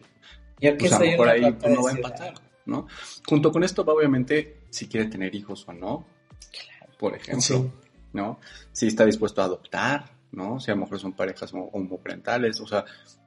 Yo 0.59 0.71
que 0.71 0.75
pues 0.75 0.93
a 0.93 0.99
lo 0.99 1.05
mejor 1.05 1.29
ahí 1.29 1.41
no 1.41 1.83
va 1.83 1.91
a 1.91 1.93
empatar, 1.93 2.33
¿no? 2.65 2.87
Junto 3.27 3.51
con 3.51 3.63
esto 3.63 3.83
va 3.85 3.93
obviamente 3.93 4.61
si 4.69 4.87
quiere 4.87 5.07
tener 5.07 5.33
hijos 5.35 5.65
o 5.67 5.73
no, 5.73 6.05
por 6.97 7.15
ejemplo, 7.15 7.41
Sí. 7.41 7.71
¿no? 8.13 8.39
Si 8.71 8.87
está 8.87 9.05
dispuesto 9.05 9.41
a 9.41 9.45
adoptar, 9.45 10.11
¿no? 10.31 10.59
Si 10.59 10.71
a 10.71 10.75
lo 10.75 10.81
mejor 10.81 10.99
son 10.99 11.13
parejas 11.13 11.53
homo- 11.53 11.69
homoparentales, 11.73 12.59
o 12.61 12.67
sea, 12.67 12.85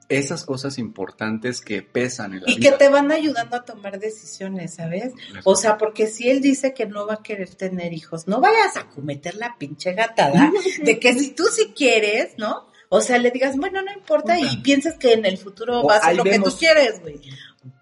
esas 0.09 0.45
cosas 0.45 0.77
importantes 0.77 1.59
que 1.59 1.81
pesan 1.81 2.33
en 2.33 2.41
la 2.43 2.49
Y 2.49 2.55
vida. 2.57 2.71
que 2.71 2.77
te 2.77 2.89
van 2.89 3.11
ayudando 3.11 3.57
a 3.57 3.65
tomar 3.65 3.99
decisiones, 3.99 4.75
¿sabes? 4.75 5.13
O 5.43 5.55
sea, 5.57 5.77
porque 5.77 6.07
si 6.07 6.29
él 6.29 6.39
dice 6.39 6.73
que 6.73 6.85
no 6.85 7.05
va 7.05 7.15
a 7.15 7.23
querer 7.23 7.53
tener 7.55 7.91
hijos, 7.91 8.25
no 8.25 8.39
vayas 8.39 8.77
a 8.77 8.87
cometer 8.89 9.35
la 9.35 9.57
pinche 9.57 9.93
gatada 9.93 10.49
de 10.81 10.97
que 10.99 11.13
si 11.13 11.31
tú 11.31 11.43
sí 11.51 11.73
quieres, 11.75 12.35
¿no? 12.37 12.67
O 12.89 13.01
sea, 13.01 13.17
le 13.17 13.31
digas, 13.31 13.57
bueno, 13.57 13.81
no 13.81 13.91
importa, 13.91 14.39
y 14.39 14.57
piensas 14.57 14.95
que 14.95 15.13
en 15.13 15.25
el 15.25 15.37
futuro 15.37 15.81
O 15.81 15.87
va 15.87 15.97
a 15.97 16.01
ser 16.01 16.15
lo 16.15 16.23
que 16.23 16.39
tú 16.39 16.55
quieres, 16.57 17.01
güey. 17.01 17.19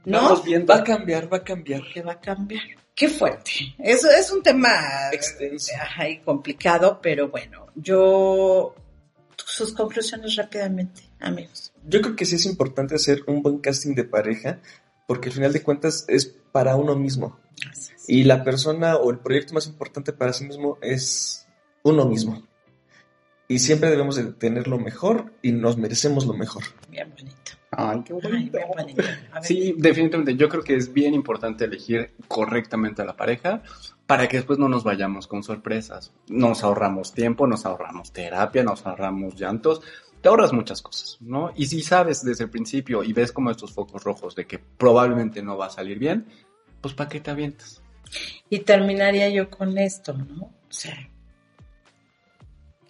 ¿No? 0.06 0.24
Vamos 0.24 0.44
viendo. 0.44 0.74
Va 0.74 0.80
a 0.80 0.84
cambiar, 0.84 1.32
va 1.32 1.38
a 1.38 1.44
cambiar. 1.44 1.84
Que 1.94 2.02
va 2.02 2.14
a 2.14 2.20
cambiar. 2.20 2.64
Qué 2.96 3.10
fuerte. 3.10 3.76
Eso 3.78 4.10
es 4.10 4.32
un 4.32 4.42
tema 4.42 4.70
Extenso. 5.12 5.74
ajá, 5.76 6.08
y 6.08 6.20
complicado, 6.20 7.00
pero 7.02 7.30
bueno, 7.30 7.68
yo 7.76 8.74
sus 9.36 9.74
conclusiones 9.74 10.36
rápidamente, 10.36 11.02
amigos. 11.20 11.74
Yo 11.86 12.02
creo 12.02 12.16
que 12.16 12.26
sí 12.26 12.36
es 12.36 12.46
importante 12.46 12.96
hacer 12.96 13.24
un 13.28 13.42
buen 13.44 13.60
casting 13.60 13.94
de 13.96 14.06
pareja, 14.06 14.60
porque 15.08 15.30
al 15.30 15.36
final 15.36 15.54
de 15.54 15.62
cuentas 15.62 16.06
es 16.08 16.26
para 16.52 16.78
uno 16.78 16.96
mismo. 16.96 17.38
Gracias. 17.62 18.10
Y 18.10 18.24
la 18.24 18.44
persona 18.44 18.96
o 18.96 19.12
el 19.12 19.20
proyecto 19.20 19.54
más 19.54 19.68
importante 19.68 20.14
para 20.14 20.34
sí 20.34 20.46
mismo 20.46 20.78
es 20.82 21.46
uno 21.84 22.06
mismo. 22.06 22.44
Y 23.48 23.60
siempre 23.60 23.90
debemos 23.90 24.16
de 24.16 24.32
tener 24.34 24.68
lo 24.68 24.80
mejor 24.80 25.34
y 25.42 25.52
nos 25.52 25.78
merecemos 25.78 26.26
lo 26.26 26.34
mejor. 26.34 26.64
Bien 26.90 27.10
bonito. 27.16 27.52
Ay, 27.72 28.02
qué 28.04 28.14
Ay, 28.14 28.20
bonito. 28.24 28.58
bien 28.58 28.68
bonito. 28.76 29.04
Sí, 29.42 29.76
definitivamente. 29.78 30.36
Yo 30.36 30.50
creo 30.50 30.64
que 30.64 30.76
es 30.76 30.92
bien 30.92 31.14
importante 31.14 31.66
elegir 31.66 32.12
correctamente 32.28 33.02
a 33.02 33.06
la 33.06 33.16
pareja 33.16 33.62
para 34.08 34.28
que 34.28 34.38
después 34.38 34.58
no 34.58 34.68
nos 34.70 34.84
vayamos 34.84 35.28
con 35.28 35.44
sorpresas. 35.44 36.12
Nos 36.28 36.64
ahorramos 36.64 37.14
tiempo, 37.14 37.46
nos 37.46 37.66
ahorramos 37.66 38.12
terapia, 38.12 38.64
nos 38.64 38.86
ahorramos 38.86 39.36
llantos. 39.36 39.82
Te 40.22 40.30
ahorras 40.30 40.54
muchas 40.54 40.82
cosas, 40.82 41.18
¿no? 41.22 41.52
Y 41.56 41.68
si 41.68 41.84
sabes 41.84 42.24
desde 42.24 42.46
el 42.46 42.50
principio 42.50 43.04
y 43.04 43.14
ves 43.14 43.32
como 43.32 43.52
estos 43.52 43.74
focos 43.74 44.04
rojos 44.04 44.34
de 44.36 44.48
que 44.48 44.58
probablemente 44.58 45.44
no 45.44 45.56
va 45.56 45.68
a 45.68 45.70
salir 45.70 46.00
bien, 46.00 46.26
pues 46.82 46.96
¿para 46.96 47.10
qué 47.10 47.20
te 47.20 47.30
avientas? 47.30 47.84
Y 48.50 48.60
terminaría 48.60 49.30
yo 49.30 49.52
con 49.52 49.78
esto, 49.78 50.14
¿no? 50.14 50.46
O 50.46 50.52
sea, 50.70 50.96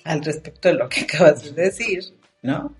al 0.05 0.23
respecto 0.23 0.69
de 0.69 0.75
lo 0.75 0.87
que 0.87 1.01
acabas 1.11 1.43
de 1.43 1.51
decir, 1.51 2.17
¿no? 2.41 2.73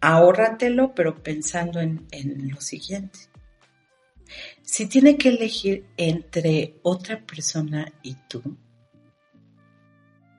Ahórratelo, 0.00 0.94
pero 0.94 1.22
pensando 1.22 1.80
en, 1.80 2.06
en 2.10 2.48
lo 2.50 2.60
siguiente. 2.60 3.18
Si 4.62 4.86
tiene 4.86 5.18
que 5.18 5.30
elegir 5.30 5.86
entre 5.96 6.78
otra 6.82 7.20
persona 7.26 7.92
y 8.02 8.14
tú, 8.28 8.56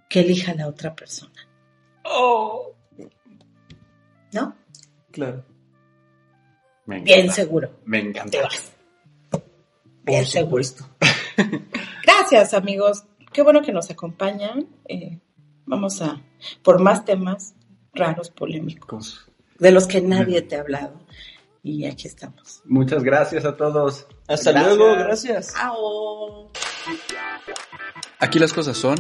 que 0.10 0.22
elija 0.22 0.54
la 0.56 0.68
otra 0.68 0.96
persona, 0.96 1.48
¿no? 4.32 4.56
Claro. 5.12 5.46
Me 6.86 7.02
Bien 7.02 7.30
seguro. 7.32 7.80
Me 7.86 8.02
Te 8.02 8.08
encanta. 8.08 8.42
vas. 8.44 8.72
Bien 10.04 10.24
Por 10.24 10.26
seguro. 10.26 10.64
supuesto. 10.64 10.90
Gracias, 12.04 12.54
amigos. 12.54 13.04
Qué 13.34 13.42
bueno 13.42 13.62
que 13.62 13.72
nos 13.72 13.90
acompañan. 13.90 14.68
Eh, 14.88 15.20
vamos 15.66 16.02
a 16.02 16.22
por 16.64 16.80
más 16.80 17.06
temas 17.06 17.54
raros, 17.94 18.30
polémicos, 18.30 19.26
de 19.60 19.72
los 19.72 19.88
que 19.88 20.02
nadie 20.02 20.42
te 20.42 20.56
ha 20.56 20.62
hablado. 20.62 21.00
Y 21.64 21.86
aquí 21.86 22.08
estamos. 22.08 22.62
Muchas 22.66 23.04
gracias 23.04 23.46
a 23.46 23.56
todos. 23.56 24.08
Hasta 24.28 24.52
Gracias. 24.52 24.78
luego, 24.78 24.96
gracias. 24.96 25.54
¡Chao! 25.54 26.52
Aquí 28.20 28.40
las 28.40 28.52
cosas 28.54 28.78
son 28.78 28.98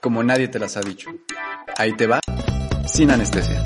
como 0.00 0.22
nadie 0.22 0.46
te 0.48 0.58
las 0.60 0.76
ha 0.76 0.80
dicho. 0.80 1.10
Ahí 1.76 1.92
te 1.94 2.06
va, 2.06 2.20
sin 2.86 3.10
anestesia. 3.10 3.60